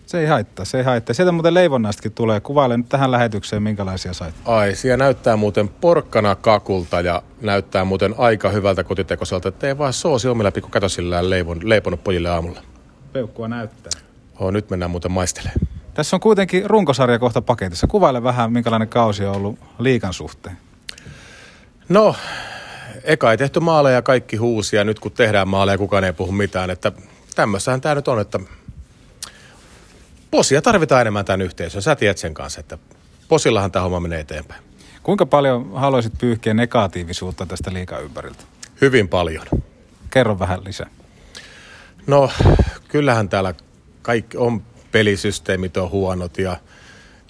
[0.09, 1.13] Se ei haittaa, se ei haittaa.
[1.13, 2.39] Sieltä muuten leivonnaistakin tulee.
[2.39, 4.35] Kuvaile nyt tähän lähetykseen, minkälaisia sait.
[4.45, 9.93] Ai, siellä näyttää muuten porkkana kakulta ja näyttää muuten aika hyvältä kotitekoiselta, että ei vaan
[9.93, 12.61] soosi omilla pikku katosillään leivon, leiponut pojille aamulla.
[13.13, 13.91] Peukkua näyttää.
[14.39, 15.59] Oh, nyt mennään muuten maistelemaan.
[15.93, 17.87] Tässä on kuitenkin runkosarja kohta paketissa.
[17.87, 20.57] Kuvaile vähän, minkälainen kausi on ollut liikan suhteen.
[21.89, 22.15] No,
[23.03, 26.69] eka ei tehty maaleja, kaikki huusi ja nyt kun tehdään maaleja, kukaan ei puhu mitään.
[26.69, 26.91] Että
[27.35, 28.39] tämmöissähän tämä nyt on, että
[30.31, 31.81] posia tarvitaan enemmän tämän yhteisön.
[31.81, 32.77] Sä tiedät sen kanssa, että
[33.27, 34.63] posillahan tämä homma menee eteenpäin.
[35.03, 38.43] Kuinka paljon haluaisit pyyhkiä negatiivisuutta tästä liikan ympäriltä?
[38.81, 39.45] Hyvin paljon.
[40.09, 40.89] Kerro vähän lisää.
[42.07, 42.31] No,
[42.87, 43.53] kyllähän täällä
[44.01, 46.57] kaikki on pelisysteemit on huonot ja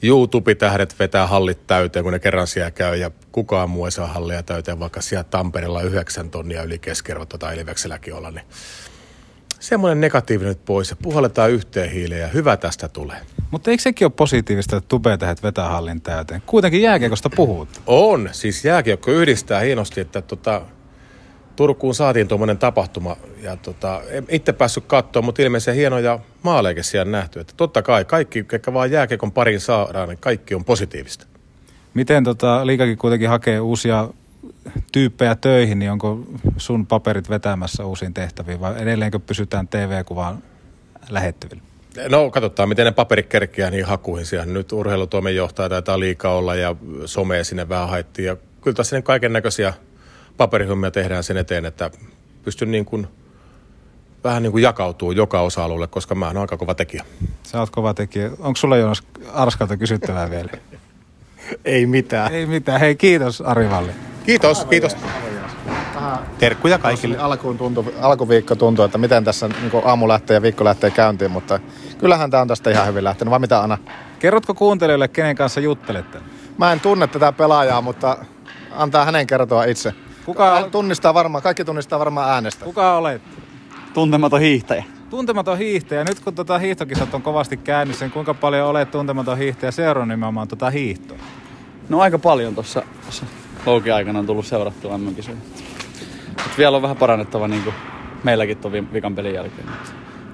[0.03, 4.43] YouTube-tähdet vetää hallit täyteen, kun ne kerran siellä käy ja kukaan muu ei saa hallia
[4.43, 8.45] täyteen, vaikka siellä Tampereella yhdeksän tonnia yli keskiarvot tai Ilvekselläkin olla, niin
[9.60, 13.18] semmoinen negatiivinen nyt pois ja puhalletaan yhteen hiileen ja hyvä tästä tulee.
[13.51, 16.43] Mutta eikö sekin ole positiivista, että tubetähet vetää hallin täyteen?
[16.45, 17.82] Kuitenkin jääkiekosta puhut.
[17.88, 20.62] On, siis jääkiekko yhdistää hienosti, että tota,
[21.55, 27.12] Turkuun saatiin tuommoinen tapahtuma ja tota, en itse päässyt katsoa, mutta ilmeisesti hienoja maaleja siellä
[27.12, 27.39] nähty.
[27.39, 31.26] Että totta kai kaikki, ketkä vaan jääkiekon parin saadaan, niin kaikki on positiivista.
[31.93, 34.07] Miten tota, liikakin kuitenkin hakee uusia
[34.91, 36.19] tyyppejä töihin, niin onko
[36.57, 40.43] sun paperit vetämässä uusiin tehtäviin vai edelleenkö pysytään TV-kuvaan
[41.09, 41.61] lähettyvillä?
[42.09, 44.45] No katsotaan, miten ne paperit kerkeää niin hakuihin siellä.
[44.45, 46.75] Nyt urheilutoimen johtaja taitaa liikaa olla ja
[47.05, 48.25] somea sinne vähän haettiin.
[48.25, 49.73] Ja kyllä tässä niin kaiken näköisiä
[50.37, 51.91] paperihommia tehdään sen eteen, että
[52.43, 53.07] pystyn niin kuin
[54.23, 57.05] vähän niin kuin jakautuu joka osa-alueelle, koska mä oon aika kova tekijä.
[57.43, 58.31] Sä oot kova tekijä.
[58.39, 60.49] Onko sulla Joonas Arskalta kysyttävää vielä?
[61.65, 62.33] Ei mitään.
[62.33, 62.79] Ei mitään.
[62.79, 63.91] Hei, kiitos Ari Valli.
[64.26, 64.97] Kiitos, kiitos.
[66.39, 67.17] Terkkuja kaikille.
[67.17, 71.59] Alkuun tuntui, alkuviikko tuntui, että miten tässä niin aamu lähtee ja viikko lähtee käyntiin, mutta
[71.97, 73.32] kyllähän tämä on tästä ihan hyvin lähtenyt.
[73.32, 73.78] Vai mitä Anna?
[74.20, 76.20] Kerrotko kuuntelijoille, kenen kanssa juttelette?
[76.57, 78.17] Mä en tunne tätä pelaajaa, mutta
[78.72, 79.93] antaa hänen kertoa itse.
[80.26, 82.65] Kuka tunnistaa varmaan, kaikki tunnistaa varmaan äänestä.
[82.65, 83.22] Kuka olet?
[83.93, 84.84] Tuntematon hiihtäjä.
[85.09, 86.03] Tuntematon hiihtäjä.
[86.03, 90.47] Nyt kun tota hiihtokisat on kovasti käynnissä, niin kuinka paljon olet tuntematon hiihtäjä seurannut nimenomaan
[90.47, 91.17] tota hiihtoa?
[91.89, 92.84] No aika paljon tuossa
[93.66, 97.76] Loukin aikana on tullut seurattua mm Mutta vielä on vähän parannettava niin kuin
[98.24, 99.68] meilläkin tuon vikan pelin jälkeen.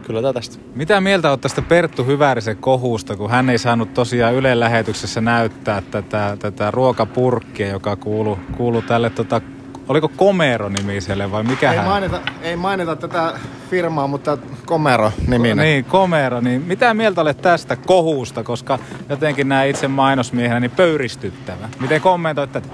[0.08, 0.58] Kyllä tämä tästä.
[0.76, 5.82] Mitä mieltä olet tästä Perttu Hyvärisen kohusta, kun hän ei saanut tosiaan Ylen lähetyksessä näyttää
[5.92, 9.42] tätä, tätä ruokapurkkia, joka kuuluu, kuuluu tälle tota,
[9.88, 11.86] oliko Komero nimiselle vai mikä ei hän?
[11.86, 15.58] mainita, ei mainita tätä firmaa, mutta Komero niminen.
[15.58, 16.42] Niin, Komero.
[16.42, 21.70] Niin mitä mieltä olet tästä kohusta, koska jotenkin nämä itse mainosmiehenä niin pöyristyttävä.
[21.80, 22.68] Miten kommentoit tätä?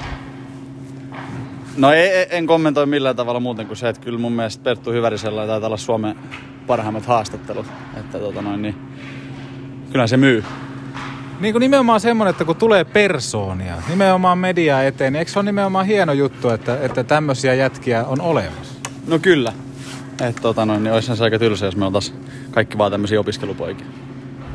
[1.78, 5.48] No ei, en kommentoi millään tavalla muuten kuin se, että kyllä mun mielestä Perttu Hyvärisellä
[5.48, 6.16] taitaa olla Suomen
[6.68, 7.66] parhaimmat haastattelut.
[7.98, 8.76] Että tota noin, niin
[9.92, 10.44] kyllä se myy.
[11.40, 15.46] Niin kuin nimenomaan semmoinen, että kun tulee persoonia, nimenomaan media eteen, niin eikö se ole
[15.46, 18.74] nimenomaan hieno juttu, että, että tämmöisiä jätkiä on olemassa?
[19.08, 19.54] No kyllä.
[20.22, 22.18] Että tota noin, niin olisi se aika tylsä, jos me oltaisiin
[22.52, 23.86] kaikki vaan tämmöisiä opiskelupoikia.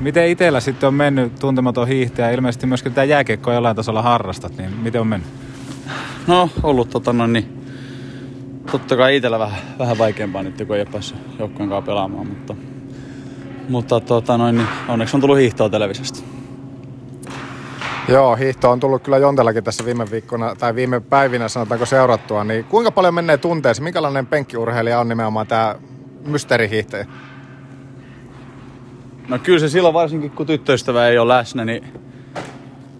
[0.00, 2.30] Miten itsellä sitten on mennyt tuntematon hiihtäjä?
[2.30, 5.45] Ilmeisesti myöskin tämä jääkiekko jollain tasolla harrastat, niin miten on mennyt?
[6.26, 7.66] No, ollut tota noin, niin
[8.70, 12.54] totta kai itsellä vähän, vähän vaikeampaa nyt, kun ei ole päässyt joukkueen kanssa pelaamaan, mutta,
[13.68, 16.20] mutta tota noin, niin onneksi on tullut hiihtoa televisiosta.
[18.08, 22.64] Joo, hiihto on tullut kyllä Jontellakin tässä viime viikkona tai viime päivinä sanotaanko seurattua, niin
[22.64, 23.84] kuinka paljon menee tunteeseen?
[23.84, 25.76] Minkälainen penkkiurheilija on nimenomaan tämä
[26.26, 27.06] mysteerihiihtäjä?
[29.28, 31.84] No kyllä se silloin varsinkin, kun tyttöystävä ei ole läsnä, niin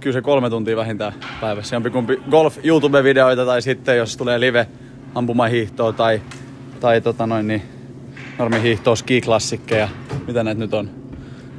[0.07, 1.77] kyllä se kolme tuntia vähintään päivässä.
[1.77, 4.67] Jompikumpi golf YouTube-videoita tai sitten jos tulee live
[5.15, 6.23] ampumahiihtoa tai,
[6.81, 7.63] tai tota noin, niin
[8.39, 9.89] normi hiihtoa, skiklassikkeja,
[10.27, 10.91] mitä näitä nyt on,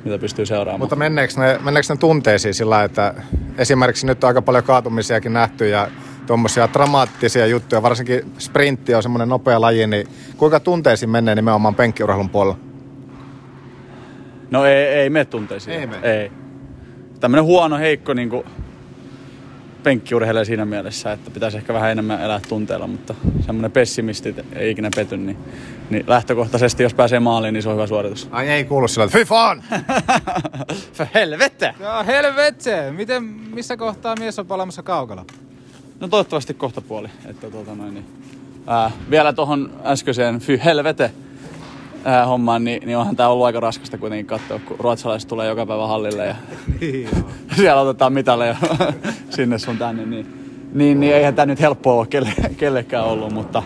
[0.05, 0.79] mitä pystyy seuraamaan.
[0.79, 3.13] Mutta menneekö ne, menneekö ne tunteisiin sillä, että
[3.57, 5.87] esimerkiksi nyt on aika paljon kaatumisiakin nähty ja
[6.27, 10.07] tuommoisia dramaattisia juttuja, varsinkin sprintti on semmoinen nopea laji, niin
[10.37, 12.57] kuinka tunteisiin menee nimenomaan penkkiurheilun puolella?
[14.51, 15.79] No ei, ei mene tunteisiin.
[15.79, 16.21] Ei mene.
[16.21, 16.46] Ei.
[17.19, 18.43] Tämmönen huono, heikko niin kuin
[19.83, 23.15] penkkiurheilija siinä mielessä, että pitäisi ehkä vähän enemmän elää tunteella, mutta
[23.45, 25.37] semmoinen pessimisti ei ikinä pety, niin,
[25.89, 28.27] niin lähtökohtaisesti jos pääsee maaliin, niin se on hyvä suoritus.
[28.31, 29.63] Ai ei kuulu sillä, että fy fan!
[31.13, 31.75] Helvette!
[31.79, 32.91] Joo, helvetse!
[32.91, 35.25] Miten, missä kohtaa mies on palaamassa kaukalla?
[35.99, 37.07] No toivottavasti kohta puoli.
[37.25, 38.05] Että tota noin, niin,
[38.67, 41.11] ää, vielä tuohon äskeiseen fy helvete
[42.07, 45.65] ää, hommaan, niin, niin onhan tämä ollut aika raskasta kuitenkin katsoa, kun ruotsalaiset tulee joka
[45.65, 46.35] päivä hallille ja
[46.81, 47.09] Niin
[47.55, 48.55] siellä otetaan mitaleja
[49.35, 50.27] sinne sun tänne, niin,
[50.73, 53.63] niin, niin eihän tämä nyt helppoa ole kelle, kellekään ollut, mutta,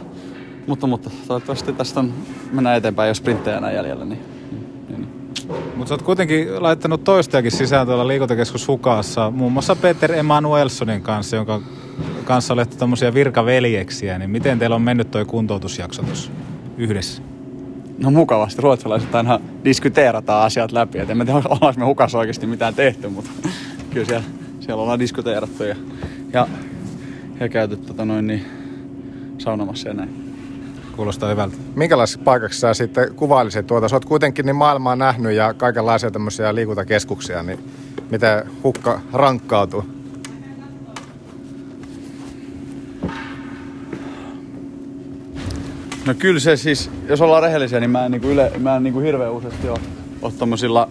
[0.67, 2.13] mutta, mutta toivottavasti tästä on,
[2.51, 4.19] mennään eteenpäin, jos sprinttejä enää jäljellä, niin
[5.75, 11.35] Mutta sä oot kuitenkin laittanut toistajakin sisään tuolla liikuntakeskus Hukassa, muun muassa Peter Emanuelsonin kanssa,
[11.35, 11.61] jonka
[12.25, 16.31] kanssa olette tämmöisiä virkaveljeksiä, niin miten teillä on mennyt toi kuntoutusjakso tuossa
[16.77, 17.21] yhdessä?
[18.03, 22.47] No mukavasti, ruotsalaiset aina diskuteerataan asiat läpi, et en mä tiedä, ollaanko me hukassa oikeasti
[22.47, 23.29] mitään tehty, mutta
[23.89, 24.23] kyllä siellä,
[24.59, 25.75] siellä ollaan diskuteerattu ja,
[26.33, 26.47] ja,
[27.39, 28.45] ja käyty tota noin, niin,
[29.37, 30.33] saunomassa ja näin.
[30.95, 31.55] Kuulostaa hyvältä.
[31.75, 33.89] Minkälaisessa paikaksi sä sitten kuvailisit tuota?
[33.89, 37.59] Sä oot kuitenkin niin maailmaa nähnyt ja kaikenlaisia tämmöisiä liikuntakeskuksia, niin
[38.11, 40.00] miten hukka rankkautuu?
[46.05, 48.99] No kyllä se siis, jos ollaan rehellisiä, niin mä en, niinku yle, mä en niinku
[48.99, 49.79] hirveän useasti ole,
[50.21, 50.89] ole tommosilla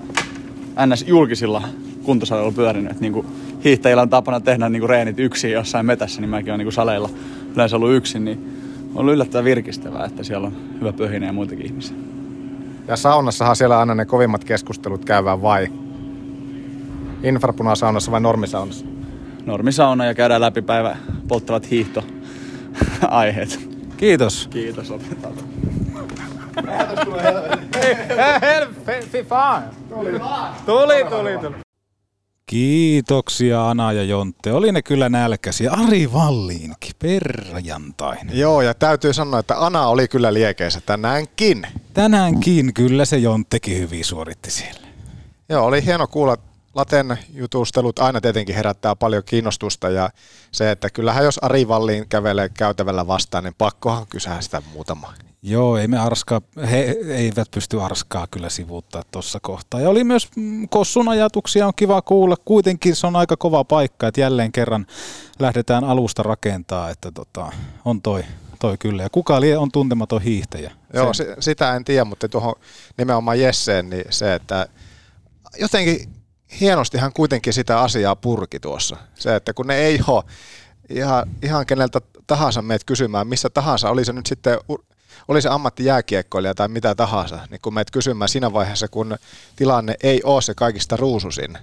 [0.87, 1.63] NS-julkisilla
[2.03, 2.93] kuntosalilla pyörinyt.
[2.93, 3.27] Et niinku
[3.65, 7.11] hiihtäjillä on tapana tehdä niinku reenit yksin jossain metässä, niin mäkin olen niinku saleilla
[7.55, 8.55] yleensä ollut yksin, niin
[8.95, 11.97] on ollut yllättävän virkistävää, että siellä on hyvä pöhinä ja muitakin ihmisiä.
[12.89, 15.69] Ja saunassahan siellä aina ne kovimmat keskustelut käydään vai?
[17.23, 18.87] Infrapunasaunassa vai normisaunassa?
[19.47, 20.97] Normisauna ja käydään läpi päivä
[21.29, 23.70] polttavat hiihtoaiheet.
[24.01, 24.49] Kiitos.
[24.51, 25.35] Kiitos, otetaan.
[30.67, 31.55] Tuli, tuli, tuli.
[32.47, 34.53] Kiitoksia Ana ja Jontte.
[34.53, 35.71] Oli ne kyllä nälkäisiä.
[35.71, 38.39] Ari Valliinkin, perjantainen.
[38.39, 41.67] Joo, ja täytyy sanoa, että Ana oli kyllä liekeissä tänäänkin.
[41.95, 44.87] Tänäänkin kyllä se Jonttekin hyvin suoritti siellä.
[45.49, 46.37] Joo, oli hieno kuulla.
[46.75, 50.11] Laten jutustelut aina tietenkin herättää paljon kiinnostusta ja
[50.53, 55.15] se, että kyllähän jos Ari Valliin kävelee käytävällä vastaan, niin pakkohan kysyä sitä muutama.
[55.43, 56.41] Joo, ei me arskaa,
[56.71, 59.81] he eivät pysty arskaa kyllä sivuuttaa tuossa kohtaa.
[59.81, 62.37] Ja oli myös mm, Kossun ajatuksia, on kiva kuulla.
[62.45, 64.87] Kuitenkin se on aika kova paikka, että jälleen kerran
[65.39, 67.53] lähdetään alusta rakentaa, että tota,
[67.85, 68.25] on toi,
[68.59, 69.03] toi kyllä.
[69.03, 70.73] Ja kuka lie on tuntematon hiihtäjä?
[70.95, 72.55] Joo, se, sitä en tiedä, mutta tuohon
[72.99, 74.67] nimenomaan Jesseen, niin se, että
[75.59, 76.20] jotenkin
[76.61, 78.97] hienosti hän kuitenkin sitä asiaa purki tuossa.
[79.15, 80.25] Se, että kun ne ei ole
[80.89, 84.59] ihan, ihan keneltä tahansa meet kysymään, missä tahansa, oli se nyt sitten
[85.29, 89.17] oli se ammattijääkiekkoilija tai mitä tahansa, niin kun meet kysymään siinä vaiheessa, kun
[89.57, 91.59] tilanne ei ole se kaikista ruususin,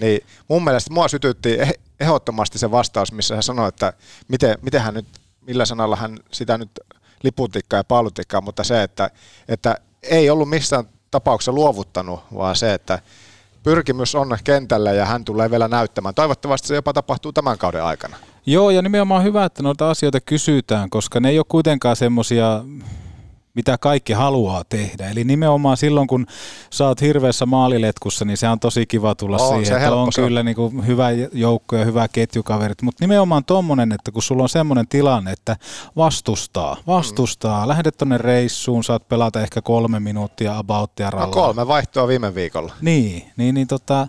[0.00, 3.92] niin mun mielestä mua sytytti eh- ehdottomasti se vastaus, missä hän sanoi, että
[4.28, 5.06] miten, miten hän nyt,
[5.40, 6.70] millä sanalla hän sitä nyt
[7.22, 9.10] liputikkaa ja paalutikkaa, mutta se, että,
[9.48, 12.98] että ei ollut missään tapauksessa luovuttanut, vaan se, että
[13.64, 16.14] pyrkimys on kentällä ja hän tulee vielä näyttämään.
[16.14, 18.16] Toivottavasti se jopa tapahtuu tämän kauden aikana.
[18.46, 22.64] Joo, ja nimenomaan hyvä, että noita asioita kysytään, koska ne ei ole kuitenkaan semmoisia,
[23.54, 25.10] mitä kaikki haluaa tehdä.
[25.10, 26.26] Eli nimenomaan silloin, kun
[26.70, 30.12] sä oot hirveässä maaliletkussa, niin se on tosi kiva tulla On, siihen, se että on
[30.12, 32.82] se kyllä niin kuin hyvä joukko ja hyvä ketjukaverit.
[32.82, 35.56] Mutta nimenomaan tommonen, että kun sulla on semmoinen tilanne, että
[35.96, 37.68] vastustaa, vastustaa, mm.
[37.68, 41.30] lähdet tonne reissuun, saat pelata ehkä kolme minuuttia abouttia No rallaa.
[41.30, 42.72] kolme vaihtoa viime viikolla.
[42.80, 44.06] Niin, niin, niin tota,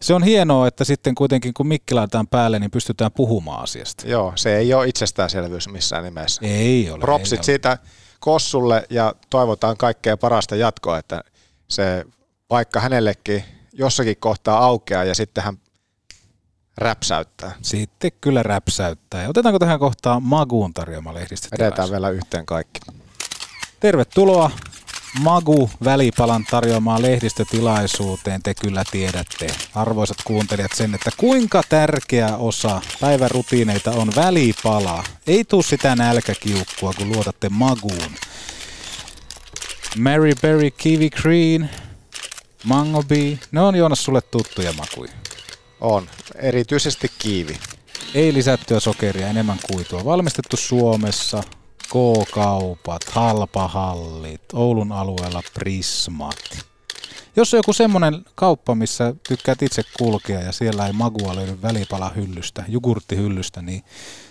[0.00, 4.08] se on hienoa, että sitten kuitenkin kun mikki laitetaan päälle, niin pystytään puhumaan asiasta.
[4.08, 6.40] Joo, se ei ole itsestäänselvyys missään nimessä.
[6.44, 6.98] Ei ole.
[7.00, 7.44] Propsit ei ole.
[7.44, 7.78] siitä
[8.22, 11.24] Kossulle ja toivotaan kaikkea parasta jatkoa, että
[11.68, 12.04] se
[12.48, 15.58] paikka hänellekin jossakin kohtaa aukeaa ja sitten hän
[16.78, 17.52] räpsäyttää.
[17.62, 19.22] Sitten kyllä räpsäyttää.
[19.22, 21.14] Ja otetaanko tähän kohtaan Maguun tarjoama?
[21.52, 22.80] Edetään vielä yhteen kaikki.
[23.80, 24.50] Tervetuloa
[25.20, 28.42] Magu välipalan tarjoamaan lehdistötilaisuuteen.
[28.42, 35.04] Te kyllä tiedätte, arvoisat kuuntelijat, sen, että kuinka tärkeä osa päivän rutiineita on välipala.
[35.26, 38.12] Ei tuu sitä nälkäkiukkua, kun luotatte Maguun.
[39.98, 41.70] Mary Berry Kiwi Green,
[42.64, 45.12] Mango Bee, ne on Joonas sulle tuttuja makuja.
[45.80, 47.58] On, erityisesti kiivi.
[48.14, 50.04] Ei lisättyä sokeria, enemmän kuitua.
[50.04, 51.42] Valmistettu Suomessa,
[51.92, 56.64] K-kaupat, halpahallit, Oulun alueella Prismat.
[57.36, 62.64] Jos on joku semmoinen kauppa, missä tykkäät itse kulkea ja siellä ei magua löydy välipalahyllystä,
[62.68, 63.82] jogurttihyllystä, niin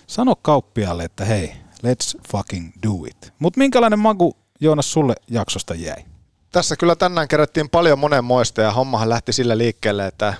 [0.06, 1.52] sano kauppialle, että hei,
[1.86, 3.32] let's fucking do it.
[3.38, 6.04] Mutta minkälainen magu, Joonas, sulle jaksosta jäi?
[6.52, 10.34] Tässä kyllä tänään kerättiin paljon monenmoista ja hommahan lähti sillä liikkeelle, että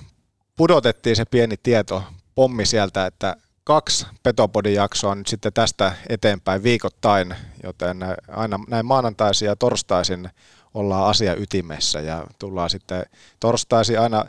[0.55, 2.03] pudotettiin se pieni tieto,
[2.35, 9.45] pommi sieltä, että kaksi Petopodin jaksoa nyt sitten tästä eteenpäin viikoittain, joten aina näin maanantaisin
[9.45, 10.29] ja torstaisin
[10.73, 13.05] ollaan asia ytimessä ja tullaan sitten
[13.39, 14.25] torstaisin aina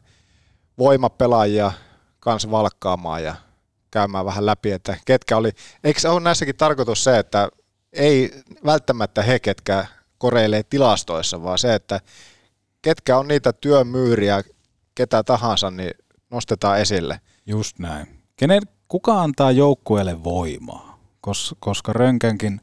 [0.78, 1.72] voimapelaajia
[2.20, 3.34] kanssa valkkaamaan ja
[3.90, 5.50] käymään vähän läpi, että ketkä oli,
[5.84, 7.48] eikö ole näissäkin tarkoitus se, että
[7.92, 9.86] ei välttämättä he, ketkä
[10.18, 12.00] koreilee tilastoissa, vaan se, että
[12.82, 14.42] ketkä on niitä työmyyriä,
[14.94, 15.90] ketä tahansa, niin
[16.30, 17.20] nostetaan esille.
[17.46, 18.22] Just näin.
[18.36, 20.98] Kenen, kuka antaa joukkueelle voimaa?
[21.20, 22.60] Kos, koska Rönkänkin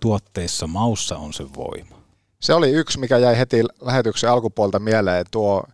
[0.00, 2.02] tuotteissa maussa on se voima.
[2.40, 5.64] Se oli yksi, mikä jäi heti lähetyksen alkupuolta mieleen, tuo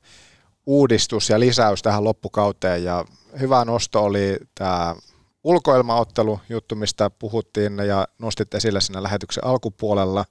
[0.66, 2.84] uudistus ja lisäys tähän loppukauteen.
[2.84, 3.04] Ja
[3.40, 4.96] hyvä nosto oli tämä
[5.44, 10.24] ulkoilmaottelu juttu, mistä puhuttiin ja nostit esille siinä lähetyksen alkupuolella.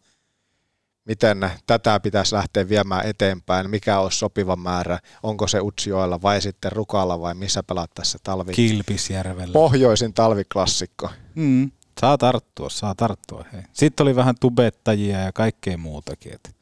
[1.07, 6.71] Miten tätä pitäisi lähteä viemään eteenpäin, mikä olisi sopiva määrä, onko se Utsioilla vai sitten
[6.71, 8.53] Rukalla vai missä pelaat tässä talvi.
[8.53, 9.53] Kilpisjärvellä.
[9.53, 11.09] Pohjoisin talviklassikko.
[11.35, 11.71] Mm,
[12.01, 13.45] saa tarttua, saa tarttua.
[13.53, 13.61] Hei.
[13.73, 16.34] Sitten oli vähän tubettajia ja kaikkea muutakin.
[16.34, 16.55] Et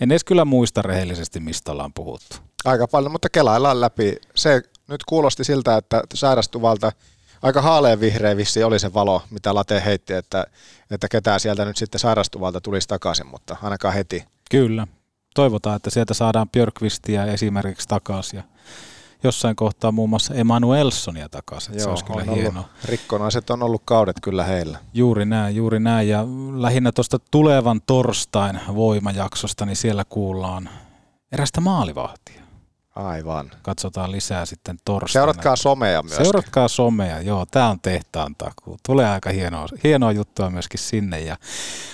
[0.00, 2.36] en edes kyllä muista rehellisesti, mistä ollaan puhuttu.
[2.64, 4.16] Aika paljon, mutta kelaillaan läpi.
[4.34, 6.92] Se nyt kuulosti siltä, että sairastuvalta
[7.42, 10.46] aika haaleanvihreä vissi oli se valo, mitä Late heitti, että,
[10.90, 14.24] että ketään sieltä nyt sitten sairastuvalta tulisi takaisin, mutta ainakaan heti.
[14.50, 14.86] Kyllä.
[15.34, 18.42] Toivotaan, että sieltä saadaan Björkvistiä esimerkiksi takaisin ja
[19.24, 21.74] jossain kohtaa muun muassa Emanuelsonia takaisin.
[21.74, 22.62] Joo, se olisi kyllä hienoa.
[22.62, 24.78] Ollut, rikkonaiset on ollut kaudet kyllä heillä.
[24.94, 26.08] Juuri näin, juuri näin.
[26.08, 26.24] Ja
[26.56, 30.68] lähinnä tuosta tulevan torstain voimajaksosta, niin siellä kuullaan
[31.32, 32.41] erästä maalivahtia.
[32.94, 33.50] Aivan.
[33.62, 35.12] Katsotaan lisää sitten torstaina.
[35.12, 36.16] Seuratkaa somea myös.
[36.16, 38.76] Seuratkaa somea, joo, tämä on tehtaan takuu.
[38.86, 41.20] Tulee aika hienoa, hienoa juttua myöskin sinne.
[41.20, 41.36] Ja,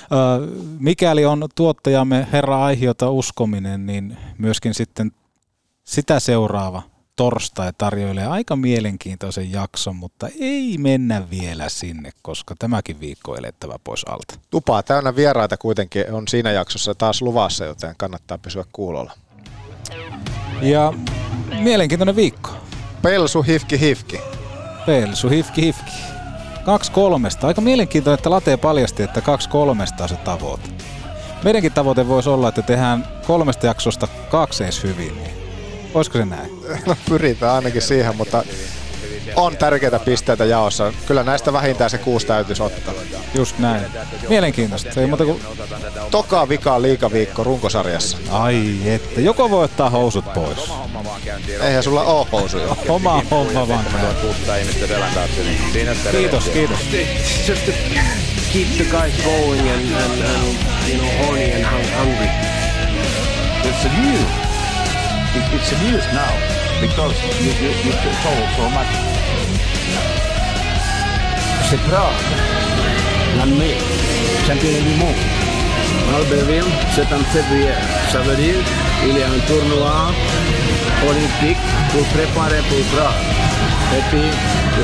[0.03, 0.47] ö,
[0.79, 5.13] mikäli on tuottajamme Herra Aihiota uskominen, niin myöskin sitten
[5.85, 6.83] sitä seuraava
[7.17, 13.79] torstai tarjoilee aika mielenkiintoisen jakson, mutta ei mennä vielä sinne, koska tämäkin viikko on elettävä
[13.85, 14.35] pois alta.
[14.51, 19.13] Tupaa täynnä vieraita kuitenkin on siinä jaksossa taas luvassa, joten kannattaa pysyä kuulolla.
[20.63, 20.93] Ja
[21.61, 22.51] mielenkiintoinen viikko.
[23.03, 24.21] Pelsu hifki hifki.
[24.87, 25.93] Pelsu hifki hifki.
[26.65, 27.47] Kaksi kolmesta.
[27.47, 30.69] Aika mielenkiintoinen, että Late paljasti, että kaksi kolmesta on se tavoite.
[31.45, 35.15] Meidänkin tavoite voisi olla, että tehdään kolmesta jaksosta kaksi edes hyvin.
[35.15, 35.39] Niin
[35.95, 36.51] Olisiko se näin?
[36.87, 38.45] No pyritään ainakin siihen, mutta
[39.37, 40.93] on tärkeitä pisteitä jaossa.
[41.07, 42.95] Kyllä näistä vähintään se kuusi täytyisi ottaa.
[43.35, 43.83] Just näin.
[44.29, 44.93] Mielenkiintoista.
[44.93, 45.43] Se ei muuta kuin...
[46.11, 48.19] Toka vika liikaviikko runkosarjassa.
[48.31, 49.21] Ai että.
[49.21, 50.59] Joko voi ottaa housut pois.
[51.61, 52.77] Eihän sulla oo housuja.
[52.89, 53.85] Oma homma vaan.
[56.11, 56.79] Kiitos, kiitos.
[58.53, 62.29] Keep the guys going and, and, and you know, horny and hung- hungry.
[63.65, 64.29] It's a news.
[65.37, 67.93] It, it's a news now because you, you, you.
[71.69, 72.25] C'est Prague,
[73.37, 73.77] l'année,
[74.47, 75.23] championnat du monde.
[76.17, 77.77] Albertville, c'est en février.
[78.11, 78.61] Ça veut dire
[79.01, 80.13] qu'il y a un tournoi
[81.07, 83.23] olympique pour préparer pour Prague.
[83.97, 84.29] Et puis,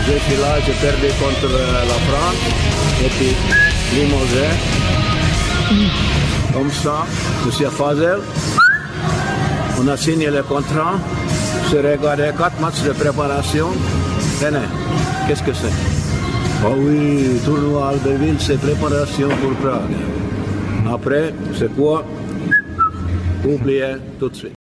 [0.07, 2.43] je suis là, j'ai perdu contre euh, la France.
[3.05, 3.35] Et puis,
[3.95, 4.49] limogé.
[6.53, 7.07] Comme ça,
[7.47, 8.21] Monsieur Fazel,
[9.81, 10.95] on a signé le contrat.
[11.71, 13.69] J'ai regardé quatre matchs de préparation?
[14.41, 14.69] Tenez,
[15.27, 15.77] qu'est-ce que c'est?
[16.65, 19.97] Ah oui, tournoi Albertville, c'est préparation pour Prague.
[20.93, 22.05] Après, c'est quoi?
[23.45, 24.64] Oubliez tout de suite.